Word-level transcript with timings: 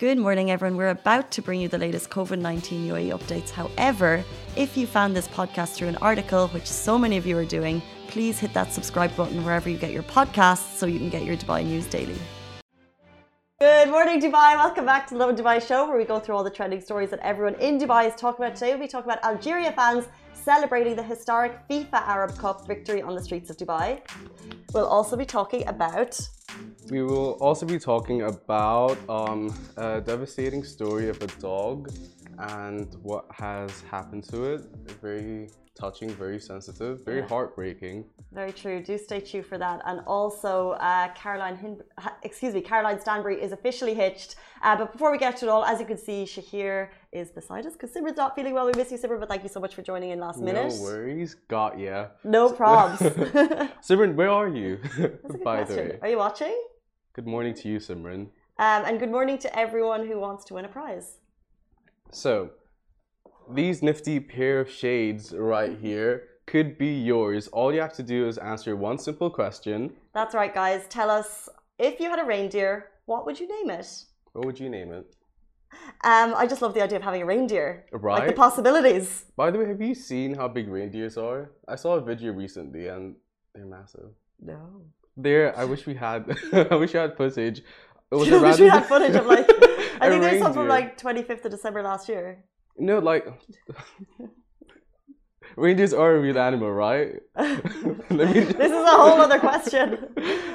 Good 0.00 0.16
morning, 0.16 0.50
everyone. 0.50 0.78
We're 0.78 0.88
about 0.88 1.30
to 1.32 1.42
bring 1.42 1.60
you 1.60 1.68
the 1.68 1.76
latest 1.76 2.08
COVID 2.08 2.38
19 2.38 2.88
UAE 2.88 3.10
updates. 3.18 3.50
However, 3.50 4.24
if 4.56 4.74
you 4.74 4.86
found 4.86 5.14
this 5.14 5.28
podcast 5.28 5.74
through 5.74 5.88
an 5.88 5.96
article, 5.96 6.48
which 6.54 6.64
so 6.64 6.96
many 6.96 7.18
of 7.18 7.26
you 7.26 7.36
are 7.36 7.44
doing, 7.44 7.82
please 8.08 8.38
hit 8.38 8.54
that 8.54 8.72
subscribe 8.72 9.14
button 9.14 9.44
wherever 9.44 9.68
you 9.68 9.76
get 9.76 9.92
your 9.92 10.02
podcasts 10.04 10.78
so 10.78 10.86
you 10.86 10.98
can 10.98 11.10
get 11.10 11.24
your 11.24 11.36
Dubai 11.36 11.66
news 11.66 11.84
daily. 11.84 12.16
Good 13.60 13.90
morning, 13.90 14.22
Dubai. 14.22 14.56
Welcome 14.56 14.86
back 14.86 15.06
to 15.08 15.12
the 15.12 15.20
Lovin 15.20 15.36
Dubai 15.36 15.60
show, 15.60 15.86
where 15.86 15.98
we 15.98 16.06
go 16.06 16.18
through 16.18 16.34
all 16.34 16.44
the 16.44 16.56
trending 16.58 16.80
stories 16.80 17.10
that 17.10 17.20
everyone 17.20 17.56
in 17.56 17.78
Dubai 17.78 18.06
is 18.06 18.14
talking 18.14 18.42
about. 18.42 18.56
Today, 18.56 18.70
we'll 18.70 18.86
be 18.86 18.88
talking 18.88 19.10
about 19.10 19.22
Algeria 19.22 19.72
fans 19.72 20.06
celebrating 20.32 20.96
the 20.96 21.02
historic 21.02 21.52
FIFA 21.68 22.00
Arab 22.14 22.38
Cup 22.38 22.66
victory 22.66 23.02
on 23.02 23.14
the 23.14 23.22
streets 23.22 23.50
of 23.50 23.58
Dubai. 23.58 24.00
We'll 24.72 24.86
also 24.86 25.14
be 25.14 25.26
talking 25.26 25.68
about 25.68 26.18
we 26.90 27.02
will 27.02 27.32
also 27.40 27.66
be 27.66 27.78
talking 27.78 28.22
about 28.22 28.98
um, 29.08 29.54
a 29.76 30.00
devastating 30.00 30.64
story 30.64 31.08
of 31.08 31.20
a 31.22 31.26
dog 31.40 31.90
and 32.38 32.96
what 33.02 33.26
has 33.30 33.82
happened 33.82 34.24
to 34.24 34.44
it. 34.44 34.62
Very 35.00 35.48
touching, 35.80 36.10
very 36.10 36.38
sensitive, 36.38 37.04
very 37.04 37.22
heartbreaking. 37.22 38.04
Very 38.32 38.52
true. 38.52 38.82
Do 38.82 38.98
stay 38.98 39.20
tuned 39.20 39.46
for 39.46 39.58
that. 39.58 39.80
And 39.86 40.00
also, 40.06 40.72
uh, 40.72 41.08
Caroline, 41.14 41.56
Hin- 41.56 41.82
excuse 42.22 42.54
me, 42.54 42.60
Caroline 42.60 43.00
Stanbury 43.00 43.40
is 43.42 43.52
officially 43.52 43.94
hitched. 43.94 44.36
Uh, 44.62 44.76
but 44.76 44.92
before 44.92 45.10
we 45.10 45.18
get 45.18 45.36
to 45.38 45.46
it 45.46 45.48
all, 45.48 45.64
as 45.64 45.80
you 45.80 45.86
can 45.86 45.96
see, 45.96 46.24
Shahir 46.24 46.88
is 47.12 47.30
beside 47.30 47.66
us 47.66 47.72
because 47.72 47.90
Simran's 47.90 48.16
not 48.16 48.34
feeling 48.36 48.54
well. 48.54 48.66
We 48.66 48.72
miss 48.76 48.92
you, 48.92 48.98
Simran, 48.98 49.20
but 49.20 49.28
thank 49.28 49.42
you 49.42 49.48
so 49.48 49.60
much 49.60 49.74
for 49.74 49.82
joining 49.82 50.10
in 50.10 50.20
last 50.20 50.38
minute. 50.38 50.72
No 50.72 50.82
worries. 50.82 51.34
Got 51.48 51.78
ya. 51.78 52.08
No 52.24 52.50
probs. 52.50 52.98
Simran, 53.88 54.14
where 54.14 54.30
are 54.30 54.48
you? 54.48 54.78
By 55.44 55.64
question. 55.64 55.76
the 55.76 55.82
way, 55.82 55.98
are 56.02 56.08
you 56.08 56.18
watching? 56.18 56.56
Good 57.14 57.26
morning 57.26 57.54
to 57.54 57.68
you, 57.68 57.78
Simran. 57.78 58.28
Um, 58.58 58.84
and 58.84 59.00
good 59.00 59.10
morning 59.10 59.38
to 59.38 59.58
everyone 59.58 60.06
who 60.06 60.20
wants 60.20 60.44
to 60.46 60.54
win 60.54 60.64
a 60.66 60.68
prize. 60.68 61.16
So, 62.12 62.50
these 63.54 63.82
nifty 63.82 64.20
pair 64.20 64.60
of 64.60 64.70
shades 64.70 65.32
right 65.32 65.76
here 65.78 66.28
could 66.46 66.78
be 66.78 66.92
yours. 67.00 67.48
All 67.48 67.72
you 67.72 67.80
have 67.80 67.92
to 67.94 68.02
do 68.02 68.26
is 68.26 68.38
answer 68.38 68.74
one 68.76 68.98
simple 68.98 69.30
question. 69.30 69.92
That's 70.14 70.34
right, 70.34 70.52
guys. 70.52 70.86
Tell 70.88 71.10
us 71.10 71.48
if 71.78 72.00
you 72.00 72.10
had 72.10 72.18
a 72.18 72.24
reindeer, 72.24 72.90
what 73.06 73.24
would 73.26 73.38
you 73.38 73.48
name 73.48 73.70
it? 73.70 74.04
What 74.32 74.44
would 74.46 74.58
you 74.58 74.68
name 74.68 74.92
it? 74.92 75.14
Um, 76.02 76.34
I 76.36 76.46
just 76.46 76.62
love 76.62 76.74
the 76.74 76.82
idea 76.82 76.96
of 76.96 77.04
having 77.04 77.22
a 77.22 77.26
reindeer. 77.26 77.86
Right. 77.92 78.20
Like 78.20 78.28
the 78.28 78.34
possibilities. 78.34 79.26
By 79.36 79.50
the 79.50 79.58
way, 79.58 79.68
have 79.68 79.80
you 79.80 79.94
seen 79.94 80.34
how 80.34 80.48
big 80.48 80.68
reindeers 80.68 81.16
are? 81.16 81.52
I 81.68 81.76
saw 81.76 81.94
a 81.94 82.00
video 82.00 82.32
recently 82.32 82.88
and 82.88 83.14
they're 83.54 83.66
massive. 83.66 84.10
No. 84.40 84.82
There, 85.16 85.56
I 85.56 85.64
wish 85.64 85.86
we 85.86 85.94
had. 85.94 86.36
I 86.52 86.74
wish 86.74 86.92
we 86.94 86.98
had 86.98 87.16
footage. 87.16 87.62
It 88.10 88.14
was 88.14 88.32
I 88.32 88.38
wish 88.38 88.58
we 88.58 88.68
had 88.78 88.86
footage 88.86 89.14
of 89.14 89.26
like. 89.26 89.48
I 90.00 90.08
think 90.08 90.22
there's 90.22 90.42
some 90.42 90.54
from 90.54 90.66
like 90.68 90.98
25th 90.98 91.44
of 91.44 91.50
December 91.50 91.82
last 91.82 92.08
year. 92.08 92.44
No, 92.80 92.98
like 92.98 93.26
reindeers 95.56 95.92
are 95.92 96.16
a 96.16 96.20
real 96.20 96.38
animal, 96.38 96.72
right? 96.72 97.20
me... 98.10 98.24
This 98.60 98.72
is 98.72 98.84
a 98.92 98.96
whole 98.96 99.20
other 99.20 99.38
question. 99.38 100.08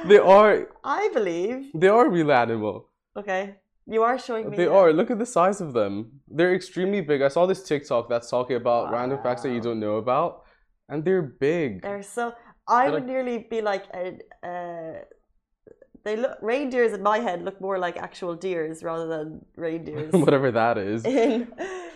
they 0.06 0.18
are. 0.18 0.68
I 0.84 1.10
believe 1.14 1.72
they 1.76 1.88
are 1.88 2.08
a 2.08 2.10
real 2.10 2.32
animal. 2.32 2.90
Okay, 3.16 3.56
you 3.86 4.02
are 4.02 4.18
showing 4.18 4.50
me. 4.50 4.58
They 4.58 4.66
are. 4.66 4.92
Look 4.92 5.12
at 5.12 5.20
the 5.20 5.26
size 5.26 5.62
of 5.62 5.74
them. 5.74 6.20
They're 6.28 6.56
extremely 6.56 7.02
big. 7.02 7.22
I 7.22 7.28
saw 7.28 7.46
this 7.46 7.62
TikTok 7.64 8.10
that's 8.10 8.30
talking 8.30 8.56
about 8.56 8.88
wow. 8.88 8.94
random 8.94 9.20
facts 9.22 9.44
that 9.44 9.52
you 9.52 9.62
don't 9.62 9.80
know 9.80 9.98
about, 9.98 10.44
and 10.90 11.06
they're 11.06 11.22
big. 11.22 11.84
They're 11.84 12.02
so. 12.04 12.34
I 12.68 12.86
they're 12.86 12.92
would 12.94 13.04
like... 13.04 13.14
nearly 13.14 13.48
be 13.50 13.62
like 13.62 13.86
a. 13.94 14.18
a 14.44 15.02
they 16.06 16.16
look 16.16 16.38
reindeers 16.42 16.94
in 16.94 17.02
my 17.02 17.18
head 17.18 17.44
look 17.44 17.60
more 17.60 17.78
like 17.80 17.98
actual 17.98 18.36
deers 18.36 18.84
rather 18.84 19.08
than 19.08 19.44
reindeers. 19.58 20.14
Whatever 20.28 20.52
that 20.52 20.78
is. 20.78 21.04
In, 21.26 21.52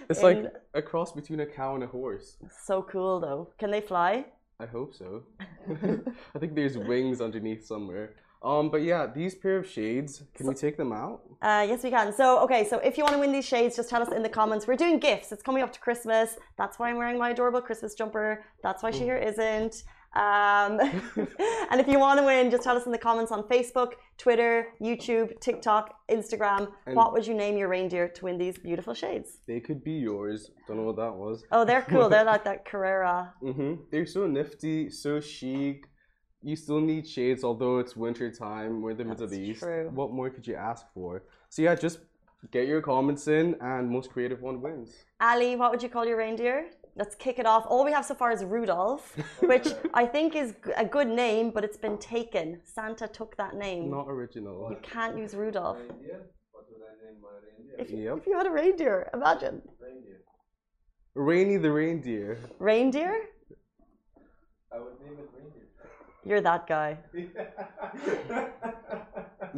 it's 0.10 0.20
in, 0.20 0.26
like 0.26 0.54
a 0.74 0.82
cross 0.82 1.12
between 1.12 1.40
a 1.42 1.46
cow 1.46 1.76
and 1.76 1.84
a 1.84 1.88
horse. 1.88 2.38
So 2.66 2.82
cool 2.82 3.20
though. 3.20 3.50
Can 3.60 3.70
they 3.70 3.82
fly? 3.82 4.26
I 4.60 4.66
hope 4.66 4.96
so. 4.96 5.24
I 6.36 6.40
think 6.40 6.56
there's 6.56 6.78
wings 6.78 7.22
underneath 7.22 7.66
somewhere. 7.66 8.16
Um, 8.42 8.70
but 8.72 8.82
yeah, 8.82 9.06
these 9.06 9.36
pair 9.36 9.58
of 9.58 9.68
shades, 9.68 10.24
can 10.34 10.46
so, 10.46 10.50
we 10.50 10.56
take 10.56 10.78
them 10.78 10.92
out? 10.92 11.22
Uh, 11.42 11.66
yes, 11.68 11.84
we 11.84 11.92
can. 11.92 12.12
So, 12.14 12.40
okay, 12.40 12.66
so 12.68 12.78
if 12.80 12.98
you 12.98 13.04
want 13.04 13.14
to 13.14 13.20
win 13.20 13.32
these 13.32 13.46
shades, 13.46 13.76
just 13.76 13.90
tell 13.90 14.02
us 14.02 14.12
in 14.12 14.24
the 14.24 14.30
comments. 14.30 14.66
We're 14.66 14.78
doing 14.78 14.98
gifts. 14.98 15.32
It's 15.32 15.44
coming 15.44 15.62
up 15.62 15.74
to 15.74 15.80
Christmas. 15.80 16.38
That's 16.58 16.80
why 16.80 16.90
I'm 16.90 16.98
wearing 16.98 17.18
my 17.18 17.32
adorable 17.32 17.62
Christmas 17.62 17.94
jumper. 17.94 18.46
That's 18.64 18.82
why 18.82 18.92
Shahir 18.92 19.22
isn't. 19.24 19.84
Um, 20.16 20.80
and 21.72 21.80
if 21.80 21.88
you 21.88 22.00
want 22.00 22.20
to 22.20 22.26
win, 22.26 22.50
just 22.50 22.64
tell 22.64 22.76
us 22.76 22.86
in 22.86 22.92
the 22.92 22.98
comments 22.98 23.32
on 23.32 23.44
Facebook, 23.44 23.94
Twitter, 24.18 24.68
YouTube, 24.82 25.40
TikTok, 25.40 25.96
Instagram. 26.10 26.72
And 26.86 26.96
what 26.96 27.14
would 27.14 27.26
you 27.26 27.34
name 27.34 27.58
your 27.58 27.68
reindeer 27.68 28.08
to 28.10 28.26
win 28.26 28.38
these 28.38 28.58
beautiful 28.58 28.94
shades? 28.94 29.40
They 29.48 29.60
could 29.60 29.84
be 29.84 29.94
yours. 29.94 30.52
Don't 30.68 30.78
know 30.78 30.84
what 30.84 30.98
that 30.98 31.14
was. 31.14 31.44
Oh, 31.52 31.64
they're 31.66 31.84
cool. 31.84 32.10
they're 32.10 32.24
like 32.34 32.44
that 32.44 32.66
Carrera. 32.66 33.34
Mm-hmm. 33.44 33.76
They're 33.92 34.06
so 34.06 34.28
nifty, 34.28 34.90
so 34.90 35.20
chic. 35.20 35.86
You 36.42 36.56
still 36.56 36.80
need 36.80 37.06
shades, 37.06 37.44
although 37.44 37.80
it's 37.80 37.98
winter 37.98 38.32
time. 38.32 38.82
We're 38.82 38.92
in 38.92 38.98
the 38.98 39.04
That's 39.04 39.22
Middle 39.22 39.36
East. 39.36 39.60
True. 39.60 39.90
What 39.94 40.12
more 40.12 40.30
could 40.30 40.48
you 40.48 40.56
ask 40.56 40.86
for? 40.94 41.24
So 41.50 41.62
yeah, 41.62 41.76
just 41.76 42.00
get 42.52 42.68
your 42.68 42.82
comments 42.82 43.28
in, 43.28 43.56
and 43.60 43.90
most 43.90 44.10
creative 44.10 44.42
one 44.42 44.62
wins. 44.62 44.96
Ali, 45.20 45.56
what 45.58 45.72
would 45.72 45.84
you 45.84 45.90
call 45.90 46.06
your 46.06 46.18
reindeer? 46.18 46.70
Let's 47.00 47.16
kick 47.16 47.40
it 47.40 47.46
off. 47.46 47.66
All 47.68 47.84
we 47.86 47.94
have 47.94 48.06
so 48.06 48.14
far 48.14 48.32
is 48.32 48.44
Rudolph, 48.44 49.16
which 49.40 49.68
I 49.94 50.06
think 50.06 50.36
is 50.36 50.54
a 50.76 50.86
good 50.86 51.08
name, 51.08 51.50
but 51.50 51.64
it's 51.64 51.78
been 51.78 51.98
taken. 51.98 52.60
Santa 52.64 53.08
took 53.08 53.36
that 53.38 53.56
name. 53.56 53.90
Not 53.90 54.08
original. 54.08 54.68
You 54.70 54.78
can't 54.84 55.18
use 55.18 55.34
Rudolph. 55.34 55.80
If, 57.80 57.90
yep. 57.92 58.18
if 58.18 58.28
you 58.28 58.38
had 58.38 58.46
a 58.46 58.52
reindeer, 58.52 59.10
imagine. 59.14 59.62
Reindeer. 59.80 60.20
Rainy 61.16 61.56
the 61.56 61.72
reindeer. 61.72 62.38
Reindeer? 62.60 63.14
I 64.74 64.80
would 64.80 65.00
name 65.00 65.18
it 65.18 65.30
reindeer. 65.34 65.68
You're 66.26 66.42
that 66.42 66.68
guy. 66.68 66.98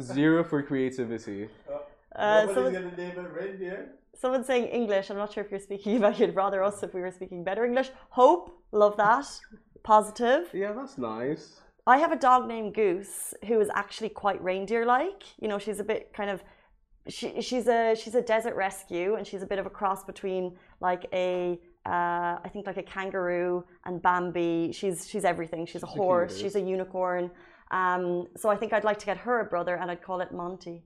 Zero 0.00 0.44
for 0.44 0.62
creativity. 0.62 1.48
Uh, 1.68 1.78
Nobody's 2.18 2.54
so 2.54 2.70
gonna 2.70 2.96
name 2.96 3.18
it 3.18 3.32
reindeer 3.32 3.92
someone's 4.22 4.46
saying 4.46 4.66
English. 4.66 5.10
I'm 5.10 5.16
not 5.16 5.32
sure 5.32 5.44
if 5.44 5.50
you're 5.50 5.60
speaking 5.60 5.96
about 6.00 6.18
you'd 6.18 6.34
rather 6.34 6.62
us 6.62 6.82
if 6.82 6.94
we 6.94 7.00
were 7.00 7.10
speaking 7.10 7.44
better 7.44 7.64
English. 7.64 7.90
Hope, 8.10 8.56
love 8.72 8.96
that. 8.96 9.26
Positive. 9.82 10.48
Yeah, 10.54 10.72
that's 10.72 10.96
nice. 10.96 11.60
I 11.86 11.96
have 11.98 12.12
a 12.12 12.16
dog 12.16 12.46
named 12.46 12.74
Goose 12.74 13.34
who 13.46 13.60
is 13.60 13.68
actually 13.74 14.10
quite 14.10 14.40
reindeer-like. 14.42 15.24
You 15.40 15.48
know, 15.48 15.58
she's 15.58 15.80
a 15.80 15.84
bit 15.84 16.12
kind 16.14 16.30
of 16.30 16.42
she, 17.08 17.42
she's 17.42 17.66
a 17.66 17.96
she's 17.96 18.14
a 18.14 18.22
desert 18.22 18.54
rescue 18.54 19.16
and 19.16 19.26
she's 19.26 19.42
a 19.42 19.46
bit 19.46 19.58
of 19.58 19.66
a 19.66 19.70
cross 19.70 20.04
between 20.04 20.56
like 20.80 21.04
a 21.12 21.58
uh, 21.84 22.38
I 22.44 22.48
think 22.52 22.68
like 22.68 22.76
a 22.76 22.84
kangaroo 22.84 23.64
and 23.84 24.00
Bambi. 24.00 24.70
She's 24.70 25.08
she's 25.08 25.24
everything. 25.24 25.66
She's 25.66 25.82
a 25.82 25.86
horse. 25.86 26.38
She's 26.38 26.54
a 26.54 26.60
unicorn. 26.60 27.32
Um, 27.72 28.28
so 28.36 28.48
I 28.48 28.56
think 28.56 28.72
I'd 28.72 28.84
like 28.84 29.00
to 29.00 29.06
get 29.06 29.16
her 29.16 29.40
a 29.40 29.44
brother 29.44 29.74
and 29.74 29.90
I'd 29.90 30.02
call 30.02 30.20
it 30.20 30.30
Monty. 30.30 30.84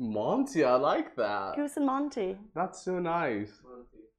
Monty, 0.00 0.64
I 0.64 0.76
like 0.76 1.14
that. 1.16 1.56
Goose 1.56 1.76
and 1.76 1.84
Monty. 1.84 2.38
That's 2.54 2.82
so 2.82 2.98
nice. 2.98 3.52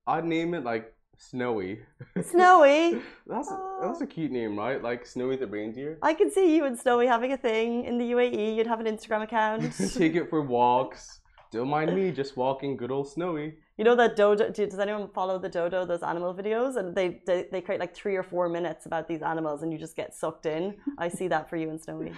I'd 0.05 0.25
name 0.25 0.53
it 0.53 0.63
like 0.63 0.93
Snowy. 1.17 1.79
Snowy. 2.21 3.01
that's 3.25 3.49
a, 3.49 3.53
ah. 3.53 3.79
that's 3.81 3.99
a 4.01 4.05
cute 4.05 4.31
name, 4.31 4.55
right? 4.55 4.81
Like 4.83 5.07
Snowy 5.07 5.37
the 5.37 5.47
reindeer. 5.47 5.97
I 6.03 6.13
can 6.13 6.29
see 6.29 6.55
you 6.55 6.65
and 6.65 6.77
Snowy 6.77 7.07
having 7.07 7.31
a 7.31 7.37
thing 7.37 7.85
in 7.85 7.97
the 7.97 8.11
UAE. 8.11 8.55
You'd 8.55 8.67
have 8.67 8.79
an 8.79 8.85
Instagram 8.85 9.23
account. 9.23 9.73
Take 9.95 10.13
it 10.15 10.29
for 10.29 10.43
walks. 10.43 11.21
Don't 11.51 11.67
mind 11.67 11.95
me, 11.95 12.11
just 12.11 12.37
walking 12.37 12.77
good 12.77 12.91
old 12.91 13.09
Snowy. 13.09 13.55
You 13.77 13.83
know 13.83 13.95
that 13.95 14.15
dodo? 14.15 14.51
Does 14.51 14.77
anyone 14.77 15.09
follow 15.09 15.39
the 15.39 15.49
dodo? 15.49 15.83
Those 15.83 16.03
animal 16.03 16.35
videos, 16.35 16.77
and 16.77 16.95
they, 16.95 17.21
they 17.25 17.47
they 17.51 17.59
create 17.59 17.79
like 17.79 17.95
three 17.95 18.15
or 18.15 18.23
four 18.23 18.47
minutes 18.47 18.85
about 18.85 19.07
these 19.07 19.23
animals, 19.23 19.63
and 19.63 19.73
you 19.73 19.79
just 19.79 19.95
get 19.95 20.13
sucked 20.13 20.45
in. 20.45 20.77
I 20.99 21.09
see 21.09 21.27
that 21.29 21.49
for 21.49 21.57
you 21.57 21.71
and 21.71 21.81
Snowy. 21.81 22.13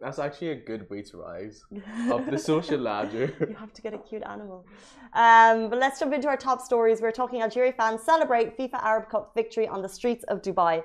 That's 0.00 0.18
actually 0.18 0.50
a 0.50 0.56
good 0.56 0.88
way 0.88 1.02
to 1.02 1.18
rise 1.18 1.62
up 2.10 2.28
the 2.30 2.38
social 2.38 2.80
ladder. 2.80 3.34
you 3.48 3.54
have 3.54 3.72
to 3.74 3.82
get 3.82 3.92
a 3.92 3.98
cute 3.98 4.22
animal. 4.22 4.66
Um, 5.12 5.68
but 5.68 5.78
let's 5.78 6.00
jump 6.00 6.14
into 6.14 6.28
our 6.28 6.36
top 6.36 6.60
stories. 6.62 7.00
We're 7.02 7.12
talking 7.12 7.42
Algeria 7.42 7.72
fans 7.72 8.02
celebrate 8.02 8.56
FIFA 8.56 8.82
Arab 8.82 9.10
Cup 9.10 9.32
victory 9.34 9.68
on 9.68 9.82
the 9.82 9.88
streets 9.88 10.24
of 10.24 10.40
Dubai. 10.40 10.82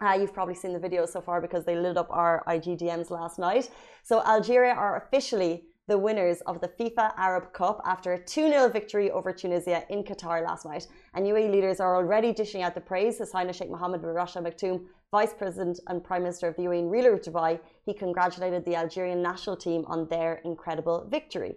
Uh, 0.00 0.12
you've 0.12 0.34
probably 0.34 0.54
seen 0.54 0.72
the 0.72 0.78
video 0.78 1.06
so 1.06 1.20
far 1.20 1.40
because 1.40 1.64
they 1.64 1.76
lit 1.76 1.96
up 1.96 2.08
our 2.10 2.44
IG 2.48 2.78
DMs 2.78 3.10
last 3.10 3.38
night. 3.38 3.70
So 4.02 4.22
Algeria 4.24 4.72
are 4.72 4.96
officially 4.96 5.64
the 5.86 5.98
winners 5.98 6.40
of 6.46 6.60
the 6.60 6.68
FIFA 6.68 7.12
Arab 7.16 7.52
Cup 7.52 7.80
after 7.84 8.14
a 8.14 8.18
2 8.18 8.48
0 8.48 8.68
victory 8.68 9.10
over 9.10 9.32
Tunisia 9.32 9.84
in 9.90 10.02
Qatar 10.02 10.42
last 10.42 10.64
night. 10.64 10.86
And 11.14 11.26
UAE 11.26 11.50
leaders 11.50 11.78
are 11.80 11.96
already 11.96 12.32
dishing 12.32 12.62
out 12.62 12.74
the 12.74 12.80
praise. 12.80 13.18
His 13.18 13.32
Highness 13.32 13.56
Sheikh 13.56 13.70
Mohammed 13.70 14.00
bin 14.00 14.10
Rashid 14.10 14.42
Maktoum, 14.42 14.86
Vice 15.14 15.32
President 15.32 15.78
and 15.86 16.02
Prime 16.02 16.24
Minister 16.24 16.48
of 16.48 16.56
the 16.56 16.62
UAE 16.62 16.80
and 16.80 16.90
ruler 16.90 17.12
of 17.12 17.20
Dubai, 17.22 17.60
he 17.86 17.94
congratulated 17.94 18.64
the 18.64 18.74
Algerian 18.74 19.22
national 19.22 19.56
team 19.56 19.84
on 19.86 20.08
their 20.08 20.40
incredible 20.44 21.06
victory. 21.08 21.54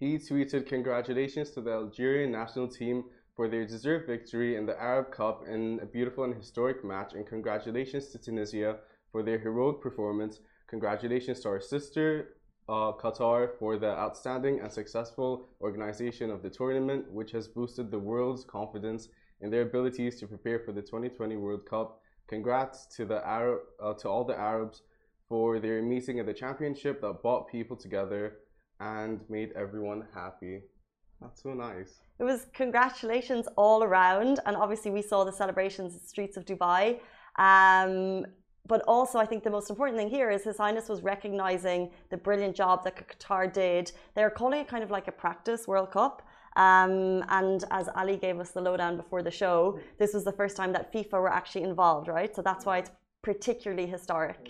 He 0.00 0.16
tweeted, 0.16 0.66
Congratulations 0.66 1.50
to 1.50 1.60
the 1.60 1.72
Algerian 1.72 2.32
national 2.32 2.66
team 2.66 3.04
for 3.36 3.46
their 3.46 3.66
deserved 3.66 4.06
victory 4.06 4.56
in 4.56 4.64
the 4.64 4.80
Arab 4.80 5.12
Cup 5.12 5.44
in 5.46 5.80
a 5.82 5.84
beautiful 5.84 6.24
and 6.24 6.34
historic 6.34 6.82
match, 6.82 7.12
and 7.12 7.26
congratulations 7.26 8.08
to 8.08 8.16
Tunisia 8.18 8.78
for 9.12 9.22
their 9.22 9.38
heroic 9.38 9.82
performance. 9.82 10.40
Congratulations 10.68 11.40
to 11.40 11.48
our 11.50 11.60
sister 11.60 12.36
uh, 12.70 12.92
Qatar 13.02 13.50
for 13.58 13.76
the 13.76 13.92
outstanding 14.04 14.60
and 14.60 14.72
successful 14.72 15.50
organization 15.60 16.30
of 16.30 16.42
the 16.42 16.48
tournament, 16.48 17.12
which 17.12 17.32
has 17.32 17.48
boosted 17.48 17.90
the 17.90 17.98
world's 17.98 18.44
confidence 18.44 19.08
in 19.42 19.50
their 19.50 19.60
abilities 19.60 20.18
to 20.20 20.26
prepare 20.26 20.58
for 20.58 20.72
the 20.72 20.80
2020 20.80 21.36
World 21.36 21.66
Cup. 21.66 22.00
Congrats 22.28 22.86
to 22.96 23.04
the 23.04 23.26
Arab, 23.26 23.60
uh, 23.82 23.94
to 23.94 24.08
all 24.08 24.24
the 24.24 24.38
Arabs 24.38 24.82
for 25.28 25.58
their 25.58 25.82
meeting 25.82 26.20
at 26.20 26.26
the 26.26 26.32
championship 26.34 27.00
that 27.00 27.22
brought 27.22 27.48
people 27.48 27.76
together 27.76 28.38
and 28.80 29.20
made 29.28 29.52
everyone 29.56 30.06
happy. 30.14 30.62
That's 31.20 31.42
so 31.42 31.54
nice. 31.54 32.00
It 32.18 32.24
was 32.24 32.46
congratulations 32.52 33.48
all 33.56 33.82
around, 33.82 34.40
and 34.46 34.56
obviously 34.56 34.90
we 34.90 35.02
saw 35.02 35.24
the 35.24 35.32
celebrations 35.32 35.94
in 35.94 36.00
the 36.00 36.06
streets 36.06 36.36
of 36.36 36.44
Dubai. 36.44 37.00
Um, 37.36 38.26
but 38.66 38.82
also, 38.88 39.18
I 39.18 39.26
think 39.26 39.44
the 39.44 39.50
most 39.50 39.68
important 39.68 39.98
thing 39.98 40.08
here 40.08 40.30
is 40.30 40.44
His 40.44 40.56
Highness 40.56 40.88
was 40.88 41.02
recognizing 41.02 41.90
the 42.10 42.16
brilliant 42.16 42.56
job 42.56 42.82
that 42.84 42.96
Qatar 42.96 43.52
did. 43.52 43.92
They're 44.14 44.30
calling 44.30 44.60
it 44.60 44.68
kind 44.68 44.82
of 44.82 44.90
like 44.90 45.06
a 45.06 45.12
practice 45.12 45.68
World 45.68 45.90
Cup. 45.90 46.22
Um, 46.56 47.24
and 47.28 47.64
as 47.70 47.88
Ali 47.96 48.16
gave 48.16 48.38
us 48.38 48.50
the 48.52 48.60
lowdown 48.60 48.96
before 48.96 49.22
the 49.22 49.30
show, 49.30 49.78
this 49.98 50.14
was 50.14 50.24
the 50.24 50.32
first 50.32 50.56
time 50.56 50.72
that 50.72 50.92
FIFA 50.92 51.12
were 51.14 51.32
actually 51.32 51.64
involved, 51.64 52.08
right? 52.08 52.34
So 52.34 52.42
that's 52.42 52.64
why 52.64 52.78
it's 52.78 52.90
particularly 53.22 53.86
historic. 53.86 54.48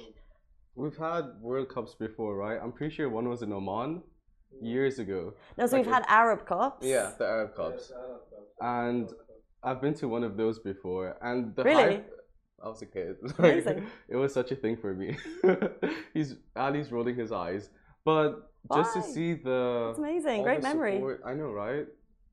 We've 0.75 0.97
had 0.97 1.25
World 1.41 1.69
Cups 1.69 1.95
before, 1.95 2.37
right? 2.37 2.59
I'm 2.63 2.73
pretty 2.73 2.95
sure 2.95 3.09
one 3.09 3.29
was 3.29 3.43
in 3.43 3.53
Oman 3.53 4.03
years 4.61 4.99
ago. 4.99 5.35
No, 5.57 5.67
so 5.67 5.77
Like 5.77 5.87
we've 5.87 5.95
had 5.95 6.05
Arab 6.09 6.47
Cups. 6.47 6.87
Yeah, 6.87 7.13
the 7.19 7.25
Arab 7.25 7.55
Cups. 7.57 7.93
And 8.61 9.09
I've 9.63 9.81
been 9.81 9.95
to 9.95 10.09
one 10.09 10.25
of 10.25 10.37
those 10.37 10.59
before, 10.59 11.17
and 11.23 11.55
the 11.57 11.63
Really? 11.65 11.83
hype. 11.97 12.11
I 12.63 12.69
was 12.69 12.83
a 12.83 12.87
kid. 12.87 13.17
Like, 13.39 13.39
Amazing. 13.39 13.87
it 14.09 14.17
was 14.17 14.33
such 14.35 14.51
a 14.53 14.57
thing 14.57 14.77
for 14.77 14.95
me. 14.95 15.17
He's 16.15 16.37
Ali's 16.57 16.91
rolling 16.93 17.17
his 17.17 17.31
eyes, 17.33 17.71
but 18.05 18.51
just 18.73 18.95
to 18.95 19.03
see 19.03 19.35
the 19.35 19.89
It's 19.91 19.99
amazing. 19.99 20.43
Great 20.43 20.63
memory. 20.63 20.95
support- 20.95 21.23
I 21.25 21.35
know, 21.35 21.51
right? 21.51 21.87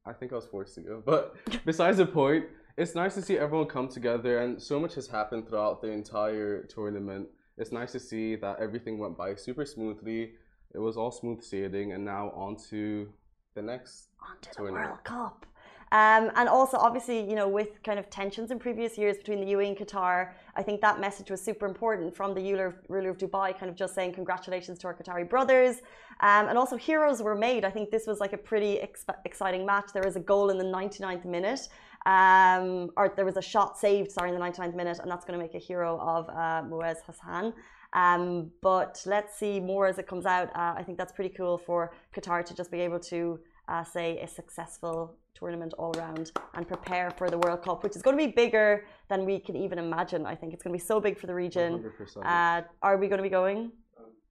I 0.06 0.14
think 0.14 0.32
I 0.32 0.36
was 0.36 0.46
forced 0.46 0.76
to 0.76 0.82
go, 0.82 1.04
but 1.06 1.36
besides 1.66 1.98
the 1.98 2.06
point, 2.06 2.46
it's 2.78 2.96
nice 2.96 3.14
to 3.16 3.22
see 3.22 3.38
everyone 3.38 3.68
come 3.68 3.88
together, 3.88 4.40
and 4.40 4.62
so 4.62 4.80
much 4.80 4.96
has 4.96 5.08
happened 5.08 5.48
throughout 5.48 5.82
the 5.82 5.90
entire 5.90 6.64
tournament. 6.64 7.28
It's 7.58 7.72
nice 7.72 7.92
to 7.92 8.00
see 8.00 8.36
that 8.38 8.60
everything 8.60 8.98
went 8.98 9.18
by 9.18 9.36
super 9.36 9.66
smoothly. 9.66 10.32
It 10.74 10.80
was 10.80 10.98
all 10.98 11.12
smooth 11.12 11.44
sailing, 11.44 11.92
and 11.94 12.04
now 12.06 12.32
on 12.32 12.56
to 12.70 13.12
the 13.54 13.62
next 13.62 14.08
onto 14.28 14.50
the 14.50 14.56
tournament. 14.56 14.86
World 14.88 15.04
Cup. 15.04 15.46
Um, 15.92 16.32
and 16.36 16.48
also, 16.48 16.78
obviously, 16.78 17.20
you 17.20 17.36
know, 17.36 17.50
with 17.50 17.84
kind 17.84 18.00
of 18.00 18.10
tensions 18.10 18.50
in 18.52 18.60
previous 18.60 18.98
years 18.98 19.18
between 19.18 19.42
the 19.42 19.52
UAE 19.52 19.68
and 19.68 19.78
Qatar, 19.78 20.32
I 20.56 20.64
think 20.64 20.80
that 20.80 21.02
message 21.02 21.30
was 21.30 21.42
super 21.42 21.66
important 21.66 22.16
from 22.16 22.34
the 22.34 22.42
ruler, 22.88 23.10
of 23.10 23.18
Dubai, 23.18 23.58
kind 23.58 23.70
of 23.70 23.76
just 23.76 23.94
saying 23.94 24.14
congratulations 24.14 24.80
to 24.80 24.88
our 24.88 24.94
Qatari 24.94 25.30
brothers. 25.30 25.78
Um, 26.22 26.48
and 26.48 26.58
also, 26.58 26.78
heroes 26.78 27.22
were 27.22 27.36
made. 27.36 27.66
I 27.66 27.72
think 27.72 27.92
this 27.92 28.08
was 28.08 28.22
like 28.22 28.32
a 28.32 28.38
pretty 28.38 28.80
exciting 29.26 29.66
match. 29.66 29.88
There 29.94 30.04
was 30.06 30.16
a 30.16 30.22
goal 30.22 30.50
in 30.50 30.58
the 30.58 30.64
99th 30.64 31.26
minute, 31.26 31.68
um, 32.06 32.92
or 32.96 33.12
there 33.14 33.26
was 33.26 33.36
a 33.36 33.42
shot 33.42 33.78
saved, 33.78 34.12
sorry, 34.12 34.30
in 34.30 34.36
the 34.36 34.42
99th 34.42 34.76
minute, 34.76 35.00
and 35.00 35.12
that's 35.12 35.26
going 35.26 35.38
to 35.38 35.44
make 35.44 35.56
a 35.56 35.64
hero 35.70 36.00
of 36.00 36.30
uh, 36.30 36.64
Mouez 36.70 36.98
Hassen. 37.06 37.54
Um, 37.94 38.52
but 38.62 39.02
let's 39.06 39.38
see 39.38 39.60
more 39.60 39.88
as 39.88 39.98
it 39.98 40.08
comes 40.08 40.26
out. 40.26 40.48
Uh, 40.56 40.74
I 40.78 40.84
think 40.84 40.98
that's 40.98 41.12
pretty 41.12 41.34
cool 41.36 41.58
for 41.58 41.92
Qatar 42.16 42.46
to 42.46 42.54
just 42.56 42.72
be 42.72 42.80
able 42.80 43.00
to 43.00 43.40
uh, 43.72 43.84
say 43.84 44.20
a 44.20 44.28
successful 44.28 45.16
tournament 45.34 45.74
all 45.78 45.94
round 45.94 46.32
and 46.56 46.68
prepare 46.68 47.10
for 47.18 47.30
the 47.30 47.38
World 47.38 47.62
Cup, 47.64 47.84
which 47.84 47.96
is 47.96 48.02
going 48.02 48.18
to 48.18 48.24
be 48.28 48.32
bigger 48.32 48.86
than 49.10 49.26
we 49.26 49.40
can 49.40 49.56
even 49.56 49.80
imagine. 49.80 50.26
I 50.26 50.36
think 50.36 50.54
it's 50.54 50.62
going 50.64 50.78
to 50.78 50.82
be 50.82 50.88
so 50.94 51.00
big 51.00 51.18
for 51.18 51.28
the 51.28 51.34
region. 51.34 51.72
100%. 52.00 52.26
Uh, 52.26 52.62
are 52.82 52.98
we 52.98 53.08
going 53.08 53.18
to 53.18 53.24
be 53.24 53.30
going? 53.30 53.72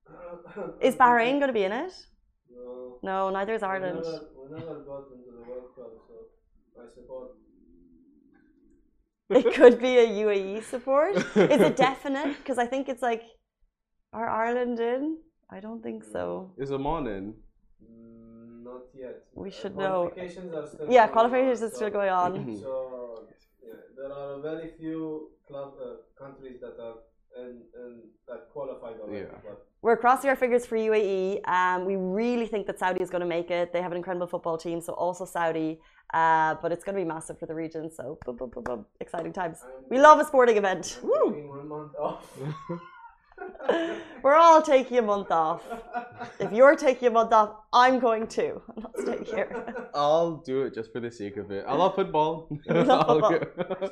Is 0.81 0.95
Bahrain 0.97 1.35
going 1.41 1.53
to 1.55 1.59
be 1.63 1.65
in 1.65 1.73
it? 1.73 1.93
No. 2.55 2.99
No, 3.03 3.31
neither 3.31 3.55
is 3.55 3.63
Ireland. 3.63 4.01
We 4.03 4.09
Ireland. 4.09 4.27
never, 4.51 4.75
we 4.79 5.17
into 5.17 5.31
the 5.39 5.45
World 5.49 5.69
Cup, 5.77 5.93
so 6.09 6.15
I 6.83 6.87
support. 6.95 7.31
It 9.31 9.55
could 9.59 9.79
be 9.79 9.99
a 9.99 10.07
UAE 10.25 10.65
support. 10.65 11.17
Is 11.55 11.61
it 11.69 11.77
definite? 11.77 12.37
Because 12.39 12.59
I 12.59 12.67
think 12.67 12.89
it's 12.89 13.05
like, 13.11 13.23
are 14.13 14.29
Ireland 14.29 14.81
in? 14.81 15.19
I 15.49 15.61
don't 15.61 15.83
think 15.83 16.03
so. 16.05 16.51
Is 16.59 16.73
Oman 16.73 17.07
in? 17.07 17.35
Not 18.95 19.01
yet. 19.03 19.23
We 19.35 19.49
Uh, 19.49 19.53
should 19.53 19.77
know. 19.77 20.13
Are 20.15 20.67
still 20.67 20.91
Yeah, 20.91 21.07
qualifications 21.09 21.63
on, 21.63 21.69
is 21.69 21.75
still 21.75 21.89
so- 21.89 21.99
going 21.99 22.11
on. 22.11 22.57
So 22.57 23.25
yeah, 23.67 23.75
there 23.97 24.13
are 24.13 24.41
very 24.41 24.69
few 24.79 25.31
club 25.47 25.75
uh, 25.83 25.97
countries 26.23 26.61
that 26.61 26.77
are 26.81 26.97
in, 27.37 27.63
in, 27.77 28.03
that 28.29 28.49
qualified 28.53 28.97
already. 29.01 29.21
Yeah. 29.21 29.39
But 29.45 29.67
We're 29.83 29.97
crossing 29.97 30.29
our 30.31 30.37
fingers 30.37 30.67
for 30.67 30.77
UAE. 30.77 31.41
Um, 31.49 31.85
we 31.87 31.97
really 31.97 32.47
think 32.47 32.67
that 32.67 32.79
Saudi 32.79 33.01
is 33.03 33.11
going 33.11 33.21
to 33.23 33.27
make 33.39 33.51
it. 33.51 33.73
They 33.73 33.81
have 33.81 33.93
an 33.93 33.97
incredible 33.97 34.27
football 34.27 34.59
team, 34.59 34.81
so 34.81 34.93
also 34.95 35.25
Saudi. 35.25 35.81
Uh, 36.13 36.57
but 36.61 36.73
it's 36.73 36.85
going 36.85 36.97
to 36.97 37.01
be 37.05 37.09
massive 37.09 37.39
for 37.39 37.47
the 37.47 37.55
region. 37.55 37.89
So 37.91 38.19
boom, 38.25 38.37
boom, 38.37 38.51
boom, 38.51 38.65
boom. 38.65 38.87
exciting 39.01 39.33
times. 39.33 39.59
I'm, 39.65 39.85
We 39.89 39.99
love 40.01 40.19
a 40.19 40.25
sporting 40.25 40.57
event. 40.57 40.99
Woo! 41.03 41.49
one 41.49 41.69
month 41.69 41.95
off. 41.97 42.27
We're 44.23 44.37
all 44.37 44.61
taking 44.61 44.99
a 44.99 45.03
month 45.03 45.31
off. 45.31 45.63
If 46.39 46.53
you're 46.53 46.77
taking 46.77 47.09
a 47.09 47.11
month 47.11 47.33
off, 47.33 47.57
I'm 47.73 47.99
going 47.99 48.27
to. 48.29 48.61
I'm 48.69 48.83
not 48.83 48.99
staying 48.99 49.25
here. 49.25 49.89
I'll 49.95 50.37
do 50.37 50.63
it 50.63 50.75
just 50.75 50.93
for 50.93 51.01
the 51.01 51.11
sake 51.11 51.37
of 51.37 51.51
it. 51.51 51.65
I 51.67 51.75
love 51.75 51.95
football. 51.95 52.49
Love 52.69 53.23
football. 53.31 53.91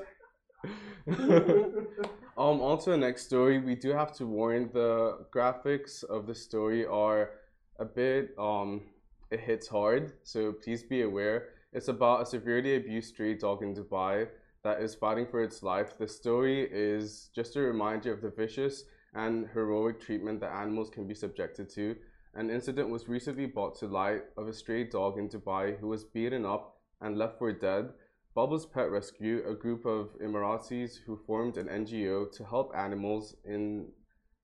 um, 2.36 2.60
on 2.60 2.78
to 2.80 2.90
the 2.90 2.96
next 2.96 3.26
story. 3.26 3.58
We 3.58 3.74
do 3.74 3.90
have 3.90 4.12
to 4.14 4.26
warn 4.26 4.70
the 4.72 5.26
graphics 5.34 6.04
of 6.04 6.26
the 6.26 6.34
story 6.34 6.84
are 6.84 7.30
a 7.78 7.84
bit 7.84 8.34
um 8.38 8.82
it 9.30 9.40
hits 9.40 9.68
hard, 9.68 10.12
so 10.22 10.52
please 10.52 10.82
be 10.82 11.02
aware. 11.02 11.50
It's 11.72 11.88
about 11.88 12.22
a 12.22 12.26
severely 12.26 12.76
abused 12.76 13.14
stray 13.14 13.34
dog 13.34 13.62
in 13.62 13.74
Dubai 13.74 14.28
that 14.64 14.80
is 14.80 14.94
fighting 14.94 15.26
for 15.26 15.42
its 15.42 15.62
life. 15.62 15.98
The 15.98 16.08
story 16.08 16.66
is 16.72 17.28
just 17.34 17.56
a 17.56 17.60
reminder 17.60 18.12
of 18.12 18.22
the 18.22 18.30
vicious 18.30 18.84
and 19.14 19.48
heroic 19.54 20.00
treatment 20.00 20.40
that 20.40 20.52
animals 20.52 20.90
can 20.90 21.06
be 21.06 21.14
subjected 21.14 21.68
to. 21.70 21.96
An 22.34 22.50
incident 22.50 22.90
was 22.90 23.08
recently 23.08 23.46
brought 23.46 23.78
to 23.78 23.86
light 23.86 24.22
of 24.36 24.48
a 24.48 24.52
stray 24.52 24.84
dog 24.84 25.18
in 25.18 25.28
Dubai 25.28 25.78
who 25.78 25.88
was 25.88 26.04
beaten 26.04 26.44
up 26.44 26.76
and 27.00 27.16
left 27.16 27.38
for 27.38 27.52
dead. 27.52 27.90
Bubbles 28.34 28.66
Pet 28.66 28.90
Rescue, 28.90 29.42
a 29.48 29.54
group 29.54 29.84
of 29.86 30.10
Emiratis 30.20 30.98
who 31.04 31.16
formed 31.16 31.56
an 31.56 31.66
NGO 31.66 32.30
to 32.36 32.44
help 32.44 32.72
animals 32.76 33.34
in 33.44 33.88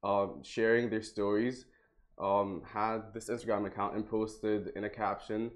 um, 0.02 0.42
sharing 0.42 0.90
their 0.90 1.02
stories, 1.02 1.66
um, 2.18 2.62
had 2.66 3.12
this 3.12 3.28
Instagram 3.28 3.66
account 3.66 3.94
and 3.94 4.08
posted 4.08 4.68
in 4.76 4.84
a 4.84 4.90
caption 4.90 5.50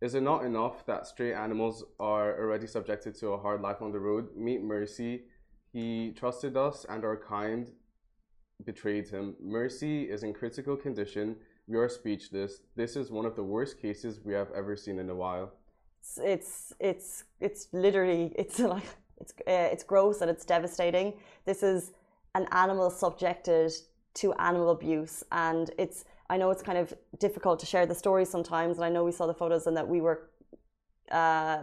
Is 0.00 0.14
it 0.14 0.22
not 0.22 0.44
enough 0.44 0.84
that 0.86 1.06
stray 1.06 1.32
animals 1.32 1.84
are 1.98 2.38
already 2.38 2.66
subjected 2.66 3.14
to 3.16 3.28
a 3.28 3.38
hard 3.38 3.60
life 3.62 3.80
on 3.80 3.92
the 3.92 4.00
road? 4.00 4.36
Meet 4.36 4.62
Mercy. 4.62 5.24
He 5.72 6.12
trusted 6.12 6.56
us 6.56 6.84
and 6.88 7.04
our 7.04 7.16
kind 7.16 7.70
betrayed 8.64 9.08
him. 9.08 9.34
Mercy 9.40 10.04
is 10.04 10.22
in 10.22 10.32
critical 10.32 10.76
condition. 10.76 11.36
We 11.66 11.76
are 11.76 11.88
speechless. 11.88 12.60
This 12.76 12.96
is 12.96 13.10
one 13.10 13.24
of 13.24 13.36
the 13.36 13.42
worst 13.42 13.80
cases 13.80 14.20
we 14.24 14.34
have 14.34 14.50
ever 14.54 14.76
seen 14.76 14.98
in 14.98 15.08
a 15.10 15.14
while. 15.14 15.52
It's 16.00 16.18
it's 16.22 16.72
it's, 16.80 17.24
it's 17.40 17.68
literally 17.72 18.32
it's 18.36 18.58
like 18.74 18.84
it's 19.20 19.32
uh, 19.32 19.72
it's 19.72 19.84
gross 19.84 20.20
and 20.20 20.30
it's 20.30 20.44
devastating. 20.44 21.14
This 21.44 21.62
is 21.62 21.92
an 22.34 22.46
animal 22.52 22.90
subjected 22.90 23.72
to 24.14 24.32
animal 24.34 24.70
abuse, 24.70 25.24
and 25.32 25.70
it's 25.78 26.04
I 26.28 26.36
know 26.36 26.50
it's 26.50 26.62
kind 26.62 26.78
of 26.78 26.92
difficult 27.18 27.60
to 27.60 27.66
share 27.66 27.86
the 27.86 27.94
stories 27.94 28.28
sometimes, 28.28 28.76
and 28.76 28.84
I 28.84 28.90
know 28.90 29.04
we 29.04 29.12
saw 29.12 29.26
the 29.26 29.34
photos 29.34 29.66
and 29.66 29.76
that 29.76 29.86
we 29.86 30.00
were, 30.00 30.30
uh, 31.10 31.62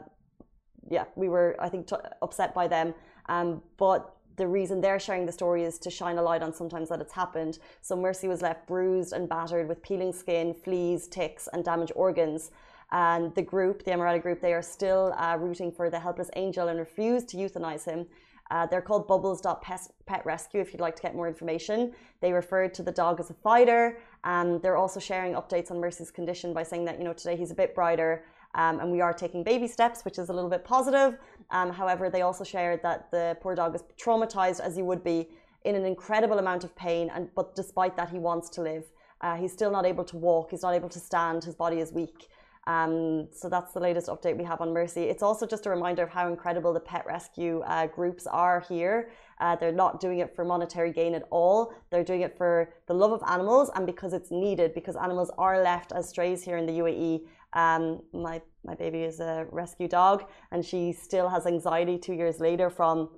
yeah, 0.90 1.06
we 1.16 1.30
were 1.30 1.56
I 1.60 1.70
think 1.70 1.90
upset 2.22 2.54
by 2.54 2.68
them, 2.68 2.94
um, 3.28 3.62
but. 3.78 4.16
The 4.38 4.48
reason 4.48 4.82
they're 4.82 5.00
sharing 5.00 5.26
the 5.26 5.32
story 5.32 5.64
is 5.64 5.78
to 5.80 5.90
shine 5.90 6.18
a 6.18 6.22
light 6.22 6.42
on 6.42 6.54
sometimes 6.54 6.90
that 6.90 7.02
it's 7.02 7.14
happened. 7.14 7.60
So 7.82 7.96
Mercy 7.96 8.28
was 8.28 8.42
left 8.42 8.68
bruised 8.68 9.14
and 9.14 9.28
battered 9.28 9.68
with 9.68 9.82
peeling 9.82 10.14
skin, 10.14 10.54
fleas, 10.54 11.08
ticks, 11.08 11.48
and 11.52 11.64
damaged 11.64 11.94
organs 11.96 12.52
and 12.92 13.34
the 13.36 13.42
group, 13.42 13.84
the 13.84 13.92
Emirati 13.92 14.22
group, 14.22 14.42
they 14.42 14.54
are 14.54 14.62
still 14.62 15.14
uh, 15.18 15.38
rooting 15.40 15.72
for 15.72 15.90
the 15.90 16.00
helpless 16.00 16.30
angel 16.36 16.68
and 16.68 16.78
refuse 16.78 17.24
to 17.26 17.38
euthanize 17.38 17.86
him. 17.86 18.06
Uh, 18.50 18.66
they're 18.66 18.82
called 18.82 19.08
Bubbles.pet 19.08 20.26
rescue 20.26 20.60
if 20.60 20.74
you'd 20.74 20.82
like 20.82 20.98
to 20.98 21.02
get 21.02 21.16
more 21.16 21.28
information. 21.30 21.94
They 22.20 22.34
referred 22.34 22.74
to 22.74 22.84
the 22.84 22.92
dog 22.92 23.22
as 23.22 23.30
a 23.30 23.34
fighter. 23.34 24.00
and 24.26 24.62
they're 24.62 24.76
also 24.76 25.00
sharing 25.00 25.34
updates 25.36 25.72
on 25.72 25.80
Mercy's 25.80 26.12
condition 26.12 26.54
by 26.54 26.64
saying 26.64 26.84
that, 26.86 26.98
you 26.98 27.06
know, 27.06 27.14
today 27.14 27.38
he's 27.38 27.52
a 27.52 27.56
bit 27.56 27.74
brighter 27.74 28.26
um, 28.56 28.82
and 28.82 28.92
we 28.92 29.00
are 29.00 29.14
taking 29.14 29.42
baby 29.42 29.68
steps, 29.68 30.04
which 30.04 30.20
is 30.20 30.28
a 30.28 30.34
little 30.34 30.50
bit 30.50 30.66
positive. 30.66 31.18
Um, 31.52 31.72
however, 31.72 32.10
they 32.10 32.22
also 32.22 32.44
shared 32.44 32.82
that 32.84 33.12
the 33.12 33.38
poor 33.42 33.56
dog 33.56 33.76
is 33.76 33.84
traumatized 34.02 34.60
as 34.60 34.76
he 34.76 34.82
would 34.82 35.04
be 35.04 35.30
in 35.64 35.76
an 35.76 35.86
incredible 35.86 36.40
amount 36.40 36.64
of 36.64 36.76
pain, 36.76 37.12
and 37.14 37.30
but 37.36 37.56
despite 37.56 37.96
that, 37.98 38.10
he 38.10 38.18
wants 38.18 38.50
to 38.50 38.62
live. 38.62 38.86
Uh, 39.22 39.36
he's 39.36 39.54
still 39.54 39.72
not 39.72 39.86
able 39.86 40.04
to 40.06 40.18
walk. 40.18 40.50
He's 40.52 40.64
not 40.64 40.74
able 40.74 40.90
to 40.90 41.00
stand. 41.00 41.44
His 41.44 41.56
body 41.56 41.80
is 41.80 41.92
weak. 41.94 42.28
Um, 42.68 43.28
so 43.34 43.50
that's 43.50 43.74
the 43.74 43.80
latest 43.80 44.08
update 44.08 44.38
we 44.38 44.44
have 44.44 44.62
on 44.62 44.72
Mercy. 44.72 45.04
It's 45.04 45.24
also 45.24 45.48
just 45.48 45.66
a 45.66 45.70
reminder 45.70 46.04
of 46.04 46.10
how 46.10 46.28
incredible 46.28 46.74
the 46.74 46.80
pet 46.80 47.06
rescue 47.08 47.62
uh, 47.62 47.88
groups 47.88 48.28
are 48.28 48.60
here. 48.68 49.10
Uh, 49.40 49.56
they're 49.56 49.72
not 49.72 50.00
doing 50.00 50.20
it 50.20 50.36
for 50.36 50.46
monetary 50.46 50.92
gain 50.92 51.16
at 51.16 51.24
all. 51.32 51.74
They're 51.90 52.04
doing 52.04 52.22
it 52.22 52.38
for 52.38 52.72
the 52.88 52.94
love 52.94 53.12
of 53.12 53.24
animals 53.28 53.72
and 53.74 53.88
because 53.88 54.14
it's 54.14 54.30
needed, 54.30 54.76
because 54.76 54.96
animals 54.96 55.32
are 55.40 55.62
left 55.62 55.92
as 55.92 56.08
strays 56.08 56.44
here 56.44 56.58
in 56.58 56.68
the 56.68 56.74
UAE. 56.74 57.22
Um, 57.54 58.02
my, 58.14 58.42
my 58.64 58.76
baby 58.76 59.04
is 59.04 59.20
a 59.20 59.46
rescue 59.52 59.88
dog 59.88 60.26
and 60.52 60.66
she 60.66 60.94
still 60.94 61.30
has 61.30 61.46
anxiety 61.46 61.98
two 61.98 62.14
years 62.14 62.40
later 62.40 62.70
from 62.70 63.10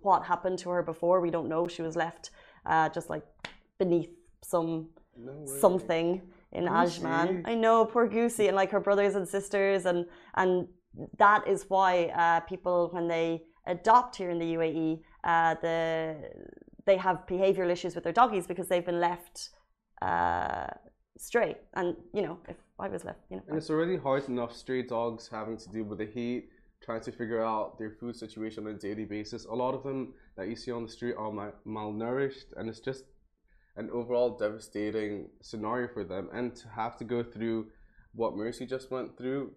what 0.00 0.24
happened 0.24 0.58
to 0.60 0.70
her 0.70 0.82
before. 0.82 1.20
We 1.20 1.30
don't 1.30 1.48
know. 1.48 1.68
She 1.68 1.82
was 1.82 1.96
left 1.96 2.30
uh, 2.66 2.88
just 2.88 3.10
like 3.10 3.22
beneath 3.78 4.10
some 4.42 4.88
No 5.16 5.46
something 5.46 6.22
in 6.52 6.64
Goosey. 6.66 7.00
Ajman. 7.00 7.42
I 7.44 7.54
know, 7.54 7.84
poor 7.84 8.06
Goosey, 8.08 8.48
and 8.48 8.56
like 8.56 8.70
her 8.70 8.80
brothers 8.80 9.14
and 9.14 9.26
sisters, 9.26 9.86
and 9.86 10.06
and 10.34 10.68
that 11.18 11.46
is 11.46 11.66
why 11.68 12.06
uh, 12.06 12.40
people 12.40 12.88
when 12.92 13.08
they 13.08 13.42
adopt 13.66 14.16
here 14.16 14.30
in 14.30 14.38
the 14.38 14.54
UAE, 14.54 15.00
uh, 15.24 15.54
the 15.62 16.16
they 16.84 16.96
have 16.96 17.26
behavioural 17.26 17.70
issues 17.70 17.94
with 17.94 18.04
their 18.04 18.12
doggies 18.12 18.46
because 18.46 18.68
they've 18.68 18.84
been 18.84 19.00
left 19.00 19.50
uh, 20.02 20.66
stray. 21.16 21.56
And 21.74 21.96
you 22.12 22.22
know, 22.22 22.38
if 22.48 22.56
I 22.82 22.88
was 22.88 23.04
left, 23.04 23.20
you 23.30 23.36
know, 23.36 23.42
And 23.46 23.56
it's 23.56 23.70
already 23.70 23.96
hard 23.96 24.28
enough 24.28 24.54
stray 24.56 24.82
dogs 24.82 25.28
having 25.28 25.56
to 25.56 25.68
deal 25.70 25.84
with 25.84 25.98
the 25.98 26.06
heat, 26.06 26.48
trying 26.82 27.00
to 27.02 27.12
figure 27.12 27.40
out 27.40 27.78
their 27.78 27.92
food 27.92 28.16
situation 28.16 28.66
on 28.66 28.74
a 28.74 28.78
daily 28.78 29.04
basis. 29.04 29.44
A 29.44 29.54
lot 29.54 29.72
of 29.72 29.84
them 29.84 30.14
that 30.36 30.48
you 30.48 30.56
see 30.56 30.72
on 30.72 30.82
the 30.82 30.88
street 30.88 31.14
are 31.16 31.30
mal- 31.30 31.54
malnourished, 31.64 32.48
and 32.56 32.68
it's 32.68 32.80
just 32.80 33.04
an 33.76 33.88
overall 33.92 34.36
devastating 34.36 35.28
scenario 35.40 35.86
for 35.94 36.02
them. 36.02 36.28
And 36.32 36.56
to 36.56 36.68
have 36.70 36.96
to 36.98 37.04
go 37.04 37.22
through 37.22 37.68
what 38.14 38.36
Mercy 38.36 38.66
just 38.66 38.90
went 38.90 39.16
through, 39.16 39.52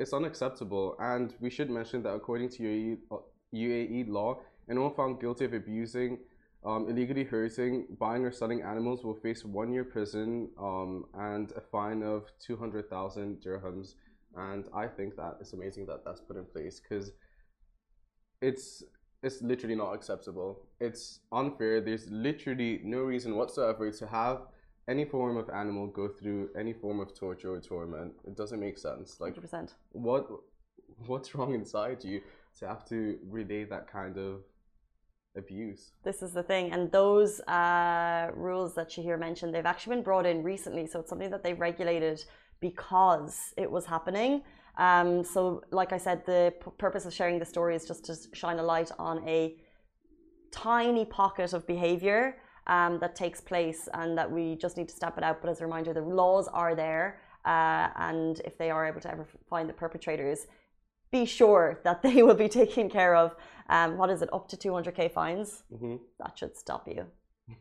it's 0.00 0.12
unacceptable. 0.12 0.96
And 0.98 1.32
we 1.40 1.48
should 1.48 1.70
mention 1.70 2.02
that 2.02 2.14
according 2.14 2.48
to 2.50 2.62
UAE, 2.64 2.98
uh, 3.12 3.16
UAE 3.54 4.08
law, 4.08 4.40
anyone 4.68 4.94
found 4.94 5.20
guilty 5.20 5.44
of 5.44 5.54
abusing 5.54 6.18
um, 6.66 6.88
illegally 6.88 7.22
hurting, 7.22 7.86
buying 7.98 8.24
or 8.24 8.32
selling 8.32 8.62
animals 8.62 9.04
will 9.04 9.14
face 9.14 9.44
one 9.44 9.72
year 9.72 9.84
prison 9.84 10.50
um, 10.58 11.04
and 11.14 11.52
a 11.52 11.60
fine 11.60 12.02
of 12.02 12.24
200,000 12.40 13.40
dirhams. 13.40 13.94
And 14.36 14.66
I 14.74 14.88
think 14.88 15.16
that 15.16 15.36
it's 15.40 15.52
amazing 15.52 15.86
that 15.86 16.04
that's 16.04 16.20
put 16.20 16.36
in 16.36 16.44
place 16.44 16.80
because 16.80 17.12
it's 18.42 18.82
it's 19.22 19.40
literally 19.40 19.76
not 19.76 19.92
acceptable. 19.92 20.66
It's 20.78 21.20
unfair. 21.32 21.80
There's 21.80 22.10
literally 22.10 22.80
no 22.84 22.98
reason 22.98 23.34
whatsoever 23.36 23.90
to 23.90 24.06
have 24.06 24.42
any 24.88 25.04
form 25.04 25.36
of 25.36 25.48
animal 25.50 25.86
go 25.86 26.08
through 26.08 26.50
any 26.58 26.72
form 26.72 27.00
of 27.00 27.14
torture 27.14 27.54
or 27.54 27.60
torment. 27.60 28.12
It 28.26 28.36
doesn't 28.36 28.60
make 28.60 28.76
sense. 28.76 29.18
Like 29.20 29.32
hundred 29.32 29.42
percent. 29.42 29.74
what 29.92 30.28
what's 31.06 31.34
wrong 31.34 31.54
inside 31.54 32.04
you 32.04 32.20
to 32.58 32.68
have 32.68 32.84
to 32.88 33.18
relay 33.24 33.64
that 33.64 33.90
kind 33.90 34.18
of 34.18 34.42
abuse? 35.36 35.92
This 36.04 36.22
is 36.22 36.32
the 36.32 36.42
thing, 36.42 36.72
and 36.72 36.90
those 36.92 37.40
uh, 37.40 38.30
rules 38.34 38.74
that 38.74 38.90
Shahir 38.90 39.18
mentioned, 39.18 39.54
they've 39.54 39.66
actually 39.66 39.96
been 39.96 40.04
brought 40.04 40.26
in 40.26 40.42
recently. 40.42 40.86
So 40.86 41.00
it's 41.00 41.08
something 41.08 41.30
that 41.30 41.42
they've 41.42 41.58
regulated 41.58 42.24
because 42.60 43.54
it 43.56 43.70
was 43.70 43.86
happening. 43.86 44.42
Um, 44.78 45.24
so, 45.24 45.62
like 45.70 45.92
I 45.92 45.98
said, 45.98 46.24
the 46.26 46.52
purpose 46.78 47.06
of 47.06 47.14
sharing 47.14 47.38
the 47.38 47.44
story 47.44 47.74
is 47.74 47.86
just 47.86 48.04
to 48.06 48.16
shine 48.32 48.58
a 48.58 48.62
light 48.62 48.90
on 48.98 49.26
a 49.26 49.56
tiny 50.50 51.04
pocket 51.04 51.52
of 51.52 51.66
behavior 51.66 52.36
um, 52.66 52.98
that 53.00 53.14
takes 53.14 53.40
place 53.40 53.88
and 53.94 54.16
that 54.18 54.30
we 54.30 54.56
just 54.56 54.76
need 54.76 54.88
to 54.88 54.94
step 54.94 55.16
it 55.16 55.24
out. 55.24 55.40
But 55.40 55.50
as 55.50 55.60
a 55.60 55.64
reminder, 55.64 55.92
the 55.92 56.02
laws 56.02 56.48
are 56.48 56.74
there, 56.74 57.20
uh, 57.44 57.88
and 57.96 58.40
if 58.44 58.58
they 58.58 58.70
are 58.70 58.86
able 58.86 59.00
to 59.00 59.10
ever 59.10 59.26
find 59.48 59.68
the 59.68 59.72
perpetrators, 59.72 60.46
be 61.10 61.24
sure 61.24 61.80
that 61.84 62.02
they 62.02 62.22
will 62.26 62.34
be 62.34 62.48
taken 62.48 62.88
care 62.88 63.14
of. 63.14 63.34
Um, 63.68 63.96
what 63.96 64.10
is 64.10 64.22
it, 64.22 64.32
up 64.32 64.48
to 64.48 64.56
200k 64.56 65.10
fines? 65.12 65.64
hmm 65.76 65.96
That 66.20 66.38
should 66.38 66.56
stop 66.56 66.86
you. 66.86 67.06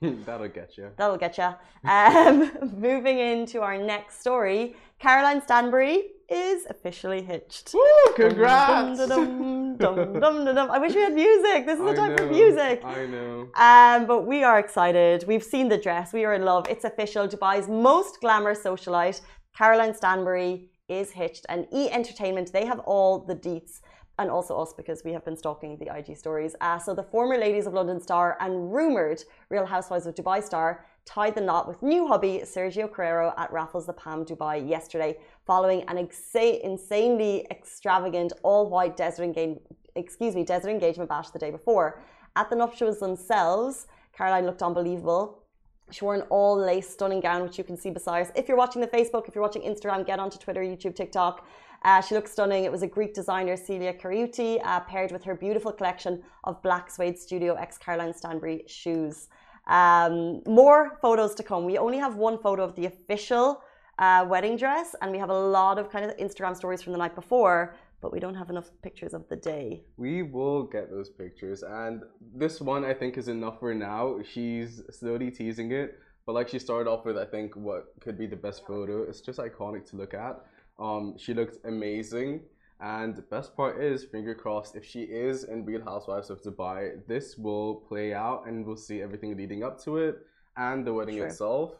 That'll 0.25 0.47
get 0.47 0.77
you. 0.77 0.89
That'll 0.97 1.17
get 1.17 1.37
you. 1.37 1.49
Um, 1.89 2.51
moving 2.77 3.19
into 3.19 3.61
our 3.61 3.77
next 3.77 4.19
story, 4.19 4.75
Caroline 4.99 5.41
Stanbury 5.41 6.11
is 6.27 6.65
officially 6.69 7.21
hitched. 7.21 7.71
Woo! 7.73 8.13
Congrats! 8.15 8.97
Dum, 8.97 9.09
dum, 9.09 9.77
dum, 9.77 9.95
dum, 9.95 10.19
dum, 10.19 10.45
dum, 10.45 10.55
dum. 10.55 10.71
I 10.71 10.79
wish 10.79 10.95
we 10.95 11.01
had 11.01 11.13
music. 11.13 11.67
This 11.67 11.77
is 11.77 11.85
the 11.85 11.91
I 11.91 11.95
time 11.95 12.17
for 12.17 12.25
know, 12.25 12.31
music. 12.31 12.81
I 12.83 13.05
know. 13.05 13.49
Um, 13.55 14.07
but 14.07 14.25
we 14.25 14.43
are 14.43 14.57
excited. 14.57 15.25
We've 15.27 15.43
seen 15.43 15.69
the 15.69 15.77
dress. 15.77 16.13
We 16.13 16.25
are 16.25 16.33
in 16.33 16.43
love. 16.45 16.65
It's 16.67 16.83
official. 16.83 17.27
Dubai's 17.27 17.67
most 17.67 18.19
glamorous 18.21 18.63
socialite, 18.63 19.21
Caroline 19.55 19.93
Stanbury, 19.93 20.69
is 20.87 21.11
hitched. 21.11 21.45
And 21.49 21.67
E 21.73 21.89
Entertainment, 21.89 22.51
they 22.51 22.65
have 22.65 22.79
all 22.79 23.19
the 23.19 23.35
deets. 23.35 23.81
And 24.17 24.31
also 24.31 24.57
us 24.57 24.71
because 24.71 25.03
we 25.03 25.11
have 25.11 25.25
been 25.25 25.35
stalking 25.35 25.77
the 25.77 25.93
IG 25.93 26.15
stories. 26.15 26.55
Uh, 26.61 26.79
so 26.79 26.93
the 26.93 27.03
former 27.03 27.37
Ladies 27.37 27.67
of 27.67 27.73
London 27.73 27.99
star 27.99 28.37
and 28.39 28.73
rumoured 28.73 29.21
Real 29.49 29.65
Housewives 29.65 30.05
of 30.05 30.15
Dubai 30.15 30.41
star 30.41 30.85
tied 31.03 31.35
the 31.35 31.41
knot 31.41 31.67
with 31.67 31.83
new 31.83 32.07
hubby 32.07 32.41
Sergio 32.45 32.89
Carrallo 32.89 33.33
at 33.37 33.51
Raffles 33.51 33.85
the 33.85 33.93
Palm 33.93 34.23
Dubai 34.23 34.67
yesterday, 34.67 35.17
following 35.45 35.83
an 35.89 35.97
exa- 35.97 36.61
insanely 36.61 37.45
extravagant 37.51 38.31
all-white 38.41 38.95
desert 38.95 39.23
engagement. 39.23 39.61
Excuse 39.95 40.33
me, 40.33 40.45
desert 40.45 40.69
engagement 40.69 41.09
bash 41.09 41.29
the 41.29 41.39
day 41.39 41.51
before. 41.51 42.01
At 42.37 42.49
the 42.49 42.55
nuptials 42.55 42.99
themselves, 42.99 43.87
Caroline 44.13 44.45
looked 44.45 44.63
unbelievable. 44.63 45.44
She 45.91 46.03
wore 46.03 46.15
an 46.15 46.21
all 46.29 46.57
lace 46.57 46.89
stunning 46.89 47.21
gown, 47.21 47.43
which 47.43 47.57
you 47.57 47.63
can 47.63 47.77
see 47.77 47.91
beside 47.91 48.21
us. 48.21 48.31
If 48.35 48.47
you're 48.47 48.57
watching 48.57 48.81
the 48.81 48.87
Facebook, 48.87 49.27
if 49.27 49.35
you're 49.35 49.43
watching 49.43 49.61
Instagram, 49.61 50.05
get 50.05 50.19
onto 50.19 50.37
Twitter, 50.37 50.61
YouTube, 50.61 50.95
TikTok. 50.95 51.47
Uh, 51.83 52.01
she 52.01 52.15
looks 52.15 52.31
stunning. 52.31 52.63
It 52.63 52.71
was 52.71 52.81
a 52.81 52.87
Greek 52.87 53.13
designer, 53.13 53.55
Celia 53.55 53.93
Kritharioti, 53.93 54.59
uh, 54.65 54.79
paired 54.81 55.11
with 55.11 55.23
her 55.23 55.35
beautiful 55.35 55.71
collection 55.71 56.23
of 56.43 56.61
black 56.63 56.89
suede 56.89 57.19
Studio 57.19 57.53
X 57.53 57.77
Caroline 57.77 58.13
Stanbury 58.13 58.63
shoes. 58.65 59.27
Um, 59.67 60.41
more 60.47 60.97
photos 61.01 61.35
to 61.35 61.43
come. 61.43 61.65
We 61.65 61.77
only 61.77 61.99
have 61.99 62.15
one 62.15 62.39
photo 62.39 62.63
of 62.63 62.75
the 62.75 62.85
official 62.87 63.61
uh, 63.99 64.25
wedding 64.27 64.57
dress, 64.57 64.95
and 65.01 65.11
we 65.11 65.17
have 65.17 65.29
a 65.29 65.39
lot 65.39 65.77
of 65.77 65.89
kind 65.91 66.05
of 66.05 66.15
Instagram 66.17 66.55
stories 66.55 66.81
from 66.81 66.91
the 66.91 66.99
night 66.99 67.15
before, 67.15 67.75
but 68.05 68.11
we 68.13 68.19
don't 68.19 68.35
have 68.35 68.51
enough 68.51 68.69
pictures 68.83 69.15
of 69.15 69.27
the 69.29 69.35
day. 69.35 69.81
We 69.97 70.21
will 70.21 70.61
get 70.61 70.91
those 70.91 71.09
pictures, 71.09 71.63
and 71.63 72.03
this 72.35 72.61
one 72.61 72.85
I 72.85 72.93
think 72.93 73.17
is 73.17 73.29
enough 73.29 73.59
for 73.59 73.73
now. 73.73 74.19
She's 74.31 74.83
slowly 74.91 75.31
teasing 75.31 75.71
it, 75.71 75.97
but 76.27 76.33
like 76.33 76.47
she 76.47 76.59
started 76.59 76.87
off 76.87 77.03
with, 77.03 77.17
I 77.17 77.25
think 77.25 77.55
what 77.55 77.85
could 77.99 78.15
be 78.15 78.27
the 78.27 78.35
best 78.35 78.67
photo. 78.67 79.01
It's 79.09 79.21
just 79.21 79.39
iconic 79.39 79.89
to 79.89 79.95
look 79.95 80.13
at. 80.13 80.35
Um, 80.77 81.15
she 81.17 81.33
looked 81.33 81.65
amazing, 81.65 82.41
and 82.79 83.15
the 83.15 83.23
best 83.23 83.55
part 83.57 83.81
is, 83.81 84.03
finger 84.03 84.35
crossed, 84.35 84.75
if 84.75 84.85
she 84.85 85.01
is 85.01 85.45
in 85.45 85.65
Real 85.65 85.83
Housewives 85.83 86.29
of 86.29 86.43
Dubai, 86.43 86.79
this 87.07 87.37
will 87.39 87.73
play 87.89 88.13
out, 88.13 88.45
and 88.45 88.67
we'll 88.67 88.77
see 88.89 89.01
everything 89.01 89.35
leading 89.35 89.63
up 89.63 89.83
to 89.85 89.97
it 89.97 90.15
and 90.57 90.85
the 90.85 90.93
wedding 90.93 91.15
Sure. 91.17 91.25
itself. 91.25 91.71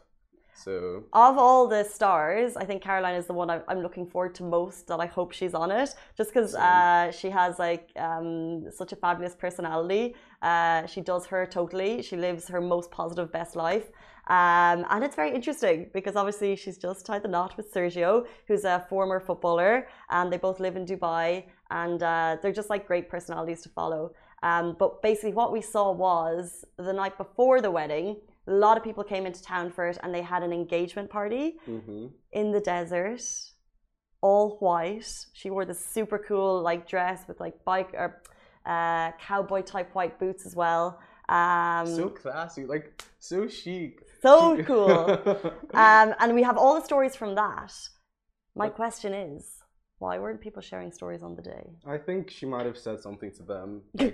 So 0.56 1.04
Of 1.14 1.38
all 1.38 1.68
the 1.68 1.84
stars, 1.84 2.56
I 2.56 2.66
think 2.66 2.82
Caroline 2.82 3.16
is 3.16 3.28
the 3.28 3.34
one 3.34 3.50
I- 3.50 3.62
I'm 3.68 3.82
looking 3.82 4.08
forward 4.08 4.34
to 4.36 4.44
most. 4.44 4.88
That 4.88 5.00
I 5.00 5.06
hope 5.06 5.32
she's 5.34 5.54
on 5.54 5.70
it, 5.70 5.90
just 6.18 6.30
because 6.34 6.56
uh, 6.56 7.12
she 7.12 7.30
has 7.30 7.60
like 7.60 7.90
um, 7.98 8.72
such 8.72 8.92
a 8.94 8.96
fabulous 8.96 9.36
personality. 9.36 10.16
Uh, 10.42 10.86
she 10.86 11.02
does 11.02 11.26
her 11.28 11.46
totally. 11.46 12.02
She 12.02 12.16
lives 12.16 12.48
her 12.48 12.62
most 12.62 12.90
positive, 12.90 13.32
best 13.32 13.56
life. 13.56 13.88
Um, 14.28 14.86
and 14.90 15.04
it's 15.04 15.16
very 15.16 15.32
interesting 15.36 15.92
because 15.94 16.16
obviously 16.16 16.56
she's 16.56 16.78
just 16.78 17.06
tied 17.06 17.22
the 17.22 17.28
knot 17.28 17.56
with 17.58 17.72
Sergio, 17.74 18.26
who's 18.48 18.64
a 18.64 18.86
former 18.90 19.20
footballer, 19.20 19.88
and 20.10 20.32
they 20.32 20.38
both 20.38 20.60
live 20.60 20.76
in 20.76 20.86
Dubai, 20.86 21.46
and 21.70 22.02
uh, 22.02 22.38
they're 22.42 22.58
just 22.62 22.70
like 22.72 22.88
great 22.88 23.08
personalities 23.10 23.62
to 23.64 23.70
follow. 23.70 24.14
Um, 24.42 24.76
but 24.80 25.02
basically, 25.02 25.34
what 25.34 25.52
we 25.52 25.62
saw 25.62 25.92
was 25.92 26.66
the 26.78 26.94
night 26.94 27.18
before 27.18 27.62
the 27.62 27.72
wedding, 27.72 28.18
a 28.48 28.52
lot 28.52 28.78
of 28.78 28.84
people 28.84 29.04
came 29.04 29.26
into 29.26 29.42
town 29.42 29.72
for 29.72 29.88
it, 29.88 29.98
and 30.04 30.14
they 30.14 30.22
had 30.22 30.44
an 30.44 30.54
engagement 30.54 31.10
party 31.10 31.58
mhm. 31.68 32.12
in 32.32 32.52
the 32.52 32.60
desert, 32.60 33.22
all 34.22 34.58
white. 34.60 35.26
She 35.34 35.50
wore 35.50 35.66
this 35.66 35.84
super 35.84 36.20
cool 36.20 36.62
like 36.62 36.88
dress 36.88 37.28
with 37.28 37.40
like 37.40 37.64
bike 37.66 37.92
or 37.94 38.22
uh, 38.66 39.12
cowboy 39.20 39.62
type 39.62 39.94
white 39.94 40.20
boots 40.20 40.46
as 40.46 40.56
well. 40.56 41.00
Um, 41.28 41.88
so 41.88 42.10
classy, 42.10 42.66
like 42.66 43.02
so 43.20 43.48
chic. 43.48 44.02
so 44.22 44.64
cool. 44.64 45.52
Um, 45.74 46.14
and 46.20 46.34
we 46.36 46.44
have 46.44 46.58
all 46.58 46.76
the 46.76 46.86
stories 46.86 47.16
from 47.16 47.36
that. 47.36 47.74
My 48.56 48.70
question 48.70 49.14
is, 49.14 49.62
why 50.06 50.16
weren't 50.24 50.40
people 50.48 50.62
sharing 50.72 50.92
stories 51.00 51.24
on 51.28 51.32
the 51.36 51.42
day? 51.56 51.64
I 51.96 51.98
think 51.98 52.20
she 52.38 52.46
might 52.54 52.66
have 52.72 52.80
said 52.86 52.98
something 53.08 53.32
to 53.38 53.44
them. 53.54 53.70
yeah, 53.94 54.10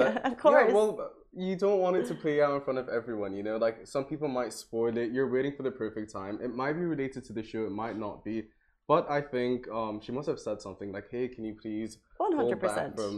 That- 0.00 0.26
of 0.30 0.34
course. 0.42 0.64
Yeah, 0.68 0.74
well, 0.76 0.90
you 1.46 1.54
don't 1.64 1.80
want 1.84 1.94
it 2.00 2.06
to 2.10 2.14
play 2.24 2.36
out 2.44 2.52
in 2.58 2.62
front 2.66 2.78
of 2.82 2.86
everyone, 2.98 3.32
you 3.38 3.42
know? 3.48 3.56
Like, 3.66 3.76
some 3.94 4.04
people 4.10 4.28
might 4.40 4.52
spoil 4.64 4.94
it. 5.02 5.08
You're 5.14 5.30
waiting 5.36 5.54
for 5.56 5.62
the 5.68 5.74
perfect 5.82 6.08
time. 6.12 6.34
It 6.46 6.52
might 6.62 6.74
be 6.82 6.84
related 6.94 7.20
to 7.28 7.32
the 7.32 7.42
show, 7.50 7.62
it 7.70 7.74
might 7.84 7.96
not 8.06 8.16
be. 8.28 8.36
But 8.92 9.02
I 9.18 9.20
think 9.34 9.56
um, 9.80 9.94
she 10.04 10.10
must 10.16 10.28
have 10.32 10.40
said 10.46 10.58
something 10.66 10.90
like, 10.96 11.06
hey, 11.14 11.26
can 11.34 11.42
you 11.48 11.54
please 11.64 11.90
One 12.18 12.32
hold 12.36 12.42
hundred 12.52 12.60
back 12.60 12.70
percent. 12.74 12.96
from 12.96 13.16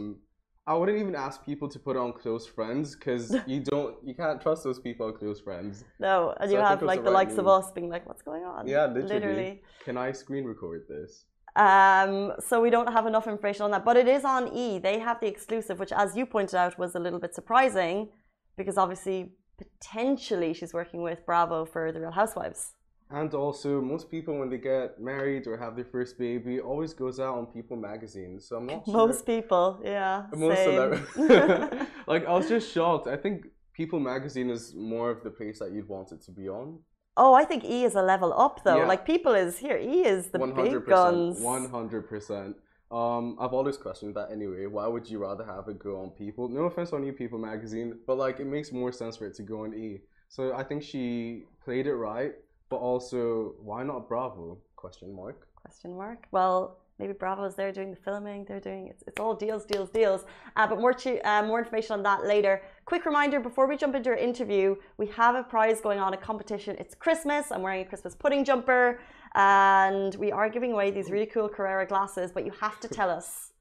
I 0.65 0.73
wouldn't 0.75 0.99
even 1.03 1.15
ask 1.27 1.43
people 1.51 1.67
to 1.75 1.79
put 1.87 1.95
on 2.03 2.09
close 2.13 2.45
friends 2.57 2.95
because 2.95 3.35
you 3.53 3.59
don't, 3.71 3.95
you 4.07 4.13
can't 4.21 4.39
trust 4.45 4.63
those 4.63 4.79
people 4.79 5.07
on 5.07 5.13
close 5.21 5.39
friends. 5.47 5.83
No, 5.99 6.33
and 6.39 6.49
So 6.49 6.55
you 6.55 6.61
I 6.63 6.69
have 6.69 6.81
like 6.83 6.99
the 6.99 7.05
the 7.09 7.11
right 7.11 7.27
likes 7.27 7.37
of 7.37 7.47
us 7.55 7.65
being 7.77 7.89
like, 7.95 8.03
"What's 8.09 8.21
going 8.21 8.43
on?" 8.43 8.61
Yeah, 8.75 8.85
literally. 8.85 9.61
Can 9.83 9.97
I 9.97 10.13
screen 10.13 10.45
record 10.53 10.81
this? 10.87 11.25
Um, 11.55 12.33
so 12.39 12.61
we 12.61 12.69
don't 12.69 12.91
have 12.91 13.05
enough 13.05 13.27
information 13.27 13.63
on 13.63 13.71
that, 13.71 13.85
but 13.85 13.95
it 13.95 14.07
is 14.07 14.25
on 14.25 14.55
E. 14.55 14.79
They 14.79 14.99
have 14.99 15.19
the 15.19 15.27
exclusive, 15.27 15.79
which, 15.79 15.91
as 15.91 16.15
you 16.15 16.25
pointed 16.25 16.55
out, 16.55 16.77
was 16.79 16.95
a 16.95 16.99
little 16.99 17.19
bit 17.19 17.35
surprising 17.35 18.09
because 18.57 18.77
obviously, 18.77 19.33
potentially, 19.57 20.53
she's 20.53 20.73
working 20.73 21.01
with 21.01 21.25
Bravo 21.25 21.65
for 21.65 21.91
The 21.91 21.99
Real 21.99 22.11
Housewives. 22.11 22.73
And 23.09 23.31
also, 23.35 23.79
most 23.79 24.09
people 24.09 24.39
when 24.39 24.49
they 24.49 24.57
get 24.57 24.99
married 24.99 25.45
or 25.45 25.55
have 25.57 25.75
their 25.75 25.85
first 25.85 26.17
baby 26.17 26.59
always 26.59 26.93
goes 26.93 27.19
out 27.19 27.37
on 27.37 27.45
People 27.45 27.77
magazine. 27.77 28.39
So 28.39 28.57
I'm 28.57 28.65
not 28.65 28.85
sure. 28.85 28.93
Most 28.93 29.25
people, 29.25 29.79
yeah, 29.83 30.25
most 30.33 30.57
same. 30.57 31.07
like 32.07 32.25
I 32.25 32.33
was 32.33 32.49
just 32.49 32.71
shocked. 32.71 33.07
I 33.07 33.17
think 33.17 33.45
People 33.73 33.99
magazine 33.99 34.49
is 34.49 34.73
more 34.75 35.09
of 35.09 35.23
the 35.23 35.29
place 35.29 35.59
that 35.59 35.71
you'd 35.71 35.87
want 35.87 36.11
it 36.11 36.21
to 36.23 36.31
be 36.31 36.47
on. 36.47 36.79
Oh, 37.17 37.33
I 37.33 37.45
think 37.45 37.63
E 37.63 37.83
is 37.83 37.95
a 37.95 38.01
level 38.01 38.33
up 38.33 38.63
though. 38.63 38.77
Yeah. 38.77 38.85
Like 38.85 39.05
people 39.05 39.33
is 39.33 39.57
here. 39.57 39.77
E 39.77 40.05
is 40.05 40.27
the 40.27 40.39
One 40.39 40.55
hundred 40.55 40.81
big 40.81 40.89
guns. 40.89 41.39
One 41.39 41.69
hundred 41.69 42.09
percent. 42.09 42.55
Um, 42.91 43.37
I've 43.39 43.53
always 43.53 43.77
questioned 43.77 44.15
that 44.15 44.31
anyway. 44.31 44.67
Why 44.67 44.85
would 44.87 45.09
you 45.09 45.17
rather 45.17 45.43
have 45.43 45.67
it 45.67 45.79
go 45.79 46.01
on 46.01 46.11
People? 46.11 46.47
No 46.47 46.65
offense 46.65 46.93
on 46.93 47.03
you, 47.03 47.11
People 47.11 47.39
magazine, 47.39 47.97
but 48.05 48.17
like 48.17 48.39
it 48.39 48.45
makes 48.45 48.71
more 48.71 48.91
sense 48.91 49.17
for 49.17 49.25
it 49.25 49.33
to 49.35 49.43
go 49.43 49.63
on 49.63 49.73
E. 49.73 50.01
So 50.29 50.53
I 50.53 50.63
think 50.63 50.83
she 50.83 51.45
played 51.63 51.87
it 51.87 51.95
right, 51.95 52.33
but 52.69 52.77
also 52.77 53.55
why 53.59 53.83
not 53.83 54.07
Bravo? 54.07 54.59
Question 54.75 55.15
mark. 55.15 55.47
Question 55.55 55.95
mark. 55.95 56.27
Well, 56.31 56.77
maybe 56.99 57.13
Bravo's 57.13 57.55
there 57.55 57.71
doing 57.71 57.91
the 57.91 57.97
filming. 57.97 58.45
They're 58.45 58.59
doing 58.59 58.87
it's, 58.87 59.03
it's 59.07 59.19
all 59.19 59.33
deals, 59.33 59.65
deals, 59.65 59.89
deals. 59.89 60.25
Uh, 60.55 60.67
but 60.67 60.79
more 60.79 60.93
to, 60.93 61.19
uh, 61.27 61.43
more 61.43 61.59
information 61.59 61.93
on 61.93 62.03
that 62.03 62.25
later. 62.25 62.61
Quick 62.85 63.05
reminder 63.05 63.39
before 63.39 63.67
we 63.67 63.77
jump 63.77 63.95
into 63.95 64.09
our 64.09 64.17
interview, 64.17 64.75
we 64.97 65.07
have 65.07 65.35
a 65.35 65.43
prize 65.43 65.79
going 65.79 65.99
on, 65.99 66.13
a 66.13 66.17
competition. 66.17 66.75
It's 66.79 66.93
Christmas. 66.93 67.49
I'm 67.51 67.61
wearing 67.61 67.81
a 67.81 67.85
Christmas 67.85 68.13
pudding 68.13 68.43
jumper, 68.43 68.99
and 69.35 70.13
we 70.15 70.31
are 70.33 70.49
giving 70.49 70.73
away 70.73 70.91
these 70.91 71.09
really 71.09 71.25
cool 71.25 71.47
Carrera 71.47 71.87
glasses. 71.87 72.31
But 72.33 72.45
you 72.45 72.51
have 72.59 72.79
to 72.81 72.89
tell 72.89 73.09
us. 73.09 73.53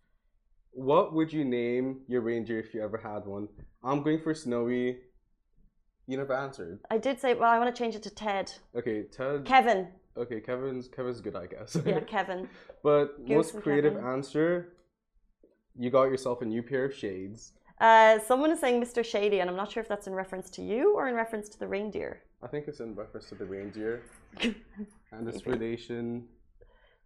What 0.73 1.15
would 1.15 1.33
you 1.33 1.45
name 1.45 2.01
your 2.09 2.23
reindeer 2.23 2.59
if 2.59 2.75
you 2.75 2.83
ever 2.83 2.97
had 2.99 3.27
one? 3.27 3.47
I'm 3.85 4.03
going 4.03 4.21
for 4.21 4.35
Snowy. 4.35 4.99
You 6.09 6.17
never 6.17 6.33
answered. 6.35 6.81
I 6.91 6.99
did 6.99 7.21
say, 7.21 7.35
well, 7.35 7.49
I 7.51 7.59
want 7.59 7.75
to 7.75 7.79
change 7.79 7.95
it 7.95 8.03
to 8.03 8.11
Ted. 8.11 8.53
Okay, 8.77 9.05
Ted. 9.05 9.45
Kevin. 9.45 9.87
Okay, 10.17 10.41
Kevin's 10.41 10.89
Kevin's 10.89 11.21
good, 11.21 11.37
I 11.37 11.47
guess. 11.47 11.77
Yeah, 11.87 12.01
Kevin. 12.07 12.49
but 12.83 13.19
Goose 13.19 13.55
most 13.55 13.63
creative 13.63 13.95
Kevin. 13.95 14.09
answer, 14.09 14.73
you 15.79 15.91
got 15.91 16.05
yourself 16.05 16.43
a 16.43 16.45
new 16.45 16.63
pair 16.63 16.85
of 16.87 16.95
shades. 16.95 17.53
Uh, 17.83 18.21
someone 18.21 18.53
is 18.53 18.61
saying 18.61 18.81
Mr. 18.81 19.05
Shady, 19.05 19.41
and 19.41 19.51
I'm 19.51 19.57
not 19.57 19.73
sure 19.73 19.81
if 19.81 19.89
that's 19.89 20.07
in 20.07 20.15
reference 20.15 20.49
to 20.51 20.63
you 20.63 20.95
or 20.95 21.09
in 21.09 21.17
reference 21.17 21.49
to 21.49 21.59
the 21.59 21.67
reindeer. 21.67 22.23
I 22.41 22.47
think 22.47 22.69
it's 22.69 22.79
in 22.79 22.95
reference 22.95 23.29
to 23.31 23.35
the 23.35 23.45
reindeer 23.45 24.03
and 24.41 25.29
its 25.29 25.45
relation. 25.49 26.29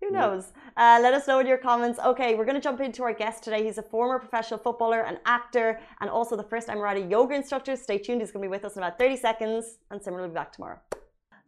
Who 0.03 0.11
knows? 0.11 0.53
Uh, 0.77 0.99
let 1.03 1.15
us 1.15 1.27
know 1.27 1.39
in 1.39 1.47
your 1.47 1.57
comments. 1.57 1.99
Okay, 1.99 2.35
we're 2.35 2.45
going 2.45 2.57
to 2.57 2.61
jump 2.61 2.83
into 2.83 3.03
our 3.05 3.15
guest 3.15 3.43
today. 3.43 3.65
He's 3.65 3.79
a 3.79 3.83
former 3.83 4.19
professional 4.19 4.61
footballer, 4.61 5.01
an 5.01 5.19
actor, 5.25 5.81
and 6.03 6.11
also 6.11 6.37
the 6.37 6.43
first 6.43 6.69
Emirati 6.69 7.11
yoga 7.11 7.35
instructor. 7.35 7.75
Stay 7.75 7.97
tuned. 7.97 8.21
He's 8.21 8.31
going 8.31 8.43
to 8.43 8.47
be 8.47 8.51
with 8.51 8.67
us 8.67 8.77
in 8.77 8.83
about 8.83 8.99
30 8.99 9.17
seconds, 9.17 9.79
and 9.91 9.99
Simran 9.99 10.21
will 10.21 10.29
be 10.29 10.35
back 10.35 10.53
tomorrow. 10.53 10.79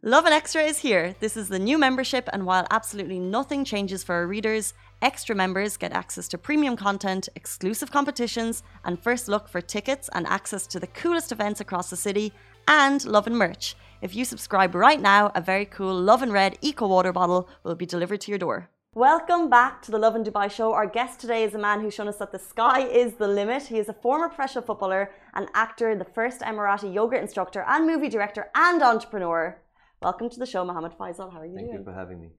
Lovin 0.01 0.33
Extra 0.33 0.63
is 0.63 0.79
here. 0.79 1.13
This 1.19 1.37
is 1.37 1.49
the 1.49 1.59
new 1.59 1.77
membership, 1.77 2.27
and 2.33 2.47
while 2.47 2.65
absolutely 2.71 3.19
nothing 3.19 3.63
changes 3.63 4.01
for 4.01 4.15
our 4.15 4.25
readers, 4.25 4.73
extra 5.01 5.35
members 5.35 5.77
get 5.77 5.93
access 5.93 6.27
to 6.29 6.37
premium 6.37 6.75
content, 6.75 7.29
exclusive 7.35 7.91
competitions, 7.91 8.63
and 8.83 9.01
first 9.01 9.27
look 9.27 9.47
for 9.47 9.61
tickets 9.61 10.09
and 10.13 10.27
access 10.27 10.67
to 10.67 10.79
the 10.79 10.87
coolest 10.87 11.31
events 11.31 11.61
across 11.61 11.89
the 11.89 11.95
city, 11.95 12.33
and 12.67 13.05
love 13.05 13.27
and 13.27 13.37
merch. 13.37 13.75
If 14.01 14.15
you 14.15 14.25
subscribe 14.25 14.75
right 14.75 15.01
now, 15.01 15.31
a 15.35 15.41
very 15.41 15.65
cool 15.65 15.93
Love 15.93 16.21
and 16.21 16.31
Red 16.31 16.57
Eco 16.61 16.87
Water 16.87 17.11
bottle 17.11 17.49
will 17.63 17.75
be 17.75 17.85
delivered 17.85 18.21
to 18.21 18.31
your 18.31 18.37
door. 18.37 18.69
Welcome 18.95 19.49
back 19.49 19.81
to 19.83 19.91
the 19.91 19.99
Lovin 19.99 20.23
Dubai 20.23 20.51
show. 20.51 20.73
Our 20.73 20.87
guest 20.87 21.19
today 21.19 21.43
is 21.43 21.53
a 21.53 21.59
man 21.59 21.79
who's 21.79 21.93
shown 21.93 22.07
us 22.07 22.17
that 22.17 22.31
the 22.31 22.39
sky 22.39 22.81
is 22.81 23.13
the 23.13 23.27
limit. 23.27 23.63
He 23.63 23.77
is 23.77 23.87
a 23.87 23.93
former 23.93 24.27
professional 24.29 24.63
footballer, 24.63 25.11
an 25.35 25.47
actor, 25.53 25.95
the 25.95 26.05
first 26.05 26.41
Emirati 26.41 26.91
yoga 26.91 27.19
instructor, 27.19 27.63
and 27.67 27.85
movie 27.85 28.09
director 28.09 28.49
and 28.55 28.81
entrepreneur. 28.81 29.61
Welcome 30.01 30.29
to 30.31 30.39
the 30.39 30.45
show, 30.47 30.65
Mohammed 30.65 30.93
Faisal. 30.97 31.31
How 31.31 31.41
are 31.41 31.45
you 31.45 31.55
Thank 31.55 31.67
doing? 31.67 31.79
you 31.79 31.83
for 31.83 31.93
having 31.93 32.19
me. 32.19 32.29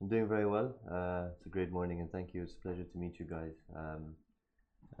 I'm 0.00 0.08
doing 0.08 0.26
very 0.26 0.46
well. 0.46 0.74
Uh, 0.90 1.28
it's 1.36 1.44
a 1.44 1.50
great 1.50 1.70
morning, 1.70 2.00
and 2.00 2.10
thank 2.10 2.32
you. 2.32 2.42
It's 2.42 2.54
a 2.54 2.56
pleasure 2.56 2.84
to 2.84 2.98
meet 2.98 3.18
you 3.18 3.26
guys. 3.26 3.52
Um, 3.76 4.14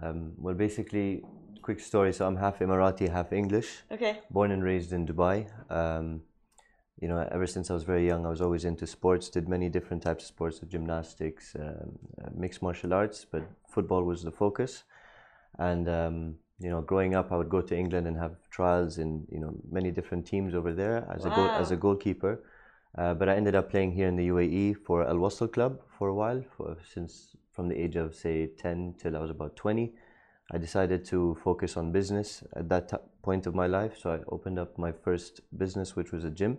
um, 0.02 0.32
well, 0.36 0.54
basically, 0.54 1.22
quick 1.62 1.80
story. 1.80 2.12
So 2.12 2.26
I'm 2.26 2.36
half 2.36 2.58
Emirati, 2.58 3.08
half 3.08 3.32
English. 3.32 3.68
Okay. 3.90 4.18
Born 4.30 4.50
and 4.50 4.62
raised 4.62 4.92
in 4.92 5.06
Dubai. 5.06 5.46
Um, 5.70 6.20
you 7.00 7.08
know, 7.08 7.26
ever 7.32 7.46
since 7.46 7.70
I 7.70 7.74
was 7.74 7.82
very 7.82 8.06
young, 8.06 8.26
I 8.26 8.28
was 8.28 8.42
always 8.42 8.66
into 8.66 8.86
sports. 8.86 9.30
Did 9.30 9.48
many 9.48 9.70
different 9.70 10.02
types 10.02 10.24
of 10.24 10.28
sports, 10.28 10.60
so 10.60 10.66
gymnastics, 10.66 11.56
um, 11.58 11.98
uh, 12.22 12.28
mixed 12.34 12.60
martial 12.60 12.92
arts, 12.92 13.24
but 13.24 13.42
football 13.70 14.04
was 14.04 14.22
the 14.22 14.30
focus. 14.30 14.84
And 15.58 15.88
um, 15.88 16.34
you 16.58 16.68
know, 16.68 16.82
growing 16.82 17.14
up, 17.14 17.32
I 17.32 17.36
would 17.36 17.48
go 17.48 17.62
to 17.62 17.74
England 17.74 18.06
and 18.06 18.18
have 18.18 18.36
trials 18.50 18.98
in 18.98 19.26
you 19.32 19.40
know 19.40 19.54
many 19.70 19.90
different 19.90 20.26
teams 20.26 20.54
over 20.54 20.74
there 20.74 21.08
as 21.10 21.24
a 21.24 21.30
goal, 21.30 21.48
as 21.48 21.70
a 21.70 21.76
goalkeeper. 21.76 22.42
Uh, 22.98 23.14
but 23.14 23.28
I 23.28 23.36
ended 23.36 23.54
up 23.54 23.70
playing 23.70 23.92
here 23.92 24.08
in 24.08 24.16
the 24.16 24.28
UAE 24.28 24.76
for 24.84 25.06
Al 25.06 25.16
Wasl 25.16 25.52
Club 25.52 25.80
for 25.98 26.08
a 26.08 26.14
while, 26.14 26.42
for, 26.56 26.76
since 26.92 27.36
from 27.52 27.68
the 27.68 27.76
age 27.80 27.96
of 27.96 28.14
say 28.14 28.48
10 28.58 28.94
till 28.98 29.16
I 29.16 29.20
was 29.20 29.30
about 29.30 29.56
20. 29.56 29.92
I 30.52 30.58
decided 30.58 31.04
to 31.06 31.36
focus 31.44 31.76
on 31.76 31.92
business 31.92 32.42
at 32.56 32.68
that 32.70 32.92
point 33.22 33.46
of 33.46 33.54
my 33.54 33.68
life, 33.68 33.96
so 33.96 34.10
I 34.10 34.18
opened 34.28 34.58
up 34.58 34.76
my 34.78 34.90
first 34.90 35.40
business, 35.56 35.94
which 35.94 36.10
was 36.10 36.24
a 36.24 36.30
gym. 36.30 36.58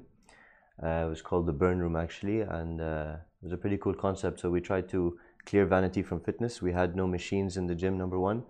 Uh, 0.81 1.03
it 1.05 1.09
was 1.09 1.21
called 1.21 1.45
the 1.45 1.53
Burn 1.53 1.79
Room 1.79 1.97
actually, 1.97 2.41
and 2.41 2.79
uh, 2.79 3.15
it 3.41 3.45
was 3.45 3.53
a 3.53 3.57
pretty 3.57 3.77
cool 3.77 3.93
concept. 3.93 4.39
So 4.39 4.49
we 4.49 4.61
tried 4.61 4.87
to 4.89 5.17
clear 5.45 5.65
vanity 5.65 6.01
from 6.01 6.21
fitness. 6.21 6.61
We 6.61 6.71
had 6.71 6.95
no 6.95 7.05
machines 7.05 7.57
in 7.57 7.67
the 7.67 7.75
gym, 7.75 7.97
number 7.97 8.19
one, 8.19 8.43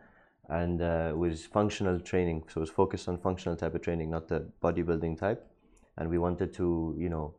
and 0.50 0.82
uh, 0.82 1.10
it 1.10 1.17
was 1.17 1.46
functional 1.46 2.00
training. 2.00 2.44
So 2.48 2.60
it 2.60 2.62
was 2.62 2.70
focused 2.70 3.10
on 3.10 3.17
functional 3.17 3.56
type 3.56 3.74
of 3.74 3.82
training, 3.82 4.12
not 4.12 4.28
the 4.28 4.48
bodybuilding 4.63 5.17
type. 5.17 5.48
And 5.98 6.10
we 6.10 6.20
wanted 6.20 6.54
to, 6.54 6.96
you 6.98 7.10
know, 7.10 7.36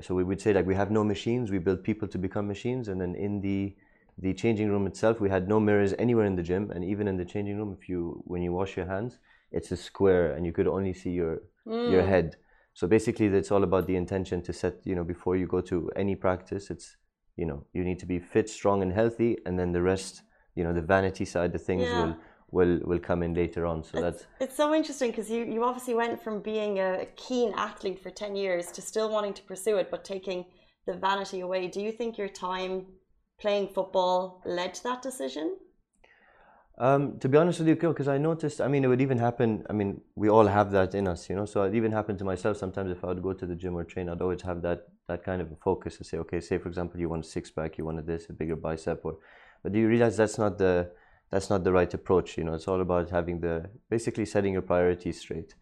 so 0.00 0.14
we 0.14 0.24
would 0.24 0.40
say 0.40 0.52
like 0.52 0.66
we 0.66 0.74
have 0.74 0.90
no 0.90 1.04
machines. 1.04 1.50
We 1.50 1.58
build 1.58 1.82
people 1.84 2.08
to 2.08 2.18
become 2.18 2.46
machines, 2.46 2.88
and 2.88 3.00
then 3.00 3.14
in 3.14 3.40
the 3.40 3.74
the 4.18 4.32
changing 4.32 4.70
room 4.70 4.86
itself, 4.86 5.20
we 5.20 5.28
had 5.28 5.46
no 5.48 5.60
mirrors 5.60 5.92
anywhere 5.98 6.24
in 6.24 6.36
the 6.36 6.42
gym, 6.42 6.70
and 6.70 6.82
even 6.84 7.06
in 7.08 7.16
the 7.18 7.24
changing 7.24 7.58
room, 7.58 7.76
if 7.78 7.88
you 7.88 8.22
when 8.26 8.42
you 8.42 8.52
wash 8.52 8.76
your 8.76 8.86
hands, 8.86 9.18
it's 9.52 9.72
a 9.72 9.76
square, 9.76 10.32
and 10.32 10.46
you 10.46 10.52
could 10.52 10.66
only 10.68 10.92
see 10.92 11.10
your 11.10 11.42
your 11.84 12.02
Mm. 12.02 12.08
head. 12.08 12.36
So 12.74 12.86
basically, 12.86 13.26
it's 13.26 13.50
all 13.52 13.64
about 13.64 13.86
the 13.86 13.96
intention 13.96 14.42
to 14.42 14.52
set. 14.52 14.86
You 14.86 14.94
know, 14.94 15.04
before 15.04 15.36
you 15.36 15.46
go 15.46 15.60
to 15.62 15.90
any 15.96 16.16
practice, 16.16 16.70
it's 16.70 16.96
you 17.36 17.46
know 17.46 17.64
you 17.72 17.84
need 17.84 17.98
to 18.00 18.06
be 18.06 18.18
fit, 18.18 18.48
strong, 18.48 18.82
and 18.82 18.92
healthy, 18.92 19.38
and 19.46 19.58
then 19.58 19.72
the 19.72 19.82
rest, 19.82 20.22
you 20.54 20.64
know, 20.64 20.72
the 20.72 20.82
vanity 20.82 21.24
side 21.24 21.54
of 21.54 21.62
things 21.62 21.90
Yeah. 21.90 21.98
will 21.98 22.16
will 22.56 22.78
will 22.90 23.02
come 23.10 23.20
in 23.26 23.32
later 23.42 23.62
on. 23.70 23.84
So 23.88 24.00
that's 24.04 24.22
It's 24.40 24.56
so 24.62 24.68
interesting 24.80 25.10
because 25.10 25.30
you, 25.34 25.44
you 25.54 25.60
obviously 25.68 25.94
went 26.02 26.16
from 26.24 26.36
being 26.52 26.72
a, 26.88 26.90
a 27.06 27.08
keen 27.26 27.52
athlete 27.68 27.98
for 28.02 28.10
10 28.10 28.34
years 28.34 28.64
to 28.76 28.80
still 28.92 29.08
wanting 29.16 29.34
to 29.34 29.42
pursue 29.42 29.76
it, 29.76 29.90
but 29.90 30.04
taking 30.04 30.40
the 30.86 30.94
vanity 30.94 31.40
away. 31.40 31.68
Do 31.76 31.80
you 31.86 31.92
think 31.92 32.10
your 32.22 32.32
time 32.48 32.72
playing 33.42 33.68
football 33.76 34.16
led 34.58 34.70
to 34.74 34.82
that 34.88 35.02
decision? 35.02 35.46
Um, 36.78 37.02
to 37.20 37.28
be 37.28 37.38
honest 37.38 37.58
with 37.60 37.68
you, 37.68 37.76
because 37.76 38.10
I 38.16 38.18
noticed, 38.18 38.60
I 38.66 38.68
mean, 38.68 38.84
it 38.84 38.88
would 38.92 39.00
even 39.00 39.18
happen. 39.28 39.50
I 39.70 39.72
mean, 39.72 39.90
we 40.14 40.28
all 40.28 40.46
have 40.58 40.68
that 40.72 40.94
in 40.94 41.06
us, 41.08 41.30
you 41.30 41.36
know. 41.38 41.46
So 41.46 41.62
it 41.68 41.74
even 41.74 41.90
happened 41.98 42.18
to 42.22 42.26
myself. 42.32 42.54
Sometimes, 42.64 42.90
if 42.96 43.02
I 43.04 43.08
would 43.08 43.22
go 43.28 43.32
to 43.32 43.46
the 43.50 43.56
gym 43.62 43.74
or 43.78 43.84
train, 43.84 44.08
I'd 44.10 44.20
always 44.26 44.42
have 44.50 44.60
that 44.66 44.80
that 45.08 45.20
kind 45.28 45.40
of 45.44 45.48
a 45.56 45.58
focus 45.68 45.96
to 45.98 46.04
say, 46.04 46.18
okay, 46.24 46.40
say 46.40 46.58
for 46.58 46.68
example, 46.68 47.00
you 47.00 47.08
want 47.08 47.24
a 47.24 47.28
six 47.28 47.50
pack, 47.50 47.78
you 47.78 47.84
wanted 47.90 48.06
this, 48.06 48.28
a 48.28 48.34
bigger 48.40 48.56
bicep, 48.56 49.00
or, 49.04 49.14
but 49.62 49.72
do 49.72 49.78
you 49.82 49.88
realize 49.88 50.16
that's 50.16 50.38
not 50.44 50.58
the 50.58 50.90
that's 51.30 51.50
not 51.50 51.64
the 51.64 51.72
right 51.72 51.92
approach? 51.92 52.38
You 52.38 52.44
know, 52.44 52.54
it's 52.54 52.68
all 52.68 52.80
about 52.80 53.10
having 53.10 53.40
the 53.40 53.68
basically 53.90 54.26
setting 54.26 54.52
your 54.52 54.62
priorities 54.62 55.20
straight. 55.20 55.54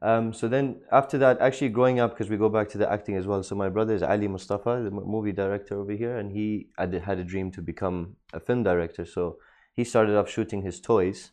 Um, 0.00 0.32
so 0.32 0.48
then 0.48 0.80
after 0.90 1.16
that, 1.18 1.40
actually 1.40 1.68
growing 1.68 2.00
up, 2.00 2.10
because 2.10 2.28
we 2.28 2.36
go 2.36 2.48
back 2.48 2.68
to 2.70 2.78
the 2.78 2.90
acting 2.90 3.16
as 3.16 3.26
well. 3.26 3.42
So 3.44 3.54
my 3.54 3.68
brother 3.68 3.94
is 3.94 4.02
Ali 4.02 4.26
Mostafa, 4.26 4.82
the 4.82 4.90
m- 4.96 5.06
movie 5.06 5.30
director 5.32 5.78
over 5.78 5.92
here, 5.92 6.16
and 6.16 6.32
he 6.32 6.68
had, 6.76 6.92
had 6.94 7.18
a 7.20 7.24
dream 7.24 7.52
to 7.52 7.62
become 7.62 8.16
a 8.32 8.40
film 8.40 8.64
director. 8.64 9.04
So 9.04 9.36
he 9.74 9.84
started 9.84 10.16
off 10.16 10.28
shooting 10.28 10.62
his 10.62 10.80
toys, 10.80 11.30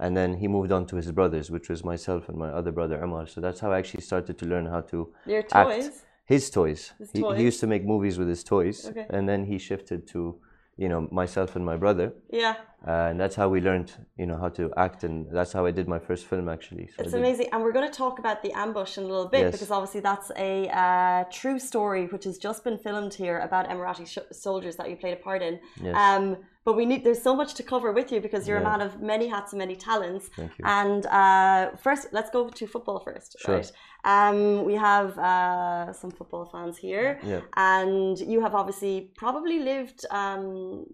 and 0.00 0.16
then 0.16 0.34
he 0.38 0.48
moved 0.48 0.72
on 0.72 0.86
to 0.86 0.96
his 0.96 1.12
brothers, 1.12 1.50
which 1.50 1.68
was 1.68 1.84
myself 1.84 2.28
and 2.30 2.38
my 2.38 2.48
other 2.48 2.72
brother 2.72 2.98
Amar. 3.02 3.26
So 3.26 3.42
that's 3.42 3.60
how 3.60 3.70
I 3.70 3.78
actually 3.78 4.02
started 4.02 4.38
to 4.38 4.46
learn 4.46 4.64
how 4.66 4.80
to 4.92 5.12
Your 5.26 5.40
act. 5.52 5.52
toys? 5.52 6.02
His 6.24 6.48
toys. 6.50 6.92
His 6.98 7.10
he, 7.12 7.20
toys. 7.20 7.36
he 7.36 7.44
used 7.44 7.60
to 7.60 7.66
make 7.66 7.84
movies 7.84 8.18
with 8.18 8.28
his 8.28 8.42
toys, 8.42 8.86
Okay. 8.86 9.06
and 9.10 9.28
then 9.28 9.44
he 9.44 9.58
shifted 9.58 10.06
to, 10.08 10.40
you 10.78 10.88
know, 10.88 11.06
myself 11.12 11.54
and 11.54 11.64
my 11.66 11.76
brother. 11.76 12.14
Yeah. 12.30 12.56
Uh, 12.86 13.08
and 13.10 13.18
that's 13.20 13.34
how 13.40 13.48
we 13.48 13.60
learned, 13.60 13.92
you 14.16 14.26
know, 14.26 14.36
how 14.36 14.48
to 14.50 14.64
act, 14.76 15.04
and 15.04 15.26
that's 15.30 15.52
how 15.52 15.66
I 15.66 15.72
did 15.72 15.86
my 15.88 15.98
first 15.98 16.26
film 16.26 16.48
actually. 16.48 16.86
So 16.96 17.02
It's 17.02 17.14
amazing, 17.14 17.48
and 17.52 17.62
we're 17.62 17.72
going 17.78 17.90
to 17.90 17.98
talk 18.04 18.18
about 18.18 18.42
the 18.42 18.52
ambush 18.52 18.96
in 18.98 19.04
a 19.04 19.06
little 19.06 19.28
bit 19.28 19.40
Yes. 19.40 19.52
because 19.52 19.70
obviously 19.70 20.00
that's 20.00 20.30
a 20.36 20.68
uh, 20.84 21.24
true 21.40 21.58
story 21.58 22.06
which 22.12 22.24
has 22.24 22.36
just 22.38 22.60
been 22.64 22.78
filmed 22.78 23.14
here 23.14 23.38
about 23.48 23.68
Emirati 23.68 24.06
soldiers 24.46 24.74
that 24.76 24.86
you 24.90 24.96
played 24.96 25.14
a 25.20 25.22
part 25.28 25.42
in. 25.42 25.54
Yes. 25.82 25.94
Um, 25.96 26.36
but 26.66 26.74
we 26.80 26.84
need 26.90 27.04
there's 27.04 27.22
so 27.22 27.34
much 27.42 27.54
to 27.54 27.62
cover 27.62 27.92
with 27.92 28.10
you 28.12 28.20
because 28.20 28.42
you're 28.48 28.58
a 28.58 28.68
man 28.72 28.80
of 28.80 29.00
many 29.00 29.26
hats 29.28 29.52
and 29.52 29.58
many 29.58 29.76
talents. 29.76 30.24
Thank 30.36 30.52
you. 30.58 30.64
And 30.64 31.06
uh, 31.06 31.76
first, 31.86 32.08
let's 32.12 32.30
go 32.30 32.48
to 32.48 32.66
football 32.66 32.98
first, 33.08 33.36
Sure. 33.38 33.56
right? 33.56 33.70
Um, 34.04 34.64
we 34.64 34.74
have 34.74 35.16
uh, 35.18 35.92
some 35.92 36.10
football 36.18 36.44
fans 36.52 36.76
here, 36.76 37.20
Yeah. 37.32 37.40
and 37.56 38.18
you 38.32 38.40
have 38.40 38.54
obviously 38.60 39.10
probably 39.16 39.58
lived 39.60 40.00
um, 40.10 40.86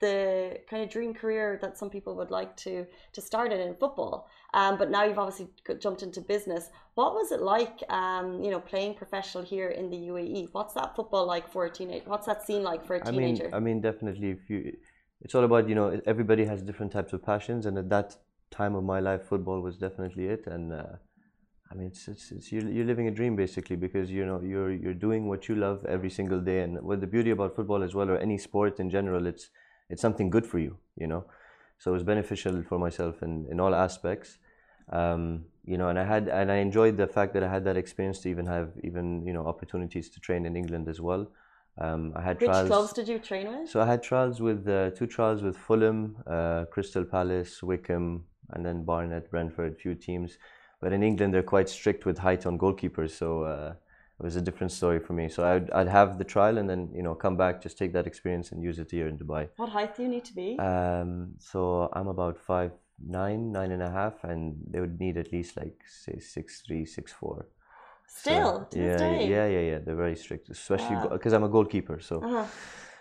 the 0.00 0.58
kind 0.68 0.82
of 0.82 0.90
dream 0.90 1.14
career 1.14 1.58
that 1.62 1.78
some 1.78 1.88
people 1.88 2.14
would 2.16 2.30
like 2.30 2.56
to 2.56 2.86
to 3.12 3.20
start 3.20 3.52
in 3.52 3.60
in 3.60 3.74
football. 3.74 4.28
Um, 4.54 4.76
but 4.76 4.90
now 4.90 5.04
you've 5.04 5.18
obviously 5.18 5.48
jumped 5.78 6.02
into 6.02 6.20
business. 6.20 6.70
What 6.94 7.14
was 7.14 7.32
it 7.32 7.40
like, 7.40 7.82
um, 7.90 8.42
you 8.42 8.50
know, 8.50 8.60
playing 8.60 8.94
professional 8.94 9.44
here 9.44 9.68
in 9.68 9.90
the 9.90 9.96
UAE? 9.96 10.48
What's 10.52 10.74
that 10.74 10.94
football 10.96 11.26
like 11.26 11.50
for 11.50 11.66
a 11.66 11.70
teenager? 11.70 12.04
What's 12.06 12.26
that 12.26 12.42
scene 12.46 12.62
like 12.62 12.84
for 12.86 12.96
a 12.96 13.06
I 13.06 13.10
mean, 13.10 13.36
teenager? 13.36 13.54
I 13.54 13.60
mean, 13.60 13.80
definitely. 13.80 14.30
If 14.30 14.50
you, 14.50 14.76
it's 15.22 15.34
all 15.34 15.44
about 15.44 15.68
you 15.68 15.74
know, 15.74 16.00
everybody 16.06 16.44
has 16.44 16.62
different 16.62 16.92
types 16.92 17.12
of 17.12 17.24
passions, 17.24 17.66
and 17.66 17.78
at 17.78 17.88
that 17.90 18.16
time 18.50 18.74
of 18.74 18.84
my 18.84 19.00
life, 19.00 19.24
football 19.24 19.60
was 19.60 19.76
definitely 19.76 20.26
it. 20.26 20.46
And 20.46 20.72
uh, 20.72 20.96
I 21.70 21.74
mean, 21.74 21.88
it's, 21.88 22.06
it's, 22.08 22.30
it's 22.32 22.52
you're, 22.52 22.68
you're 22.68 22.84
living 22.84 23.08
a 23.08 23.10
dream 23.10 23.34
basically 23.34 23.76
because 23.76 24.10
you 24.10 24.24
know 24.24 24.40
you're 24.42 24.72
you're 24.72 24.94
doing 24.94 25.26
what 25.26 25.48
you 25.48 25.54
love 25.54 25.84
every 25.86 26.10
single 26.10 26.40
day. 26.40 26.60
And 26.60 26.80
what 26.82 27.00
the 27.00 27.06
beauty 27.06 27.30
about 27.30 27.56
football 27.56 27.82
as 27.82 27.94
well, 27.94 28.10
or 28.10 28.18
any 28.18 28.38
sport 28.38 28.78
in 28.78 28.90
general, 28.90 29.26
it's 29.26 29.50
it's 29.88 30.02
something 30.02 30.30
good 30.30 30.46
for 30.46 30.58
you. 30.58 30.76
You 30.96 31.06
know, 31.06 31.24
so 31.78 31.90
it 31.90 31.94
was 31.94 32.02
beneficial 32.02 32.62
for 32.62 32.78
myself 32.78 33.22
in 33.22 33.46
in 33.50 33.60
all 33.60 33.74
aspects. 33.74 34.38
Um, 34.90 35.46
you 35.64 35.76
know, 35.78 35.88
and 35.88 35.98
I 35.98 36.04
had 36.04 36.28
and 36.28 36.50
I 36.50 36.56
enjoyed 36.56 36.96
the 36.96 37.06
fact 37.06 37.34
that 37.34 37.42
I 37.42 37.48
had 37.48 37.64
that 37.64 37.76
experience 37.76 38.20
to 38.20 38.28
even 38.28 38.46
have 38.46 38.70
even 38.84 39.26
you 39.26 39.32
know 39.32 39.46
opportunities 39.46 40.08
to 40.10 40.20
train 40.20 40.46
in 40.46 40.56
England 40.56 40.88
as 40.88 41.00
well. 41.00 41.26
Um, 41.78 42.12
I 42.16 42.22
had 42.22 42.40
Which 42.40 42.48
trials. 42.48 42.68
clubs 42.68 42.92
did 42.92 43.08
you 43.08 43.18
train 43.18 43.48
with? 43.48 43.68
So 43.68 43.80
I 43.80 43.86
had 43.86 44.02
trials 44.02 44.40
with 44.40 44.66
uh, 44.66 44.90
two 44.90 45.06
trials 45.06 45.42
with 45.42 45.56
Fulham, 45.56 46.16
uh, 46.26 46.64
Crystal 46.70 47.04
Palace, 47.04 47.62
Wycombe, 47.62 48.24
and 48.50 48.64
then 48.64 48.84
Barnet, 48.84 49.30
Brentford, 49.30 49.76
few 49.78 49.94
teams. 49.94 50.38
But 50.80 50.92
in 50.92 51.02
England, 51.02 51.34
they're 51.34 51.42
quite 51.42 51.68
strict 51.68 52.06
with 52.06 52.18
height 52.18 52.46
on 52.46 52.58
goalkeepers, 52.58 53.10
so 53.10 53.42
uh, 53.42 53.74
it 54.18 54.22
was 54.24 54.36
a 54.36 54.40
different 54.40 54.72
story 54.72 54.98
for 54.98 55.12
me. 55.12 55.28
So 55.28 55.44
I'd, 55.44 55.70
I'd 55.70 55.88
have 55.88 56.18
the 56.18 56.24
trial 56.24 56.58
and 56.58 56.68
then 56.70 56.90
you 56.94 57.02
know 57.02 57.14
come 57.14 57.36
back, 57.36 57.62
just 57.62 57.76
take 57.78 57.92
that 57.92 58.06
experience 58.06 58.52
and 58.52 58.62
use 58.62 58.78
it 58.78 58.90
here 58.90 59.08
in 59.08 59.18
Dubai. 59.18 59.48
What 59.56 59.70
height 59.70 59.96
do 59.96 60.02
you 60.02 60.08
need 60.08 60.24
to 60.24 60.34
be? 60.34 60.58
Um, 60.58 61.34
so 61.38 61.90
I'm 61.92 62.08
about 62.08 62.38
five 62.38 62.72
nine, 63.06 63.52
nine 63.52 63.72
and 63.72 63.82
a 63.82 63.90
half, 63.90 64.24
and 64.24 64.56
they 64.70 64.80
would 64.80 64.98
need 64.98 65.16
at 65.18 65.32
least 65.32 65.56
like 65.56 65.76
say 66.04 66.18
six 66.18 66.62
three, 66.66 66.84
six 66.86 67.12
four. 67.12 67.46
So, 68.08 68.30
Still, 68.30 68.66
to 68.70 68.78
yeah, 68.78 68.84
this 68.86 69.00
day. 69.00 69.28
yeah, 69.28 69.46
yeah, 69.46 69.64
yeah. 69.70 69.78
They're 69.84 69.96
very 70.06 70.16
strict, 70.16 70.48
especially 70.48 70.96
Wow. 70.96 71.08
because 71.08 71.32
I'm 71.32 71.44
a 71.44 71.48
goalkeeper. 71.48 72.00
So. 72.00 72.22
Uh-huh. 72.22 72.46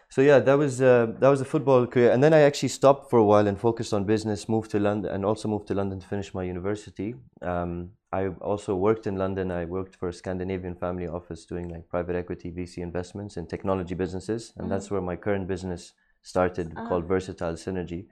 So 0.09 0.21
yeah, 0.21 0.39
that 0.39 0.57
was 0.57 0.81
uh, 0.81 1.07
that 1.19 1.29
was 1.29 1.41
a 1.41 1.45
football 1.45 1.85
career, 1.87 2.11
and 2.11 2.23
then 2.23 2.33
I 2.33 2.41
actually 2.41 2.69
stopped 2.69 3.09
for 3.09 3.19
a 3.19 3.23
while 3.23 3.47
and 3.47 3.59
focused 3.59 3.93
on 3.93 4.05
business. 4.05 4.47
Moved 4.47 4.71
to 4.71 4.79
London, 4.79 5.11
and 5.11 5.25
also 5.25 5.47
moved 5.47 5.67
to 5.67 5.73
London 5.73 5.99
to 5.99 6.07
finish 6.07 6.33
my 6.33 6.43
university. 6.43 7.15
Um, 7.41 7.91
I 8.11 8.27
also 8.39 8.75
worked 8.75 9.07
in 9.07 9.17
London. 9.17 9.51
I 9.51 9.65
worked 9.65 9.95
for 9.95 10.07
a 10.07 10.13
Scandinavian 10.13 10.75
family 10.75 11.07
office 11.07 11.45
doing 11.45 11.67
like 11.69 11.89
private 11.89 12.15
equity, 12.15 12.51
VC 12.51 12.77
investments 12.77 13.35
in 13.35 13.47
technology 13.47 13.95
businesses, 13.95 14.53
and 14.57 14.71
that's 14.71 14.89
where 14.89 15.01
my 15.01 15.15
current 15.15 15.47
business 15.47 15.93
started, 16.21 16.73
called 16.87 17.05
Versatile 17.05 17.55
Synergy. 17.55 18.05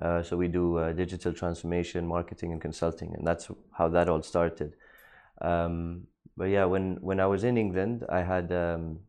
Uh, 0.00 0.22
so 0.22 0.36
we 0.36 0.48
do 0.48 0.76
uh, 0.76 0.92
digital 0.92 1.32
transformation, 1.32 2.06
marketing, 2.06 2.52
and 2.52 2.60
consulting, 2.60 3.14
and 3.14 3.26
that's 3.26 3.48
how 3.72 3.88
that 3.88 4.10
all 4.10 4.22
started. 4.22 4.74
Um, 5.40 6.06
but 6.36 6.50
yeah, 6.50 6.66
when 6.66 6.98
when 7.00 7.18
I 7.18 7.26
was 7.26 7.44
in 7.44 7.56
England, 7.56 8.04
I 8.08 8.22
had. 8.22 8.52
Um, 8.52 9.00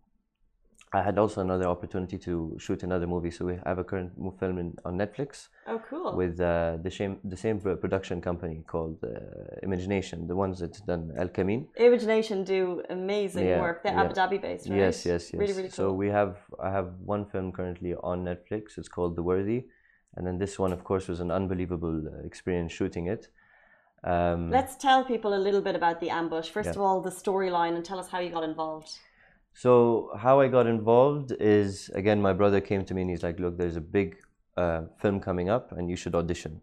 I 0.94 1.02
had 1.02 1.18
also 1.18 1.42
another 1.42 1.66
opportunity 1.66 2.18
to 2.20 2.56
shoot 2.58 2.82
another 2.84 3.08
movie. 3.08 3.30
So 3.30 3.46
we 3.46 3.60
have 3.66 3.78
a 3.78 3.84
current 3.84 4.14
film 4.40 4.58
in, 4.58 4.74
on 4.86 4.98
Netflix 4.98 5.50
Oh, 5.68 5.82
cool. 5.90 6.16
with 6.16 6.40
uh, 6.40 6.78
the 6.82 6.90
same 6.90 7.20
the 7.26 7.36
same 7.36 7.60
production 7.60 8.22
company 8.22 8.64
called 8.66 8.98
uh, 9.04 9.10
Image 9.64 9.86
Nation, 9.88 10.28
the 10.28 10.36
ones 10.36 10.60
that 10.60 10.80
done 10.86 11.12
El 11.18 11.28
Kamin. 11.28 11.68
Image 11.76 12.06
Nation 12.06 12.44
do 12.46 12.82
amazing 12.90 13.46
Yeah, 13.48 13.60
work. 13.60 13.84
They're 13.84 13.94
yeah. 13.94 14.04
Abu 14.04 14.14
Dhabi 14.14 14.42
based, 14.42 14.70
right? 14.70 14.78
Yes, 14.78 15.06
yes, 15.06 15.34
yes. 15.34 15.40
Really, 15.42 15.54
really 15.54 15.70
cool. 15.70 15.92
So 15.92 15.94
we 15.94 16.08
have 16.08 16.38
I 16.68 16.72
have 16.72 16.94
one 17.04 17.26
film 17.26 17.52
currently 17.52 17.94
on 17.96 18.24
Netflix. 18.24 18.78
It's 18.78 18.88
called 18.88 19.18
The 19.18 19.24
Worthy, 19.24 19.66
and 20.16 20.26
then 20.26 20.38
this 20.38 20.58
one, 20.58 20.72
of 20.72 20.86
course, 20.86 21.10
was 21.10 21.20
an 21.20 21.32
unbelievable 21.32 21.98
uh, 22.08 22.26
experience 22.26 22.72
shooting 22.72 23.08
it. 23.08 23.28
Um, 24.04 24.52
Let's 24.52 24.76
tell 24.78 25.04
people 25.04 25.34
a 25.34 25.42
little 25.48 25.62
bit 25.62 25.76
about 25.76 26.00
the 26.00 26.10
ambush. 26.12 26.50
First 26.50 26.68
Yeah. 26.68 26.76
of 26.76 26.82
all, 26.82 27.02
the 27.02 27.10
storyline, 27.12 27.76
and 27.76 27.84
tell 27.84 28.00
us 28.00 28.08
how 28.08 28.20
you 28.20 28.30
got 28.30 28.44
involved. 28.46 28.92
So 29.58 30.12
how 30.16 30.40
I 30.40 30.50
got 30.50 30.68
involved 30.68 31.32
is 31.40 31.90
again, 31.96 32.22
my 32.22 32.32
brother 32.32 32.62
came 32.62 32.86
to 32.86 32.94
me 32.94 33.02
and 33.02 33.10
he's 33.10 33.24
like, 33.24 33.40
"Look, 33.40 33.58
there's 33.58 33.76
a 33.76 33.82
big 33.82 34.18
uh, 34.56 34.84
film 35.02 35.20
coming 35.20 35.50
up, 35.50 35.72
and 35.72 35.90
you 35.90 35.96
should 35.96 36.14
audition." 36.14 36.62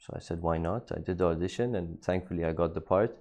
So 0.00 0.14
I 0.16 0.18
said, 0.18 0.42
"Why 0.42 0.58
not?" 0.58 0.90
I 0.90 0.98
did 0.98 1.18
the 1.18 1.26
audition, 1.26 1.76
and 1.76 2.02
thankfully 2.02 2.44
I 2.44 2.52
got 2.52 2.74
the 2.74 2.80
part. 2.80 3.16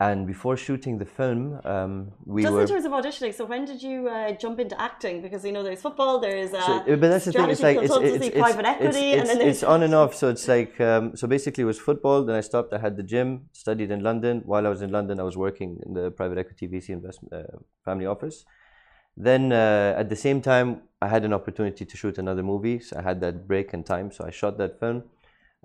And 0.00 0.26
before 0.26 0.56
shooting 0.56 0.98
the 0.98 1.04
film, 1.04 1.60
um, 1.64 2.10
we 2.26 2.42
Just 2.42 2.52
were. 2.52 2.62
in 2.62 2.66
terms 2.66 2.84
of 2.84 2.90
auditioning, 2.90 3.32
so 3.32 3.44
when 3.44 3.64
did 3.64 3.80
you 3.80 4.08
uh, 4.08 4.32
jump 4.32 4.58
into 4.58 4.78
acting? 4.80 5.22
Because 5.22 5.44
you 5.44 5.52
know 5.52 5.62
there's 5.62 5.80
football, 5.80 6.18
there's 6.18 6.52
uh, 6.52 6.66
So, 6.66 6.72
uh, 6.78 6.96
but 6.96 7.08
that's 7.10 7.26
the 7.26 7.32
thing. 7.32 7.48
It's 7.48 7.62
like 7.62 7.76
it's 7.76 7.94
it's, 7.94 8.26
it's, 8.26 8.36
private 8.36 8.66
equity, 8.66 9.12
it's, 9.12 9.30
and 9.30 9.40
then 9.40 9.48
it's 9.48 9.62
on 9.62 9.84
and 9.84 9.94
off. 9.94 10.12
So 10.16 10.30
it's 10.30 10.48
like 10.48 10.80
um, 10.80 11.16
so 11.16 11.28
basically 11.28 11.62
it 11.62 11.66
was 11.66 11.78
football. 11.78 12.24
Then 12.24 12.34
I 12.34 12.40
stopped. 12.40 12.72
I 12.72 12.78
had 12.78 12.96
the 12.96 13.04
gym. 13.04 13.48
Studied 13.52 13.92
in 13.92 14.00
London. 14.02 14.42
While 14.44 14.66
I 14.66 14.68
was 14.68 14.82
in 14.82 14.90
London, 14.90 15.20
I 15.20 15.22
was 15.22 15.36
working 15.36 15.78
in 15.86 15.94
the 15.94 16.10
private 16.10 16.38
equity 16.38 16.66
VC 16.66 16.88
investment 16.88 17.32
uh, 17.32 17.58
family 17.84 18.06
office. 18.06 18.44
Then 19.16 19.52
uh, 19.52 19.94
at 19.96 20.08
the 20.08 20.16
same 20.16 20.42
time, 20.42 20.82
I 21.00 21.06
had 21.06 21.24
an 21.24 21.32
opportunity 21.32 21.84
to 21.84 21.96
shoot 21.96 22.18
another 22.18 22.42
movie. 22.42 22.80
So 22.80 22.96
I 22.98 23.02
had 23.02 23.20
that 23.20 23.46
break 23.46 23.72
in 23.72 23.84
time. 23.84 24.10
So 24.10 24.24
I 24.26 24.30
shot 24.30 24.58
that 24.58 24.80
film. 24.80 25.04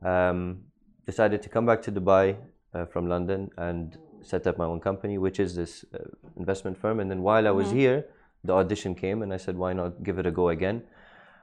Um, 0.06 0.66
decided 1.08 1.42
to 1.42 1.50
come 1.50 1.66
back 1.66 1.82
to 1.82 1.92
Dubai 1.92 2.38
uh, 2.76 2.86
from 2.86 3.10
London 3.10 3.50
and 3.58 3.98
set 4.24 4.48
up 4.48 4.58
my 4.58 4.66
own 4.66 4.80
company, 4.80 5.18
which 5.18 5.40
is 5.40 5.56
this 5.56 5.86
uh, 5.94 6.00
investment 6.38 6.78
firm. 6.78 7.00
And 7.00 7.10
then 7.10 7.22
while 7.22 7.48
I 7.48 7.52
was 7.52 7.72
here, 7.72 8.06
the 8.44 8.54
audition 8.54 8.96
came, 8.96 9.22
and 9.22 9.34
I 9.34 9.38
said, 9.38 9.58
why 9.58 9.74
not 9.74 10.04
give 10.04 10.20
it 10.20 10.26
a 10.26 10.32
go 10.32 10.50
again? 10.50 10.84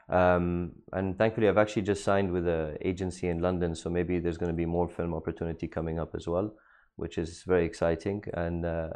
Um, 0.09 0.73
and 0.93 1.19
thankfully, 1.19 1.49
I've 1.49 1.59
actually 1.59 1.83
just 1.83 2.05
signed 2.05 2.33
with 2.33 2.47
an 2.47 2.79
agency 2.81 3.29
in 3.29 3.41
London, 3.41 3.75
so 3.75 3.91
maybe 3.91 4.19
there's 4.19 4.39
going 4.39 4.53
to 4.53 4.57
be 4.57 4.65
more 4.65 4.89
film 4.89 5.15
opportunity 5.15 5.67
coming 5.67 5.99
up 5.99 6.15
as 6.15 6.29
well, 6.29 6.55
which 6.97 7.19
is 7.19 7.43
very 7.43 7.65
exciting. 7.65 8.25
And 8.35 8.65
uh, 8.65 8.91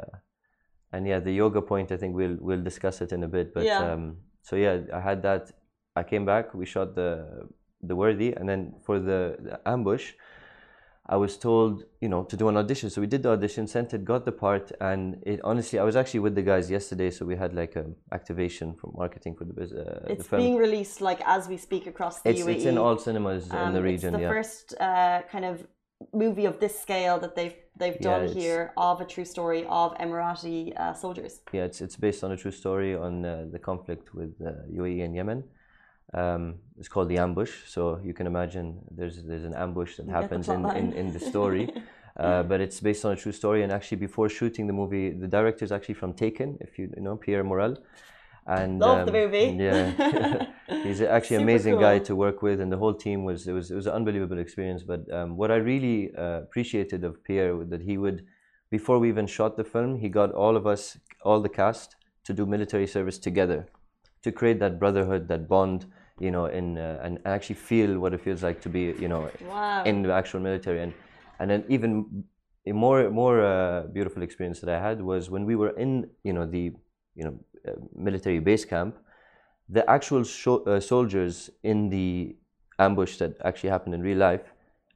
and 0.93 1.07
yeah, 1.07 1.21
the 1.21 1.33
yoga 1.33 1.63
point, 1.63 1.91
I 1.93 1.97
think 1.97 2.15
we'll 2.15 2.37
we'll 2.41 2.63
discuss 2.63 3.01
it 3.01 3.13
in 3.13 3.25
a 3.25 3.29
bit. 3.29 3.53
But 3.53 3.67
Yeah. 3.67 3.93
um, 3.93 4.19
so 4.43 4.57
yeah, 4.57 4.81
I 4.95 5.01
had 5.01 5.23
that. 5.23 5.51
I 5.97 6.05
came 6.05 6.25
back. 6.25 6.55
We 6.55 6.65
shot 6.65 6.95
the 6.95 7.49
the 7.83 7.97
worthy, 7.97 8.33
and 8.33 8.49
then 8.49 8.75
for 8.83 9.01
the, 9.01 9.37
the 9.41 9.61
ambush, 9.67 10.13
I 11.11 11.17
was 11.17 11.37
told, 11.37 11.83
you 12.01 12.09
know, 12.09 12.23
to 12.31 12.37
do 12.37 12.49
an 12.49 12.57
audition. 12.57 12.89
So 12.89 13.01
we 13.01 13.09
did 13.09 13.25
the 13.25 13.31
audition, 13.31 13.67
sent 13.67 13.93
it, 13.95 14.05
got 14.05 14.25
the 14.25 14.31
part, 14.47 14.71
and 14.81 15.03
it 15.27 15.41
honestly, 15.43 15.77
I 15.81 15.83
was 15.91 15.97
actually 15.97 16.21
with 16.21 16.37
the 16.37 16.43
guys 16.53 16.71
yesterday, 16.71 17.11
so 17.11 17.27
we 17.27 17.35
had 17.35 17.53
like 17.53 17.75
a 17.75 17.85
activation 18.13 18.75
from 18.81 18.93
marketing 18.97 19.35
for 19.37 19.45
the 19.45 19.53
bus- 19.53 19.73
uh, 19.73 20.03
the 20.07 20.13
it's 20.13 20.29
film. 20.29 20.41
being 20.45 20.57
released 20.57 21.01
like 21.01 21.21
as 21.37 21.49
we 21.49 21.57
speak 21.57 21.85
across 21.89 22.21
the 22.23 22.31
it's, 22.31 22.43
UAE. 22.43 22.55
it's 22.55 22.65
in 22.73 22.79
all 22.79 22.97
cinemas 22.97 23.43
in 23.51 23.57
Um, 23.57 23.75
the 23.75 23.83
region. 23.83 24.11
It's 24.15 24.19
the 24.19 24.23
yeah. 24.29 24.37
first 24.37 24.67
uh, 24.89 25.21
kind 25.35 25.45
of 25.51 25.55
movie 26.25 26.47
of 26.53 26.57
this 26.65 26.75
scale 26.87 27.17
that 27.25 27.35
they've 27.35 27.59
they've 27.81 28.01
done 28.11 28.23
it's- 28.27 28.37
here 28.43 28.63
of 28.77 29.01
a 29.01 29.07
true 29.15 29.25
story 29.37 29.63
of 29.83 29.89
Emirati 30.05 30.61
uh, 30.83 30.95
soldiers. 31.05 31.33
Yeah, 31.57 31.65
it's 31.69 31.81
it's 31.87 31.97
based 32.07 32.23
on 32.25 32.31
a 32.37 32.39
true 32.43 32.55
story 32.63 32.91
on 33.07 33.13
uh, 33.25 33.33
the 33.55 33.59
conflict 33.71 34.07
with 34.19 34.33
uh, 34.41 34.51
UAE 34.79 35.03
and 35.07 35.13
Yemen. 35.19 35.41
Um, 36.13 36.57
it's 36.79 36.89
called 36.89 37.09
the 37.09 37.19
ambush. 37.19 37.53
So 37.67 38.01
you 38.03 38.15
can 38.15 38.27
imagine 38.27 38.81
there's 38.91 39.23
there's 39.23 39.45
an 39.45 39.55
ambush 39.55 39.97
that 39.97 40.09
happens 40.09 40.49
in, 40.49 40.65
in, 40.71 40.93
in 40.93 41.13
the 41.13 41.21
story. 41.33 41.71
uh, 42.17 42.43
but 42.43 42.61
it's 42.61 42.81
based 42.81 43.05
on 43.05 43.13
a 43.13 43.17
true 43.17 43.33
story. 43.33 43.63
And 43.63 43.73
actually, 43.73 43.99
before 43.99 44.29
shooting 44.29 44.67
the 44.67 44.73
movie, 44.73 45.11
the 45.11 45.29
director 45.29 45.65
is 45.65 45.73
actually 45.73 45.95
from 45.95 46.13
Taken, 46.13 46.59
if 46.61 46.79
you, 46.79 46.93
you 46.97 47.03
know 47.03 47.17
Pierre 47.17 47.45
Morel. 47.45 47.77
And 48.47 48.79
Love 48.81 49.07
the 49.07 49.13
um, 49.13 49.31
movie. 49.31 49.57
Yeah, 49.63 50.47
he's 50.83 51.01
actually 51.01 51.37
an 51.37 51.43
amazing 51.43 51.79
guy 51.79 51.99
to 52.01 52.17
work 52.17 52.43
with, 52.43 52.61
and 52.61 52.73
the 52.73 52.77
whole 52.77 52.95
team 52.95 53.25
was 53.25 53.47
it 53.47 53.53
was 53.53 53.71
it 53.71 53.75
was 53.75 53.87
an 53.87 53.93
unbelievable 53.93 54.39
experience. 54.39 54.83
But 54.83 55.11
um, 55.13 55.37
what 55.37 55.51
I 55.51 55.57
really 55.57 56.15
uh, 56.17 56.41
appreciated 56.43 57.05
of 57.05 57.23
Pierre 57.23 57.55
was 57.55 57.69
that 57.69 57.83
he 57.83 57.99
would, 57.99 58.27
before 58.71 58.99
we 58.99 59.09
even 59.09 59.27
shot 59.27 59.57
the 59.57 59.65
film, 59.65 59.99
he 59.99 60.09
got 60.09 60.33
all 60.33 60.57
of 60.57 60.67
us, 60.67 60.99
all 61.23 61.41
the 61.41 61.49
cast, 61.49 61.97
to 62.25 62.33
do 62.33 62.47
military 62.47 62.87
service 62.87 63.19
together, 63.19 63.69
to 64.23 64.33
create 64.33 64.59
that 64.61 64.79
brotherhood, 64.79 65.29
that 65.29 65.47
bond, 65.47 65.87
you 66.21 66.31
know, 66.31 66.47
in 66.47 66.79
uh, 66.79 67.01
and 67.03 67.19
actually 67.25 67.57
feel 67.57 67.99
what 67.99 68.15
it 68.15 68.21
feels 68.21 68.43
like 68.43 68.61
to 68.63 68.69
be, 68.69 68.95
you 69.01 69.09
know, 69.09 69.31
Wow. 69.49 69.83
in 69.85 70.03
the 70.03 70.13
actual 70.13 70.41
military. 70.41 70.83
And 70.83 70.93
and 71.39 71.51
then 71.51 71.65
even 71.69 72.25
a 72.67 72.73
more 72.73 73.11
more 73.11 73.43
uh, 73.45 73.83
beautiful 73.93 74.23
experience 74.23 74.61
that 74.61 74.71
I 74.71 74.79
had 74.89 75.01
was 75.01 75.31
when 75.31 75.45
we 75.47 75.57
were 75.57 75.71
in, 75.71 76.11
you 76.23 76.33
know, 76.33 76.47
the 76.47 76.73
you 77.15 77.25
know 77.25 77.35
uh, 77.69 77.73
military 77.95 78.39
base 78.41 78.65
camp. 78.65 78.97
The 79.69 79.89
actual 79.89 80.25
sho- 80.25 80.65
uh, 80.65 80.81
soldiers 80.81 81.49
in 81.63 81.91
the 81.91 82.37
ambush 82.79 83.19
that 83.19 83.37
actually 83.45 83.71
happened 83.71 83.95
in 83.95 84.03
real 84.03 84.19
life 84.19 84.53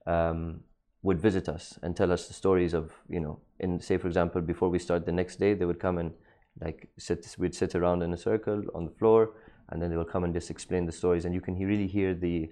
um, 0.06 0.60
would 1.02 1.20
visit 1.20 1.48
us 1.48 1.78
and 1.82 1.96
tell 1.96 2.10
us 2.10 2.26
the 2.28 2.34
stories 2.34 2.74
of 2.74 2.92
you 3.08 3.20
know 3.20 3.38
in 3.60 3.80
say 3.80 3.98
for 3.98 4.08
example 4.08 4.40
before 4.40 4.68
we 4.70 4.78
start 4.78 5.04
the 5.06 5.12
next 5.12 5.36
day 5.38 5.54
they 5.54 5.64
would 5.64 5.78
come 5.78 5.98
and 5.98 6.12
like 6.60 6.88
sit 6.98 7.36
we'd 7.38 7.54
sit 7.54 7.74
around 7.74 8.02
in 8.02 8.12
a 8.12 8.16
circle 8.16 8.62
on 8.74 8.84
the 8.84 8.90
floor 8.90 9.30
and 9.70 9.80
then 9.80 9.90
they 9.90 9.96
will 9.96 10.04
come 10.04 10.24
and 10.24 10.34
just 10.34 10.50
explain 10.50 10.86
the 10.86 10.92
stories 10.92 11.24
and 11.24 11.34
you 11.34 11.40
can 11.40 11.54
really 11.56 11.86
hear 11.86 12.14
the 12.14 12.50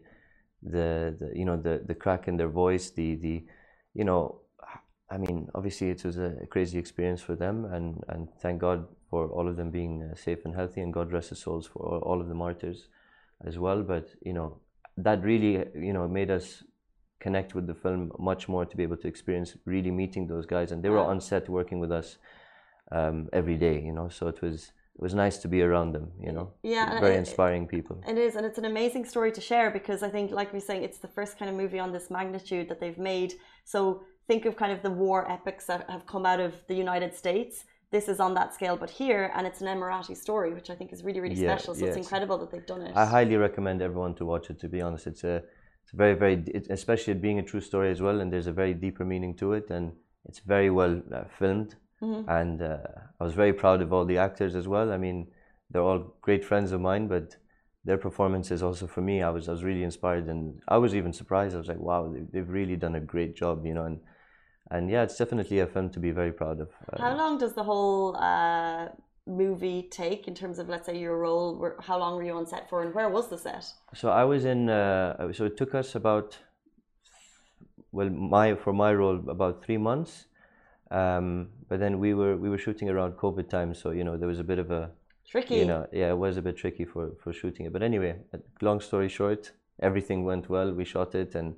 the, 0.63 1.17
the 1.19 1.33
you 1.35 1.45
know 1.45 1.57
the 1.57 1.83
the 1.87 1.95
crack 1.95 2.29
in 2.29 2.37
their 2.37 2.49
voice 2.49 2.91
the 2.91 3.17
the 3.17 3.45
you 3.95 4.05
know 4.05 4.41
I 5.11 5.19
mean 5.19 5.49
obviously 5.55 5.91
it 5.91 6.05
was 6.05 6.19
a 6.19 6.35
crazy 6.51 6.79
experience 6.79 7.21
for 7.21 7.35
them 7.35 7.65
and 7.65 8.03
and 8.09 8.29
thank 8.41 8.61
God 8.61 8.87
for 9.11 9.29
all 9.29 9.49
of 9.49 9.57
them 9.57 9.71
being 9.71 10.03
uh, 10.03 10.15
safe 10.15 10.45
and 10.45 10.55
healthy 10.55 10.81
and 10.81 10.93
God 10.93 11.13
rest 11.13 11.31
their 11.31 11.37
souls 11.37 11.67
for 11.67 11.81
all, 11.83 11.99
all 12.01 12.21
of 12.21 12.29
the 12.29 12.35
martyrs 12.35 12.89
as 13.45 13.59
well. 13.59 13.83
But 13.83 14.09
you 14.25 14.33
know 14.33 14.61
that 14.97 15.23
really 15.23 15.65
you 15.75 15.93
know 15.93 16.07
made 16.09 16.31
us 16.31 16.63
connect 17.21 17.55
with 17.55 17.67
the 17.67 17.75
film 17.75 18.11
much 18.19 18.49
more 18.49 18.65
to 18.65 18.77
be 18.77 18.83
able 18.83 18.97
to 18.97 19.09
experience 19.09 19.57
really 19.65 19.91
meeting 19.91 20.27
those 20.27 20.47
guys. 20.47 20.73
And 20.73 20.83
they 20.83 20.89
were 20.89 20.99
on 20.99 21.21
set 21.21 21.49
working 21.49 21.79
with 21.79 21.93
us 21.93 22.19
um, 22.93 23.29
every 23.33 23.57
day 23.57 23.81
you 23.81 23.93
know 23.93 24.09
so 24.09 24.29
it 24.29 24.41
was 24.43 24.73
it 24.97 25.03
was 25.03 25.15
nice 25.15 25.39
to 25.39 25.49
be 25.49 25.63
around 25.63 25.93
them 25.93 26.07
you 26.21 26.33
know 26.33 26.53
Yeah, 26.63 27.01
very 27.01 27.15
it- 27.15 27.25
inspiring 27.25 27.67
people 27.67 27.97
It 28.07 28.19
is, 28.19 28.37
and 28.37 28.45
it's 28.49 28.59
an 28.59 28.69
amazing 28.75 29.05
story 29.15 29.33
to 29.39 29.41
share 29.51 29.69
because 29.71 30.01
I 30.03 30.11
think, 30.15 30.27
like 30.41 30.51
we 30.53 30.59
are 30.59 30.69
saying, 30.71 30.83
it's 30.89 30.99
the 31.07 31.13
first 31.19 31.33
kind 31.39 31.49
of 31.53 31.57
movie 31.63 31.81
on 31.85 31.91
this 31.97 32.07
magnitude 32.19 32.67
that 32.71 32.79
they've 32.81 33.03
made. 33.13 33.31
So 33.65 33.79
think 34.31 34.43
of 34.49 34.53
kind 34.63 34.73
of 34.77 34.81
the 34.87 34.95
war 35.05 35.21
epics 35.37 35.65
that 35.71 35.81
have 35.95 36.05
come 36.15 36.25
out 36.31 36.41
of 36.47 36.53
the 36.71 36.75
United 36.87 37.13
States. 37.23 37.55
This 37.97 38.07
is 38.13 38.19
on 38.27 38.33
that 38.39 38.49
scale, 38.57 38.77
but 38.85 38.91
here, 39.03 39.23
and 39.35 39.43
it's 39.49 39.61
an 39.65 39.69
Emirati 39.75 40.17
story, 40.27 40.51
which 40.59 40.69
I 40.75 40.77
think 40.79 40.89
is 40.97 41.01
really, 41.07 41.21
really 41.25 41.37
Yeah, 41.43 41.51
special. 41.57 41.73
So 41.75 41.85
it's 41.87 42.01
incredible 42.05 42.37
that 42.39 42.51
they've 42.51 42.71
done 42.75 42.83
it. 42.89 42.93
I 43.03 43.05
highly 43.17 43.37
recommend 43.49 43.79
everyone 43.89 44.15
to 44.21 44.25
watch 44.33 44.47
it. 44.51 44.57
To 44.65 44.69
be 44.77 44.81
honest, 44.87 45.05
it's 45.13 45.25
a, 45.25 45.37
it's 45.83 45.93
a 45.97 45.99
very, 46.05 46.17
very, 46.25 46.37
it, 46.59 46.65
especially 46.79 47.13
it 47.17 47.23
being 47.29 47.39
a 47.39 47.47
true 47.53 47.61
story 47.71 47.91
as 47.91 48.01
well, 48.07 48.17
and 48.21 48.29
there's 48.33 48.51
a 48.55 48.57
very 48.63 48.75
deeper 48.75 49.05
meaning 49.05 49.33
to 49.43 49.47
it, 49.59 49.67
and 49.77 49.85
it's 50.29 50.41
very 50.57 50.71
well 50.71 50.95
uh, 51.15 51.25
filmed. 51.39 51.71
Mhm. 52.03 52.25
And 52.29 52.63
uh, 52.63 52.79
I 53.21 53.25
was 53.25 53.35
very 53.35 53.53
proud 53.53 53.81
of 53.83 53.93
all 53.93 54.05
the 54.05 54.19
actors 54.19 54.55
as 54.55 54.67
well. 54.67 54.93
I 54.93 54.99
mean, 54.99 55.29
they're 55.71 55.83
all 55.83 56.15
great 56.21 56.45
friends 56.45 56.73
of 56.73 56.81
mine, 56.81 57.09
but 57.09 57.37
their 57.85 57.99
performances 57.99 58.63
also 58.63 58.87
for 58.87 59.01
me, 59.01 59.23
I 59.23 59.31
was, 59.31 59.49
I 59.49 59.53
was 59.53 59.65
really 59.65 59.83
inspired, 59.83 60.29
and 60.29 60.61
I 60.69 60.79
was 60.79 60.95
even 60.95 61.13
surprised. 61.13 61.55
I 61.55 61.59
was 61.59 61.69
like, 61.69 61.79
wow, 61.79 62.13
they, 62.13 62.23
they've 62.33 62.49
really 62.49 62.77
done 62.77 62.95
a 62.97 63.01
great 63.01 63.35
job, 63.37 63.67
you 63.67 63.75
know, 63.75 63.85
and 63.85 64.01
and 64.71 64.91
yeah, 64.91 65.03
it's 65.03 65.19
definitely 65.19 65.59
a 65.61 65.67
film 65.67 65.91
to 65.91 66.01
be 66.01 66.13
very 66.13 66.33
proud 66.33 66.61
of. 66.61 66.69
Uh, 66.93 66.99
How 66.99 67.17
long 67.17 67.39
does 67.39 67.55
the 67.55 67.65
whole 67.65 68.17
uh, 68.17 68.89
movie 69.27 69.83
take 69.91 70.27
in 70.29 70.35
terms 70.35 70.59
of, 70.59 70.69
let's 70.69 70.87
say, 70.87 70.99
your 70.99 71.19
role? 71.19 71.73
How 71.81 71.99
long 71.99 72.17
were 72.17 72.23
you 72.23 72.35
on 72.35 72.47
set 72.47 72.69
for, 72.71 72.83
and 72.83 72.95
where 72.95 73.11
was 73.11 73.29
the 73.29 73.39
set? 73.39 73.65
So 73.95 74.09
I 74.09 74.25
was 74.25 74.45
in. 74.45 74.69
Uh, 74.71 75.33
so 75.33 75.45
it 75.45 75.57
took 75.57 75.75
us 75.75 75.95
about, 75.95 76.39
well, 77.91 78.09
my 78.09 78.55
for 78.55 78.73
my 78.73 78.95
role 78.95 79.19
about 79.29 79.63
three 79.65 79.79
months, 79.79 80.27
um, 80.93 81.49
but 81.69 81.81
then 81.81 81.99
we 81.99 82.15
were 82.15 82.37
we 82.37 82.49
were 82.49 82.59
shooting 82.59 82.89
around 82.91 83.13
COVID 83.25 83.49
time, 83.49 83.75
so 83.75 83.91
you 83.91 84.05
know 84.05 84.17
there 84.17 84.29
was 84.29 84.39
a 84.39 84.45
bit 84.53 84.59
of 84.59 84.71
a 84.71 84.91
Tricky. 85.33 85.57
you 85.57 85.65
know 85.65 85.87
yeah 85.93 86.11
it 86.11 86.19
was 86.19 86.37
a 86.37 86.43
bit 86.43 86.57
tricky 86.57 86.85
for 86.85 87.05
for 87.23 87.33
shooting 87.33 87.67
it. 87.67 87.73
But 87.73 87.83
anyway, 87.83 88.13
uh, 88.35 88.39
long 88.61 88.81
story 88.81 89.09
short, 89.09 89.53
everything 89.81 90.25
went 90.25 90.49
well. 90.49 90.73
We 90.73 90.85
shot 90.85 91.15
it 91.15 91.35
and. 91.35 91.55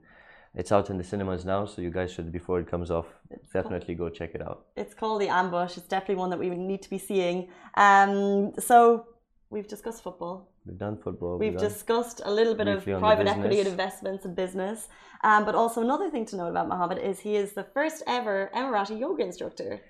It's 0.56 0.70
out 0.70 0.88
in 0.88 0.98
the 0.98 1.02
cinemas 1.02 1.44
now, 1.44 1.66
so 1.66 1.82
you 1.82 1.90
guys 1.90 2.12
should, 2.12 2.30
before 2.30 2.60
it 2.60 2.68
comes 2.70 2.88
off, 2.88 3.08
definitely 3.52 3.96
go 3.96 4.08
check 4.08 4.36
it 4.36 4.40
out. 4.40 4.66
It's 4.76 4.94
called 4.94 5.20
The 5.20 5.26
Ambush. 5.26 5.76
It's 5.76 5.88
definitely 5.88 6.20
one 6.24 6.30
that 6.30 6.38
we 6.38 6.48
need 6.48 6.80
to 6.82 6.90
be 6.90 6.98
seeing. 6.98 7.48
Um, 7.76 8.52
so 8.60 9.08
we've 9.50 9.66
discussed 9.66 10.04
football. 10.04 10.48
We've 10.66 10.78
done 10.78 10.96
football. 10.96 11.38
We've 11.38 11.52
done- 11.52 11.68
discussed 11.68 12.20
a 12.24 12.30
little 12.30 12.54
bit 12.54 12.68
of 12.68 12.84
private 12.84 13.26
equity 13.26 13.58
and 13.60 13.68
investments 13.68 14.24
and 14.24 14.34
business. 14.34 14.88
Um, 15.22 15.44
but 15.44 15.54
also 15.54 15.80
another 15.80 16.10
thing 16.10 16.26
to 16.26 16.36
note 16.36 16.48
about 16.48 16.68
Mohammed 16.68 16.98
is 16.98 17.20
he 17.20 17.36
is 17.36 17.52
the 17.52 17.64
first 17.64 18.02
ever 18.06 18.50
Emirati 18.54 18.98
yoga 18.98 19.22
instructor. 19.24 19.80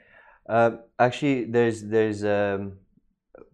Um, 0.49 0.81
actually, 0.99 1.45
there's 1.45 1.83
there's 1.83 2.25
um, 2.25 2.79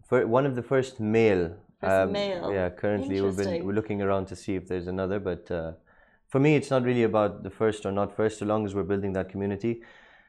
for 0.07 0.27
one 0.27 0.45
of 0.45 0.55
the 0.55 0.63
first 0.63 0.99
male. 0.99 1.55
First 1.79 1.91
um, 1.91 2.11
male. 2.11 2.51
Yeah, 2.53 2.69
currently 2.69 3.21
we've 3.21 3.37
been 3.37 3.65
we're 3.65 3.73
looking 3.73 4.01
around 4.01 4.25
to 4.27 4.35
see 4.35 4.55
if 4.55 4.67
there's 4.67 4.87
another, 4.87 5.19
but 5.19 5.49
uh, 5.49 5.71
for 6.27 6.39
me, 6.39 6.55
it's 6.55 6.69
not 6.69 6.83
really 6.83 7.03
about 7.03 7.43
the 7.43 7.49
first 7.49 7.85
or 7.85 7.91
not 7.91 8.15
first, 8.15 8.39
so 8.39 8.45
long 8.45 8.65
as 8.65 8.75
we're 8.75 8.89
building 8.93 9.13
that 9.13 9.29
community. 9.29 9.81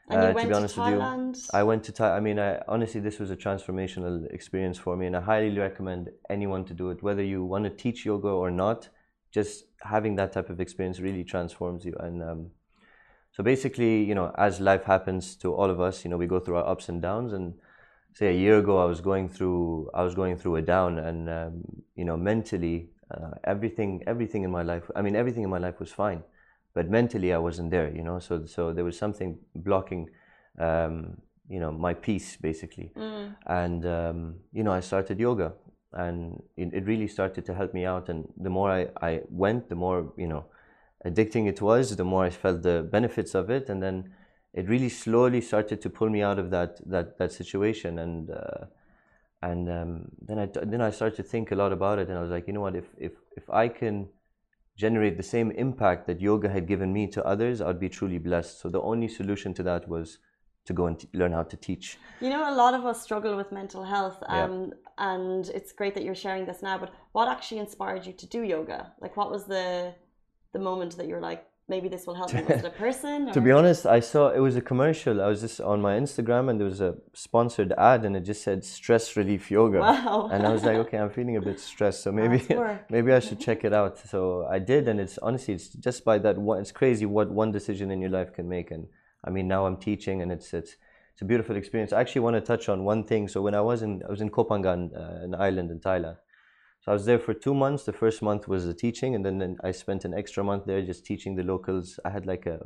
And 0.09 0.21
Uh, 0.21 0.29
to 0.29 0.35
be 0.35 0.49
to, 0.49 0.57
honest 0.57 0.77
with 0.77 0.89
you, 0.89 1.01
I 1.53 1.63
went 1.63 1.85
to 1.85 1.93
Thai. 1.93 2.17
I 2.17 2.21
mean, 2.21 2.39
I, 2.39 2.61
honestly, 2.69 3.01
this 3.01 3.19
was 3.19 3.31
a 3.31 3.37
transformational 3.37 4.31
experience 4.33 4.79
for 4.79 4.97
me, 4.97 5.07
and 5.07 5.17
I 5.17 5.21
highly 5.21 5.57
recommend 5.59 6.11
anyone 6.29 6.65
to 6.67 6.75
do 6.75 6.91
it. 6.91 7.03
Whether 7.03 7.23
you 7.23 7.45
want 7.45 7.65
to 7.65 7.71
teach 7.71 8.05
yoga 8.05 8.29
or 8.29 8.51
not, 8.51 8.89
just 9.31 9.65
having 9.81 10.17
that 10.17 10.33
type 10.33 10.51
of 10.51 10.61
experience 10.61 11.01
really 11.01 11.25
transforms 11.25 11.85
you. 11.85 11.95
And 12.01 12.23
um, 12.23 12.51
so, 13.31 13.43
basically, 13.43 14.05
you 14.05 14.15
know, 14.15 14.33
as 14.37 14.61
life 14.61 14.85
happens 14.85 15.37
to 15.37 15.55
all 15.55 15.71
of 15.71 15.81
us, 15.81 16.05
you 16.05 16.11
know, 16.11 16.19
we 16.19 16.27
go 16.27 16.41
through 16.41 16.57
our 16.57 16.69
ups 16.69 16.89
and 16.89 17.01
downs. 17.01 17.33
And 17.33 17.55
say 18.15 18.29
a 18.29 18.39
year 18.39 18.59
ago, 18.59 18.77
I 18.77 18.85
was 18.85 19.01
going 19.01 19.29
through, 19.29 19.91
I 19.95 20.03
was 20.03 20.15
going 20.15 20.37
through 20.37 20.57
a 20.57 20.63
down, 20.63 20.99
and 20.99 21.29
um, 21.31 21.63
you 21.95 22.05
know, 22.05 22.17
mentally, 22.17 22.91
uh, 23.11 23.31
everything, 23.45 24.03
everything 24.07 24.43
in 24.45 24.51
my 24.51 24.63
life. 24.63 24.91
I 24.95 25.01
mean, 25.01 25.17
everything 25.17 25.45
in 25.45 25.51
my 25.51 25.59
life 25.59 25.81
was 25.81 25.91
fine, 25.91 26.23
but 26.75 26.89
mentally, 26.89 27.33
I 27.33 27.39
wasn't 27.39 27.71
there. 27.71 27.95
You 27.95 28.03
know, 28.03 28.19
so 28.19 28.47
so 28.47 28.73
there 28.73 28.85
was 28.85 28.99
something 28.99 29.39
blocking. 29.55 30.11
Um, 30.59 31.17
you 31.49 31.61
know 31.61 31.71
my 31.71 31.95
peace 31.95 32.37
basically 32.37 32.91
Mm. 32.97 33.35
and 33.47 33.87
um, 33.87 34.19
you 34.53 34.63
know 34.63 34.73
i 34.73 34.81
started 34.81 35.19
yoga 35.19 35.53
and 35.93 36.43
it, 36.57 36.73
it 36.73 36.85
really 36.87 37.09
started 37.09 37.45
to 37.45 37.55
help 37.55 37.75
me 37.75 37.85
out 37.85 38.09
and 38.09 38.33
the 38.37 38.49
more 38.51 38.71
I, 38.71 38.89
I 39.01 39.21
went 39.29 39.69
the 39.69 39.75
more 39.75 40.13
you 40.17 40.27
know 40.27 40.45
addicting 41.05 41.49
it 41.49 41.61
was 41.61 41.97
the 41.97 42.05
more 42.05 42.25
i 42.25 42.31
felt 42.31 42.63
the 42.63 42.89
benefits 42.91 43.35
of 43.35 43.51
it 43.51 43.69
and 43.69 43.83
then 43.83 44.15
it 44.55 44.69
really 44.69 44.89
slowly 44.89 45.41
started 45.41 45.81
to 45.83 45.91
pull 45.91 46.09
me 46.09 46.23
out 46.23 46.39
of 46.39 46.51
that 46.51 46.81
that 46.89 47.19
that 47.19 47.33
situation 47.33 47.99
and 47.99 48.31
uh, 48.31 48.67
and 49.43 49.69
um, 49.69 50.09
then 50.29 50.39
I 50.39 50.47
then 50.47 50.81
I 50.81 50.91
started 50.91 51.17
to 51.17 51.25
think 51.25 51.51
a 51.51 51.57
lot 51.57 51.73
about 51.73 51.99
it 51.99 52.09
and 52.09 52.17
I 52.17 52.23
was 52.23 52.31
like 52.31 52.47
you 52.47 52.53
know 52.53 52.61
what 52.61 52.77
if 52.77 52.85
if 52.97 53.13
if 53.37 53.51
I 53.51 53.67
can 53.69 54.09
generate 54.77 55.17
the 55.17 55.23
same 55.23 55.51
impact 55.53 56.07
that 56.07 56.21
yoga 56.21 56.49
had 56.49 56.67
given 56.67 56.93
me 56.93 57.07
to 57.07 57.25
others 57.25 57.61
I'd 57.61 57.79
be 57.81 57.89
truly 57.89 58.19
blessed 58.19 58.61
so 58.61 58.69
the 58.69 58.81
only 58.81 59.09
solution 59.09 59.53
to 59.55 59.63
that 59.65 59.89
was 59.89 60.19
to 60.65 60.73
go 60.73 60.87
and 60.87 60.99
t- 60.99 61.09
learn 61.13 61.33
how 61.33 61.43
to 61.43 61.57
teach 61.57 61.99
You 62.21 62.31
know, 62.31 62.49
a 62.49 62.55
lot 62.55 62.73
of 62.75 62.87
us 62.87 63.03
struggle 63.03 63.37
with 63.37 63.51
mental 63.51 63.83
health, 63.83 64.19
Yeah. 64.23 64.45
um, 64.45 64.73
and 64.97 65.49
it's 65.49 65.73
great 65.73 65.95
that 65.95 66.05
you're 66.05 66.15
sharing 66.15 66.45
this 66.47 66.63
now. 66.63 66.79
But 66.79 66.91
what 67.13 67.27
actually 67.29 67.59
inspired 67.59 68.07
you 68.07 68.13
to 68.13 68.27
do 68.27 68.43
yoga? 68.43 68.93
Like, 69.01 69.17
what 69.17 69.29
was 69.31 69.45
the 69.47 69.95
the 70.53 70.61
moment 70.61 70.97
that 70.99 71.07
you 71.09 71.15
were 71.17 71.21
like, 71.31 71.43
maybe 71.75 71.89
this 71.95 72.07
will 72.07 72.19
help 72.21 72.31
me? 72.35 72.43
Was 72.43 72.65
it 72.65 72.73
a 72.75 72.77
person? 72.87 73.33
To 73.39 73.41
be 73.49 73.53
honest, 73.59 73.83
I 73.99 74.01
saw 74.13 74.23
it 74.39 74.43
was 74.49 74.57
a 74.63 74.65
commercial. 74.73 75.15
I 75.27 75.29
was 75.33 75.41
just 75.47 75.59
on 75.73 75.79
my 75.89 75.95
Instagram 76.03 76.45
and 76.51 76.57
there 76.61 76.71
was 76.75 76.83
a 76.91 76.93
sponsored 77.27 77.71
ad 77.91 78.01
and 78.07 78.13
it 78.19 78.25
just 78.33 78.43
said 78.47 78.59
stress 78.79 79.05
relief 79.21 79.51
yoga. 79.59 79.81
Wow. 79.81 80.29
And 80.33 80.41
I 80.49 80.51
was 80.57 80.63
like, 80.69 80.77
okay, 80.85 80.99
I'm 81.03 81.13
feeling 81.19 81.37
a 81.43 81.45
bit 81.51 81.59
stressed, 81.71 82.01
so 82.05 82.09
maybe 82.21 82.39
maybe 82.97 83.11
I 83.19 83.21
should 83.27 83.41
check 83.47 83.61
it 83.69 83.73
out. 83.81 83.95
So 84.13 84.47
I 84.57 84.59
did, 84.73 84.83
and 84.91 84.97
it's 85.05 85.17
honestly, 85.29 85.53
it's 85.59 85.69
just 85.87 86.05
by 86.11 86.17
that 86.27 86.37
one. 86.51 86.59
It's 86.63 86.75
crazy 86.83 87.07
what 87.17 87.29
one 87.43 87.51
decision 87.59 87.87
in 87.95 87.99
your 88.05 88.15
life 88.19 88.31
can 88.39 88.47
make. 88.57 88.69
And 88.75 88.83
I 89.27 89.31
mean, 89.35 89.47
now 89.55 89.61
I'm 89.67 89.79
teaching, 89.89 90.17
and 90.23 90.31
it's 90.37 90.49
it's 90.61 90.73
it's 91.13 91.23
a 91.27 91.29
beautiful 91.33 91.57
experience. 91.63 91.91
I 91.97 92.01
actually 92.03 92.25
want 92.27 92.37
to 92.41 92.45
touch 92.53 92.65
on 92.73 92.79
one 92.93 93.03
thing. 93.11 93.23
So 93.33 93.39
when 93.47 93.55
I 93.61 93.65
was 93.71 93.79
in 93.87 93.93
I 94.07 94.11
was 94.15 94.21
in 94.25 94.31
Koh 94.37 94.47
Phangan, 94.51 94.81
uh, 95.03 95.25
an 95.27 95.35
island 95.49 95.69
in 95.75 95.81
Thailand. 95.89 96.19
So 96.85 96.91
I 96.91 96.95
was 96.95 97.05
there 97.05 97.19
for 97.21 97.33
two 97.33 97.55
months. 97.55 97.85
The 97.85 97.93
first 97.93 98.23
month 98.23 98.49
was 98.49 98.67
the 98.67 98.75
teaching, 98.75 99.15
and 99.15 99.25
then, 99.25 99.57
I 99.63 99.71
spent 99.71 100.05
an 100.05 100.15
extra 100.15 100.43
month 100.43 100.65
there 100.67 100.83
just 100.83 101.07
teaching 101.07 101.37
the 101.37 101.45
locals. 101.45 102.01
I 102.05 102.11
had 102.11 102.27
like 102.27 102.47
a 102.47 102.59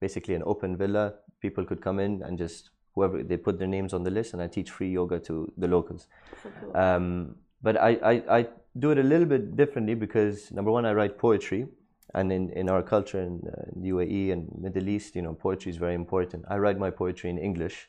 basically 0.00 0.34
an 0.34 0.42
open 0.46 0.76
villa. 0.76 1.14
People 1.40 1.66
could 1.66 1.82
come 1.82 1.98
in 1.98 2.22
and 2.22 2.38
just 2.38 2.70
whoever 2.94 3.22
they 3.22 3.36
put 3.36 3.58
their 3.58 3.68
names 3.68 3.92
on 3.92 4.04
the 4.04 4.10
list, 4.10 4.32
and 4.32 4.40
I 4.40 4.46
teach 4.46 4.70
free 4.70 4.90
yoga 4.90 5.18
to 5.20 5.52
the 5.58 5.68
locals. 5.68 6.08
Cool. 6.42 6.76
Um, 6.76 7.36
but 7.60 7.76
I, 7.76 7.90
I, 8.12 8.38
I 8.38 8.48
do 8.78 8.90
it 8.92 8.98
a 8.98 9.02
little 9.02 9.26
bit 9.26 9.54
differently 9.56 9.94
because 9.94 10.50
number 10.50 10.70
one, 10.70 10.86
I 10.86 10.94
write 10.94 11.18
poetry, 11.18 11.66
and 12.14 12.32
in, 12.32 12.50
in 12.50 12.70
our 12.70 12.82
culture 12.82 13.20
in, 13.20 13.42
uh, 13.46 13.62
in 13.74 13.82
the 13.82 13.90
UAE 13.90 14.32
and 14.32 14.48
Middle 14.58 14.88
East, 14.88 15.14
you 15.14 15.20
know, 15.20 15.34
poetry 15.34 15.70
is 15.70 15.76
very 15.76 15.94
important. 15.94 16.44
I 16.48 16.56
write 16.56 16.78
my 16.78 16.90
poetry 16.90 17.28
in 17.28 17.36
English, 17.36 17.88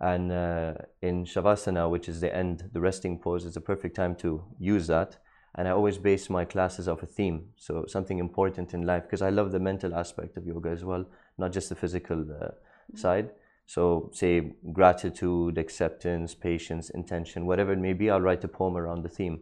and 0.00 0.32
uh, 0.32 0.74
in 1.02 1.24
Shavasana, 1.24 1.90
which 1.90 2.08
is 2.08 2.20
the 2.20 2.34
end, 2.34 2.70
the 2.72 2.80
resting 2.80 3.18
pose, 3.18 3.44
is 3.44 3.56
a 3.56 3.60
perfect 3.60 3.94
time 3.94 4.14
to 4.16 4.42
use 4.58 4.86
that. 4.86 5.18
And 5.56 5.68
I 5.68 5.72
always 5.72 5.98
base 5.98 6.30
my 6.30 6.44
classes 6.44 6.88
off 6.88 7.02
a 7.02 7.06
theme, 7.06 7.48
so 7.56 7.84
something 7.86 8.18
important 8.18 8.72
in 8.72 8.86
life, 8.86 9.02
because 9.02 9.20
I 9.20 9.30
love 9.30 9.50
the 9.52 9.58
mental 9.58 9.94
aspect 9.94 10.36
of 10.36 10.46
yoga 10.46 10.70
as 10.70 10.84
well, 10.84 11.04
not 11.38 11.52
just 11.52 11.68
the 11.68 11.74
physical 11.74 12.24
uh, 12.40 12.48
side. 12.96 13.30
So, 13.66 14.10
say 14.12 14.52
gratitude, 14.72 15.58
acceptance, 15.58 16.34
patience, 16.34 16.90
intention, 16.90 17.46
whatever 17.46 17.72
it 17.72 17.78
may 17.78 17.92
be, 17.92 18.10
I'll 18.10 18.20
write 18.20 18.42
a 18.44 18.48
poem 18.48 18.76
around 18.76 19.02
the 19.02 19.08
theme. 19.08 19.40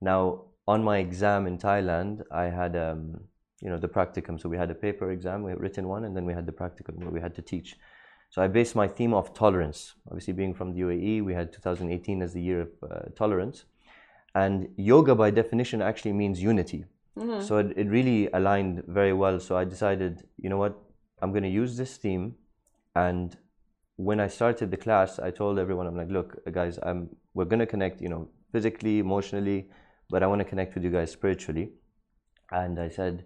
Now, 0.00 0.44
on 0.68 0.84
my 0.84 0.98
exam 0.98 1.46
in 1.46 1.58
Thailand, 1.58 2.22
I 2.30 2.44
had, 2.44 2.76
um, 2.76 3.20
you 3.60 3.70
know, 3.70 3.78
the 3.78 3.88
practicum. 3.88 4.40
So 4.40 4.48
we 4.48 4.56
had 4.56 4.70
a 4.70 4.74
paper 4.74 5.10
exam, 5.10 5.42
we 5.42 5.50
had 5.50 5.60
written 5.60 5.88
one, 5.88 6.04
and 6.04 6.16
then 6.16 6.24
we 6.24 6.32
had 6.32 6.46
the 6.46 6.52
practicum 6.52 6.96
where 6.96 7.10
we 7.10 7.20
had 7.20 7.34
to 7.34 7.42
teach. 7.42 7.76
So 8.30 8.42
I 8.42 8.48
based 8.48 8.74
my 8.74 8.88
theme 8.88 9.14
off 9.14 9.32
tolerance. 9.32 9.94
Obviously, 10.08 10.34
being 10.34 10.54
from 10.54 10.72
the 10.72 10.80
UAE, 10.80 11.24
we 11.24 11.32
had 11.32 11.52
2018 11.52 12.22
as 12.22 12.32
the 12.32 12.42
year 12.42 12.62
of 12.62 12.68
uh, 12.82 13.00
tolerance. 13.14 13.64
And 14.34 14.68
yoga, 14.76 15.14
by 15.14 15.30
definition, 15.30 15.80
actually 15.80 16.12
means 16.12 16.42
unity. 16.42 16.84
Mm-hmm. 17.18 17.42
So 17.42 17.58
it, 17.58 17.72
it 17.76 17.88
really 17.88 18.28
aligned 18.32 18.82
very 18.86 19.12
well. 19.12 19.40
So 19.40 19.56
I 19.56 19.64
decided, 19.64 20.26
you 20.36 20.50
know 20.50 20.58
what, 20.58 20.78
I'm 21.22 21.30
going 21.30 21.44
to 21.44 21.48
use 21.48 21.76
this 21.76 21.96
theme. 21.96 22.34
And 22.94 23.36
when 23.96 24.20
I 24.20 24.28
started 24.28 24.70
the 24.70 24.76
class, 24.76 25.18
I 25.18 25.30
told 25.30 25.58
everyone, 25.58 25.86
I'm 25.86 25.96
like, 25.96 26.10
look, 26.10 26.36
guys, 26.52 26.78
I'm, 26.82 27.08
we're 27.34 27.46
going 27.46 27.60
to 27.60 27.66
connect, 27.66 28.02
you 28.02 28.10
know, 28.10 28.28
physically, 28.52 28.98
emotionally, 28.98 29.70
but 30.10 30.22
I 30.22 30.26
want 30.26 30.40
to 30.40 30.44
connect 30.44 30.74
with 30.74 30.84
you 30.84 30.90
guys 30.90 31.10
spiritually. 31.10 31.70
And 32.50 32.78
I 32.78 32.88
said, 32.88 33.24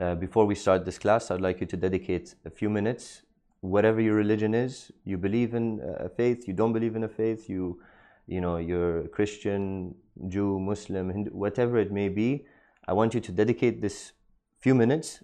uh, 0.00 0.14
before 0.16 0.46
we 0.46 0.54
start 0.54 0.84
this 0.84 0.98
class, 0.98 1.30
I'd 1.30 1.40
like 1.40 1.60
you 1.60 1.66
to 1.66 1.76
dedicate 1.76 2.34
a 2.44 2.50
few 2.50 2.68
minutes, 2.68 3.22
whatever 3.60 4.00
your 4.00 4.14
religion 4.14 4.54
is. 4.54 4.90
You 5.04 5.18
believe 5.18 5.54
in 5.54 5.80
a 5.98 6.08
faith, 6.08 6.48
you 6.48 6.54
don't 6.54 6.72
believe 6.72 6.96
in 6.96 7.04
a 7.04 7.08
faith, 7.08 7.48
you, 7.48 7.80
you 8.26 8.40
know, 8.40 8.56
you're 8.56 9.08
Christian, 9.08 9.94
Jew, 10.28 10.58
Muslim, 10.58 11.10
Hindu, 11.10 11.30
whatever 11.30 11.78
it 11.78 11.92
may 11.92 12.08
be. 12.08 12.46
I 12.86 12.92
want 12.92 13.14
you 13.14 13.20
to 13.20 13.32
dedicate 13.32 13.80
this 13.80 14.12
few 14.60 14.74
minutes 14.74 15.22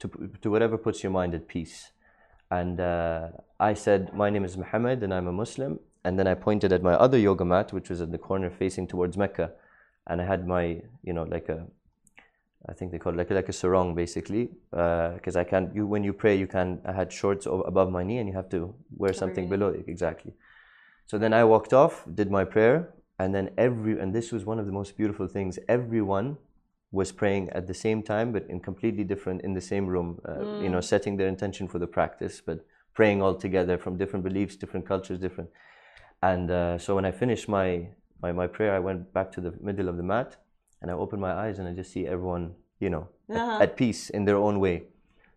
to, 0.00 0.30
to 0.42 0.50
whatever 0.50 0.78
puts 0.78 1.02
your 1.02 1.12
mind 1.12 1.34
at 1.34 1.48
peace. 1.48 1.90
And 2.50 2.80
uh, 2.80 3.28
I 3.60 3.74
said, 3.74 4.14
My 4.14 4.30
name 4.30 4.44
is 4.44 4.56
Muhammad 4.56 5.02
and 5.02 5.12
I'm 5.12 5.26
a 5.26 5.32
Muslim. 5.32 5.80
And 6.04 6.18
then 6.18 6.26
I 6.26 6.34
pointed 6.34 6.72
at 6.72 6.82
my 6.82 6.94
other 6.94 7.18
yoga 7.18 7.44
mat, 7.44 7.72
which 7.72 7.90
was 7.90 8.00
in 8.00 8.12
the 8.12 8.18
corner 8.18 8.50
facing 8.50 8.86
towards 8.86 9.16
Mecca. 9.16 9.52
And 10.06 10.22
I 10.22 10.24
had 10.24 10.46
my, 10.46 10.80
you 11.02 11.12
know, 11.12 11.24
like 11.24 11.48
a, 11.48 11.66
I 12.66 12.72
think 12.72 12.90
they 12.92 12.98
call 12.98 13.12
it 13.12 13.16
like, 13.16 13.30
like 13.30 13.48
a 13.48 13.52
sarong 13.52 13.94
basically. 13.94 14.50
Because 14.70 15.36
I 15.36 15.44
can't, 15.44 15.74
you, 15.74 15.86
when 15.86 16.02
you 16.02 16.12
pray, 16.12 16.36
you 16.36 16.46
can, 16.46 16.80
I 16.84 16.92
had 16.92 17.12
shorts 17.12 17.46
above 17.46 17.90
my 17.90 18.02
knee 18.02 18.18
and 18.18 18.28
you 18.28 18.34
have 18.34 18.48
to 18.50 18.74
wear 18.96 19.12
something 19.12 19.48
your 19.48 19.58
below. 19.58 19.82
Exactly. 19.86 20.32
So 21.06 21.18
then 21.18 21.32
I 21.32 21.44
walked 21.44 21.72
off, 21.72 22.04
did 22.14 22.30
my 22.30 22.44
prayer. 22.44 22.94
And 23.20 23.34
then 23.34 23.50
every, 23.58 23.98
and 23.98 24.14
this 24.14 24.32
was 24.32 24.44
one 24.44 24.58
of 24.58 24.66
the 24.66 24.72
most 24.72 24.96
beautiful 24.96 25.26
things, 25.26 25.58
everyone 25.68 26.36
was 26.90 27.12
praying 27.12 27.50
at 27.50 27.66
the 27.66 27.74
same 27.74 28.02
time, 28.02 28.32
but 28.32 28.46
in 28.48 28.60
completely 28.60 29.04
different, 29.04 29.42
in 29.42 29.52
the 29.54 29.60
same 29.60 29.86
room, 29.86 30.20
uh, 30.26 30.60
you 30.62 30.68
know, 30.68 30.80
setting 30.80 31.16
their 31.16 31.28
intention 31.28 31.68
for 31.68 31.78
the 31.78 31.86
practice, 31.86 32.40
but 32.40 32.64
praying 32.94 33.20
all 33.20 33.34
together 33.34 33.76
from 33.76 33.96
different 33.98 34.24
beliefs, 34.24 34.56
different 34.56 34.86
cultures, 34.86 35.18
different. 35.18 35.50
And 36.22 36.50
uh, 36.50 36.78
so 36.78 36.94
when 36.94 37.04
I 37.04 37.10
finished 37.10 37.48
my, 37.48 37.88
my, 38.22 38.32
my 38.32 38.46
prayer, 38.46 38.74
I 38.74 38.78
went 38.78 39.12
back 39.12 39.30
to 39.32 39.40
the 39.40 39.52
middle 39.60 39.88
of 39.88 39.96
the 39.96 40.02
mat 40.02 40.36
and 40.80 40.90
I 40.90 40.94
opened 40.94 41.20
my 41.20 41.32
eyes 41.32 41.58
and 41.58 41.68
I 41.68 41.72
just 41.72 41.92
see 41.92 42.06
everyone, 42.06 42.54
you 42.80 42.90
know, 42.90 43.08
at- 43.30 43.36
Uh-huh. 43.36 43.62
at, 43.64 43.76
peace 43.76 44.10
in 44.10 44.24
their 44.24 44.36
own 44.36 44.60
way. 44.60 44.76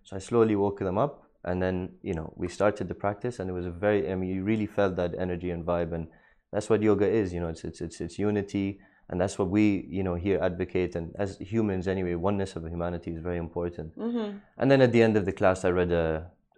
So 0.03 0.15
I 0.15 0.19
slowly 0.19 0.55
woke 0.55 0.79
them 0.79 0.97
up 0.97 1.13
and 1.43 1.61
then, 1.61 1.75
you 2.03 2.13
know, 2.13 2.33
we 2.35 2.47
started 2.47 2.87
the 2.87 2.95
practice 2.95 3.39
and 3.39 3.49
it 3.49 3.53
was 3.53 3.65
a 3.65 3.71
very, 3.71 4.11
I 4.11 4.15
mean, 4.15 4.29
you 4.35 4.43
really 4.43 4.67
felt 4.67 4.95
that 4.95 5.11
energy 5.25 5.49
and 5.51 5.65
vibe 5.65 5.91
and 5.93 6.07
that's 6.53 6.69
what 6.69 6.81
yoga 6.81 7.07
is, 7.07 7.33
you 7.33 7.39
know, 7.39 7.49
it's, 7.49 7.63
it's, 7.63 7.81
it's, 7.81 8.01
it's 8.01 8.17
unity 8.19 8.79
and 9.09 9.19
that's 9.19 9.37
what 9.39 9.49
we, 9.49 9.85
you 9.89 10.03
know, 10.03 10.15
here 10.15 10.39
advocate 10.41 10.95
and 10.95 11.13
as 11.17 11.37
humans 11.39 11.87
anyway, 11.87 12.15
oneness 12.15 12.55
of 12.55 12.63
humanity 12.67 13.11
is 13.11 13.19
very 13.21 13.37
important. 13.37 13.95
Mm-hmm. 13.97 14.37
And 14.59 14.71
then 14.71 14.81
at 14.81 14.91
the 14.91 15.01
end 15.01 15.17
of 15.17 15.25
the 15.25 15.33
class, 15.33 15.65
I 15.65 15.69
read 15.69 15.91
a, 15.91 16.07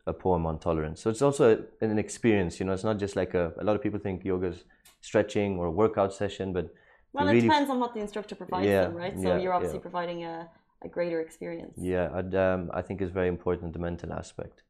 a 0.05 0.13
poem 0.13 0.45
on 0.45 0.59
tolerance. 0.59 1.01
So 1.01 1.09
it's 1.09 1.21
also 1.21 1.43
a- 1.81 1.85
an 1.85 1.97
experience, 1.97 2.59
you 2.59 2.65
know, 2.65 2.73
it's 2.73 2.83
not 2.91 2.97
just 2.99 3.15
like 3.15 3.33
a, 3.33 3.53
a 3.61 3.63
lot 3.63 3.75
of 3.77 3.81
people 3.81 3.99
think 3.99 4.23
yoga's 4.25 4.65
stretching 5.01 5.57
or 5.59 5.65
a 5.67 5.71
workout 5.71 6.13
session, 6.13 6.53
but 6.53 6.65
Well, 7.13 7.25
you 7.27 7.37
it 7.37 7.41
depends 7.41 7.69
on 7.69 7.79
what 7.79 7.93
the 7.93 7.99
instructor 7.99 8.35
provides 8.35 8.67
Yeah, 8.67 8.81
them, 8.85 8.95
right? 8.95 9.15
So 9.21 9.29
yeah, 9.29 9.37
you're 9.37 9.53
obviously 9.53 9.79
yeah. 9.79 9.83
providing 9.89 10.23
a, 10.23 10.49
a 10.83 10.87
greater 10.87 11.21
experience. 11.21 11.77
yeah, 11.77 12.09
I'd, 12.13 12.33
um, 12.35 12.71
I 12.73 12.81
think 12.81 13.01
it's 13.01 13.11
very 13.11 13.27
important, 13.27 13.73
the 13.73 13.79
mental 13.79 14.11
aspect 14.13 14.63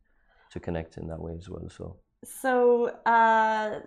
to 0.52 0.60
connect 0.60 0.98
in 0.98 1.08
that 1.08 1.20
way 1.20 1.34
as 1.38 1.50
well. 1.50 1.68
So 1.70 1.96
So 2.24 2.88
uh, 3.06 3.80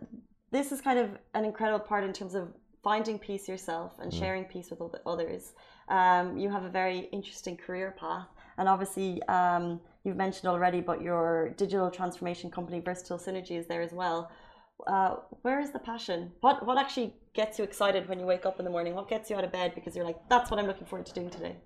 this 0.50 0.72
is 0.72 0.80
kind 0.80 0.98
of 0.98 1.10
an 1.34 1.44
incredible 1.44 1.80
part 1.80 2.04
in 2.04 2.12
terms 2.12 2.34
of 2.34 2.48
finding 2.82 3.18
peace 3.18 3.48
yourself 3.48 3.92
and 3.98 4.12
Mm. 4.12 4.18
sharing 4.20 4.44
peace 4.44 4.70
with 4.70 4.80
others. 5.06 5.52
Um, 5.88 6.36
you 6.36 6.48
have 6.50 6.64
a 6.64 6.68
very 6.68 7.00
interesting 7.12 7.56
career 7.56 7.94
path, 7.98 8.28
and 8.58 8.68
obviously 8.68 9.22
um, 9.24 9.80
you've 10.04 10.16
mentioned 10.16 10.48
already, 10.48 10.80
but 10.80 11.00
your 11.02 11.50
digital 11.56 11.90
transformation 11.90 12.50
company, 12.50 12.80
Versatile 12.80 13.18
Synergy, 13.18 13.56
is 13.58 13.66
there 13.66 13.82
as 13.82 13.92
well. 13.92 14.30
Uh, 14.86 15.16
where 15.42 15.58
is 15.60 15.70
the 15.72 15.78
passion? 15.78 16.32
What 16.40 16.64
what 16.66 16.78
actually 16.78 17.14
gets 17.36 17.58
you 17.58 17.64
excited 17.64 18.08
when 18.08 18.18
you 18.18 18.26
wake 18.26 18.46
up 18.46 18.58
in 18.58 18.64
the 18.64 18.70
morning? 18.70 18.94
What 18.94 19.08
gets 19.08 19.30
you 19.30 19.36
out 19.36 19.44
of 19.44 19.52
bed 19.52 19.74
because 19.74 19.94
you're 19.94 20.04
like, 20.04 20.20
that's 20.28 20.50
what 20.50 20.58
I'm 20.58 20.66
looking 20.66 20.86
forward 20.86 21.06
to 21.06 21.12
doing 21.12 21.30
today? 21.30 21.56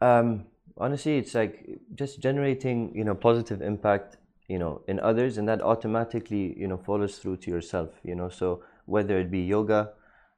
Um, 0.00 0.44
honestly, 0.76 1.18
it's 1.18 1.34
like 1.34 1.54
just 1.94 2.20
generating, 2.20 2.94
you 2.94 3.04
know, 3.04 3.14
positive 3.14 3.60
impact, 3.62 4.18
you 4.48 4.58
know, 4.58 4.82
in 4.86 5.00
others, 5.00 5.38
and 5.38 5.48
that 5.48 5.62
automatically, 5.62 6.54
you 6.56 6.68
know, 6.68 6.78
follows 6.78 7.18
through 7.18 7.38
to 7.38 7.50
yourself, 7.50 7.90
you 8.04 8.14
know. 8.14 8.28
So 8.28 8.62
whether 8.84 9.18
it 9.18 9.30
be 9.30 9.40
yoga, 9.40 9.92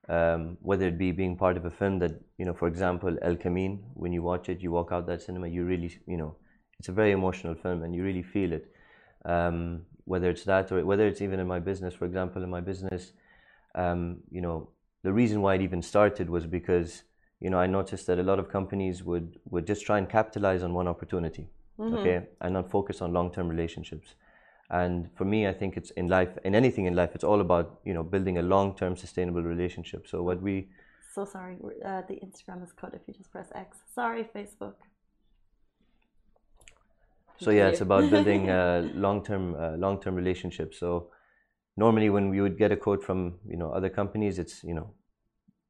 um, 0.09 0.57
whether 0.63 0.87
it 0.89 0.99
be 0.99 1.13
being 1.13 1.37
part 1.37 1.57
of 1.57 1.65
a 1.65 1.71
film 1.71 1.99
that, 1.99 2.13
you 2.39 2.45
know, 2.47 2.55
for 2.55 2.69
example, 2.69 3.17
El 3.23 3.37
Camino, 3.37 3.79
when 3.95 4.13
you 4.13 4.23
watch 4.23 4.49
it, 4.49 4.61
you 4.61 4.71
walk 4.71 4.93
out 4.93 5.07
that 5.07 5.21
cinema, 5.23 5.49
you 5.49 5.65
really, 5.65 5.91
you 6.07 6.17
know, 6.17 6.37
it's 6.79 6.89
a 6.89 6.93
very 6.93 7.13
emotional 7.13 7.55
film, 7.55 7.83
and 7.83 7.95
you 7.95 8.03
really 8.03 8.23
feel 8.23 8.53
it. 8.53 8.73
Um, 9.25 9.83
whether 10.07 10.31
it's 10.31 10.45
that 10.45 10.73
or 10.73 10.85
whether 10.85 11.07
it's 11.07 11.21
even 11.21 11.39
in 11.39 11.47
my 11.47 11.61
business, 11.61 11.95
for 11.95 12.07
example, 12.07 12.43
in 12.43 12.51
my 12.51 12.61
business, 12.61 13.13
um, 13.75 14.19
you 14.31 14.41
know, 14.41 14.71
the 15.03 15.13
reason 15.13 15.41
why 15.43 15.55
it 15.55 15.63
even 15.63 15.83
started 15.83 16.29
was 16.29 16.47
because 16.47 17.05
you 17.41 17.51
know 17.51 17.59
I 17.59 17.67
noticed 17.67 18.07
that 18.07 18.19
a 18.19 18.23
lot 18.23 18.39
of 18.39 18.49
companies 18.51 19.03
would 19.03 19.39
would 19.47 19.67
just 19.67 19.85
try 19.87 19.99
and 19.99 20.09
capitalize 20.09 20.63
on 20.63 20.75
one 20.75 20.89
opportunity, 20.89 21.49
okay, 21.81 22.27
and 22.41 22.55
not 22.55 22.71
focus 22.71 23.01
on 23.01 23.13
long 23.13 23.33
term 23.33 23.49
relationships. 23.49 24.15
And 24.71 25.11
for 25.17 25.25
me, 25.25 25.49
I 25.49 25.53
think 25.53 25.77
it's 25.77 25.91
in 25.93 26.07
life, 26.07 26.39
in 26.45 26.55
anything 26.55 26.87
in 26.87 26.95
life, 26.95 27.11
it's 27.15 27.25
all 27.25 27.41
about 27.41 27.81
you 27.85 27.95
know 27.95 28.03
building 28.03 28.39
a 28.39 28.43
long 28.43 28.77
term 28.77 28.97
sustainable 28.97 29.43
relationship. 29.43 30.07
So 30.07 30.23
what 30.23 30.41
we 30.43 30.69
So 31.15 31.25
sorry, 31.25 31.57
uh, 31.85 32.03
the 32.09 32.15
Instagram 32.27 32.63
is 32.63 32.73
cut 32.73 32.95
if 32.95 33.03
you 33.07 33.15
just 33.15 33.33
press 33.33 33.49
X. 33.55 33.79
Sorry, 33.95 34.25
Facebook. 34.35 34.75
So 37.39 37.51
yeah, 37.51 37.69
it's 37.69 37.81
about 37.81 38.11
building 38.11 38.51
uh, 38.59 38.89
long-term 38.95 39.55
uh, 39.55 39.77
long-term 39.77 40.15
relationships. 40.15 40.79
So 40.79 41.11
normally, 41.85 42.11
when 42.17 42.31
we 42.35 42.41
would 42.45 42.57
get 42.63 42.71
a 42.77 42.79
quote 42.87 43.03
from 43.09 43.21
you 43.53 43.59
know 43.61 43.71
other 43.79 43.91
companies, 44.01 44.39
it's 44.39 44.63
you 44.71 44.75
know 44.79 44.89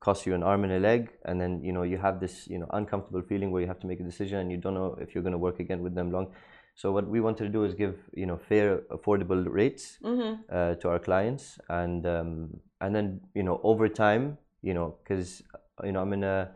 costs 0.06 0.26
you 0.26 0.34
an 0.34 0.42
arm 0.52 0.64
and 0.64 0.72
a 0.78 0.80
leg, 0.90 1.10
and 1.24 1.40
then 1.40 1.62
you 1.62 1.72
know 1.76 1.84
you 1.92 1.98
have 2.06 2.20
this 2.24 2.36
you 2.54 2.58
know 2.60 2.68
uncomfortable 2.80 3.24
feeling 3.32 3.50
where 3.50 3.62
you 3.64 3.68
have 3.72 3.82
to 3.84 3.90
make 3.92 4.00
a 4.00 4.08
decision 4.12 4.38
and 4.42 4.50
you 4.54 4.58
don't 4.64 4.78
know 4.80 4.96
if 5.00 5.14
you're 5.14 5.26
going 5.28 5.38
to 5.40 5.44
work 5.48 5.60
again 5.66 5.82
with 5.86 5.94
them 5.94 6.10
long. 6.16 6.32
So 6.74 6.92
what 6.96 7.06
we 7.14 7.20
wanted 7.26 7.44
to 7.44 7.52
do 7.58 7.64
is 7.68 7.74
give 7.74 7.96
you 8.22 8.26
know 8.26 8.38
fair, 8.48 8.78
affordable 8.98 9.44
rates 9.60 9.98
Mm-hmm. 10.02 10.32
uh, 10.58 10.74
to 10.80 10.88
our 10.88 10.98
clients, 10.98 11.58
and 11.68 12.06
um, 12.06 12.60
and 12.80 12.94
then 12.94 13.20
you 13.34 13.42
know 13.42 13.60
over 13.62 13.88
time, 13.88 14.38
you 14.62 14.74
know, 14.74 14.96
because 15.02 15.42
you 15.84 15.92
know 15.92 16.00
I'm 16.00 16.12
in 16.18 16.24
a 16.24 16.50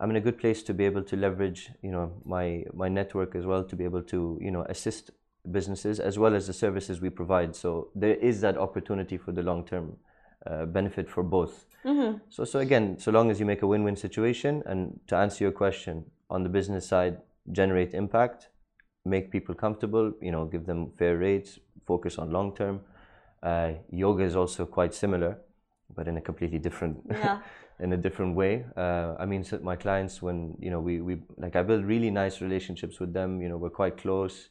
I'm 0.00 0.10
in 0.10 0.16
a 0.16 0.20
good 0.20 0.38
place 0.38 0.62
to 0.64 0.74
be 0.74 0.84
able 0.90 1.02
to 1.10 1.16
leverage 1.16 1.70
you 1.82 1.90
know 1.90 2.06
my 2.24 2.64
my 2.82 2.88
network 2.88 3.34
as 3.34 3.44
well 3.46 3.64
to 3.64 3.76
be 3.76 3.84
able 3.84 4.02
to 4.14 4.38
you 4.40 4.50
know 4.50 4.64
assist 4.76 5.10
businesses 5.52 6.00
as 6.00 6.18
well 6.18 6.34
as 6.34 6.46
the 6.46 6.52
services 6.52 7.00
we 7.00 7.10
provide. 7.10 7.54
So 7.56 7.88
there 7.94 8.14
is 8.14 8.40
that 8.40 8.56
opportunity 8.56 9.16
for 9.16 9.32
the 9.32 9.42
long 9.42 9.64
term 9.64 9.96
uh, 10.46 10.66
benefit 10.66 11.08
for 11.08 11.22
both. 11.22 11.66
Mm-hmm. 11.84 12.18
So 12.30 12.44
so 12.44 12.58
again, 12.60 12.98
so 12.98 13.10
long 13.10 13.30
as 13.30 13.40
you 13.40 13.46
make 13.46 13.62
a 13.62 13.66
win-win 13.66 13.96
situation, 13.96 14.62
and 14.66 14.98
to 15.08 15.16
answer 15.16 15.44
your 15.44 15.52
question 15.52 16.04
on 16.30 16.42
the 16.42 16.48
business 16.48 16.86
side, 16.86 17.18
generate 17.52 17.94
impact, 17.94 18.48
make 19.04 19.30
people 19.30 19.54
comfortable, 19.54 20.12
you 20.20 20.32
know, 20.32 20.44
give 20.44 20.66
them 20.66 20.92
fair 20.98 21.16
rates, 21.16 21.58
focus 21.86 22.18
on 22.18 22.30
long 22.30 22.54
term. 22.54 22.80
Uh, 23.42 23.72
yoga 23.90 24.24
is 24.24 24.34
also 24.34 24.66
quite 24.66 24.94
similar, 24.94 25.38
but 25.94 26.08
in 26.08 26.16
a 26.16 26.20
completely 26.20 26.58
different 26.58 26.98
Yeah. 27.10 27.40
in 27.78 27.92
a 27.92 27.96
different 27.96 28.34
way. 28.34 28.64
Uh, 28.76 29.14
I 29.18 29.26
mean, 29.26 29.44
so 29.44 29.58
my 29.62 29.76
clients, 29.76 30.22
when 30.22 30.56
you 30.58 30.70
know, 30.70 30.80
we 30.80 31.00
we 31.00 31.18
like 31.36 31.56
I 31.56 31.62
build 31.62 31.84
really 31.84 32.10
nice 32.10 32.40
relationships 32.40 32.98
with 33.00 33.12
them. 33.12 33.40
You 33.42 33.48
know, 33.48 33.58
we're 33.58 33.76
quite 33.82 33.96
close. 33.98 34.48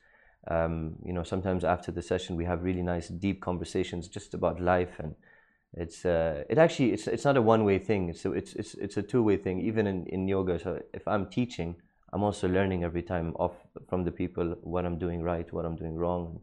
Um, 0.47 0.95
you 1.03 1.13
know, 1.13 1.23
sometimes 1.23 1.63
after 1.63 1.91
the 1.91 2.01
session, 2.01 2.36
we 2.36 2.45
have 2.45 2.63
really 2.63 2.84
nice, 2.84 3.08
deep 3.08 3.41
conversations 3.41 4.08
just 4.08 4.34
about 4.34 4.60
life, 4.62 4.99
and 4.99 5.15
it's 5.73 6.05
uh, 6.05 6.43
it 6.49 6.58
actually 6.58 6.91
it's 6.93 7.08
it's 7.08 7.25
not 7.25 7.38
a 7.38 7.41
one 7.41 7.63
way 7.65 7.79
thing. 7.79 8.10
It's 8.10 8.25
a, 8.25 8.31
it's 8.31 8.53
it's 8.53 8.75
it's 8.75 8.97
a 8.97 9.01
two 9.03 9.23
way 9.23 9.38
thing. 9.38 9.60
Even 9.62 9.88
in 9.88 10.05
in 10.08 10.27
yoga, 10.27 10.60
so 10.60 10.81
if 10.93 11.08
I'm 11.08 11.25
teaching, 11.29 11.75
I'm 12.13 12.23
also 12.23 12.47
learning 12.47 12.84
every 12.84 13.01
time 13.01 13.34
off 13.38 13.55
from 13.89 14.03
the 14.03 14.12
people 14.12 14.55
what 14.62 14.86
I'm 14.86 14.97
doing 14.99 15.23
right, 15.23 15.51
what 15.51 15.65
I'm 15.65 15.75
doing 15.75 15.95
wrong. 15.97 16.41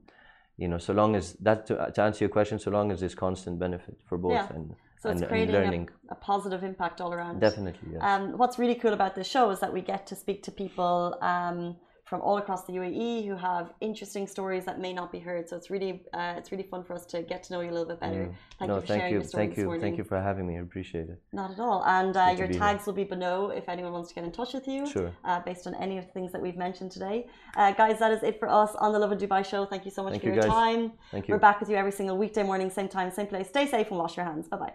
You 0.58 0.68
know, 0.68 0.78
so 0.78 0.92
long 0.92 1.16
as 1.16 1.32
that 1.34 1.66
to, 1.66 1.90
to 1.94 2.02
answer 2.02 2.24
your 2.24 2.28
question, 2.28 2.58
so 2.58 2.70
long 2.70 2.92
as 2.92 3.00
there's 3.00 3.14
constant 3.14 3.58
benefit 3.58 3.96
for 4.08 4.18
both 4.18 4.32
Yeah. 4.32 4.54
and 4.54 4.74
So 5.02 5.10
it's 5.10 5.22
and, 5.22 5.28
creating 5.30 5.54
learning. 5.54 5.88
a, 6.10 6.12
a 6.12 6.16
positive 6.16 6.62
impact 6.62 7.00
all 7.00 7.12
around. 7.12 7.40
Definitely, 7.40 7.88
yes. 7.92 8.02
Um, 8.02 8.36
what's 8.36 8.58
really 8.58 8.74
cool 8.76 8.92
about 8.92 9.14
this 9.14 9.26
show 9.26 9.50
is 9.50 9.58
that 9.60 9.72
we 9.72 9.80
get 9.80 10.06
to 10.08 10.14
speak 10.14 10.42
to 10.44 10.52
people 10.52 11.16
um, 11.22 11.76
from 12.12 12.20
all 12.28 12.36
across 12.36 12.62
the 12.68 12.74
UAE 12.74 13.26
who 13.26 13.36
have 13.36 13.72
interesting 13.80 14.26
stories 14.26 14.64
that 14.66 14.78
may 14.86 14.92
not 14.92 15.08
be 15.16 15.20
heard. 15.28 15.48
So 15.48 15.56
it's 15.58 15.70
really 15.74 15.92
uh, 16.12 16.34
it's 16.38 16.50
really 16.52 16.68
fun 16.72 16.80
for 16.86 16.92
us 16.98 17.04
to 17.12 17.16
get 17.32 17.38
to 17.44 17.48
know 17.52 17.60
you 17.64 17.70
a 17.70 17.76
little 17.76 17.90
bit 17.92 18.00
better. 18.06 18.24
Thank 18.58 18.68
no, 18.68 18.74
you 18.74 18.80
for 18.82 18.86
thank 18.86 19.00
sharing 19.00 19.12
you, 19.14 19.20
your 19.20 19.28
story 19.30 19.40
thank 19.40 19.50
this 19.52 19.60
you, 19.60 19.68
morning. 19.70 19.84
thank 19.84 19.96
you 20.00 20.06
for 20.12 20.18
having 20.28 20.44
me. 20.48 20.54
I 20.58 20.62
appreciate 20.68 21.08
it. 21.14 21.18
Not 21.40 21.48
at 21.54 21.60
all. 21.66 21.80
And 21.98 22.14
uh, 22.14 22.34
your 22.38 22.48
be 22.48 22.52
here. 22.52 22.64
tags 22.64 22.82
will 22.86 22.98
be 23.02 23.08
below 23.14 23.38
if 23.60 23.66
anyone 23.74 23.92
wants 23.96 24.10
to 24.10 24.14
get 24.18 24.24
in 24.28 24.32
touch 24.40 24.52
with 24.58 24.68
you. 24.68 24.80
Sure. 24.96 25.10
Uh, 25.24 25.40
based 25.48 25.66
on 25.68 25.74
any 25.86 25.96
of 26.00 26.04
the 26.08 26.12
things 26.16 26.30
that 26.32 26.42
we've 26.44 26.60
mentioned 26.66 26.90
today. 26.98 27.18
Uh, 27.56 27.72
guys, 27.82 27.96
that 28.02 28.12
is 28.16 28.22
it 28.22 28.38
for 28.42 28.48
us 28.62 28.72
on 28.84 28.92
the 28.92 29.00
Lovin 29.04 29.18
Dubai 29.22 29.42
show. 29.52 29.64
Thank 29.64 29.86
you 29.86 29.94
so 29.98 30.02
much 30.02 30.12
Thank 30.12 30.24
for 30.24 30.28
you, 30.28 30.34
your 30.34 30.42
guys. 30.42 30.58
time. 30.60 30.92
Thank 31.14 31.28
you. 31.28 31.32
We're 31.32 31.46
back 31.48 31.58
with 31.60 31.70
you 31.70 31.76
every 31.82 31.94
single 32.00 32.18
weekday 32.18 32.44
morning, 32.50 32.68
same 32.68 32.90
time, 32.96 33.10
same 33.10 33.28
place. 33.32 33.48
Stay 33.48 33.66
safe 33.74 33.88
and 33.92 33.98
wash 34.02 34.14
your 34.18 34.26
hands. 34.26 34.48
Bye 34.52 34.60
bye. 34.64 34.74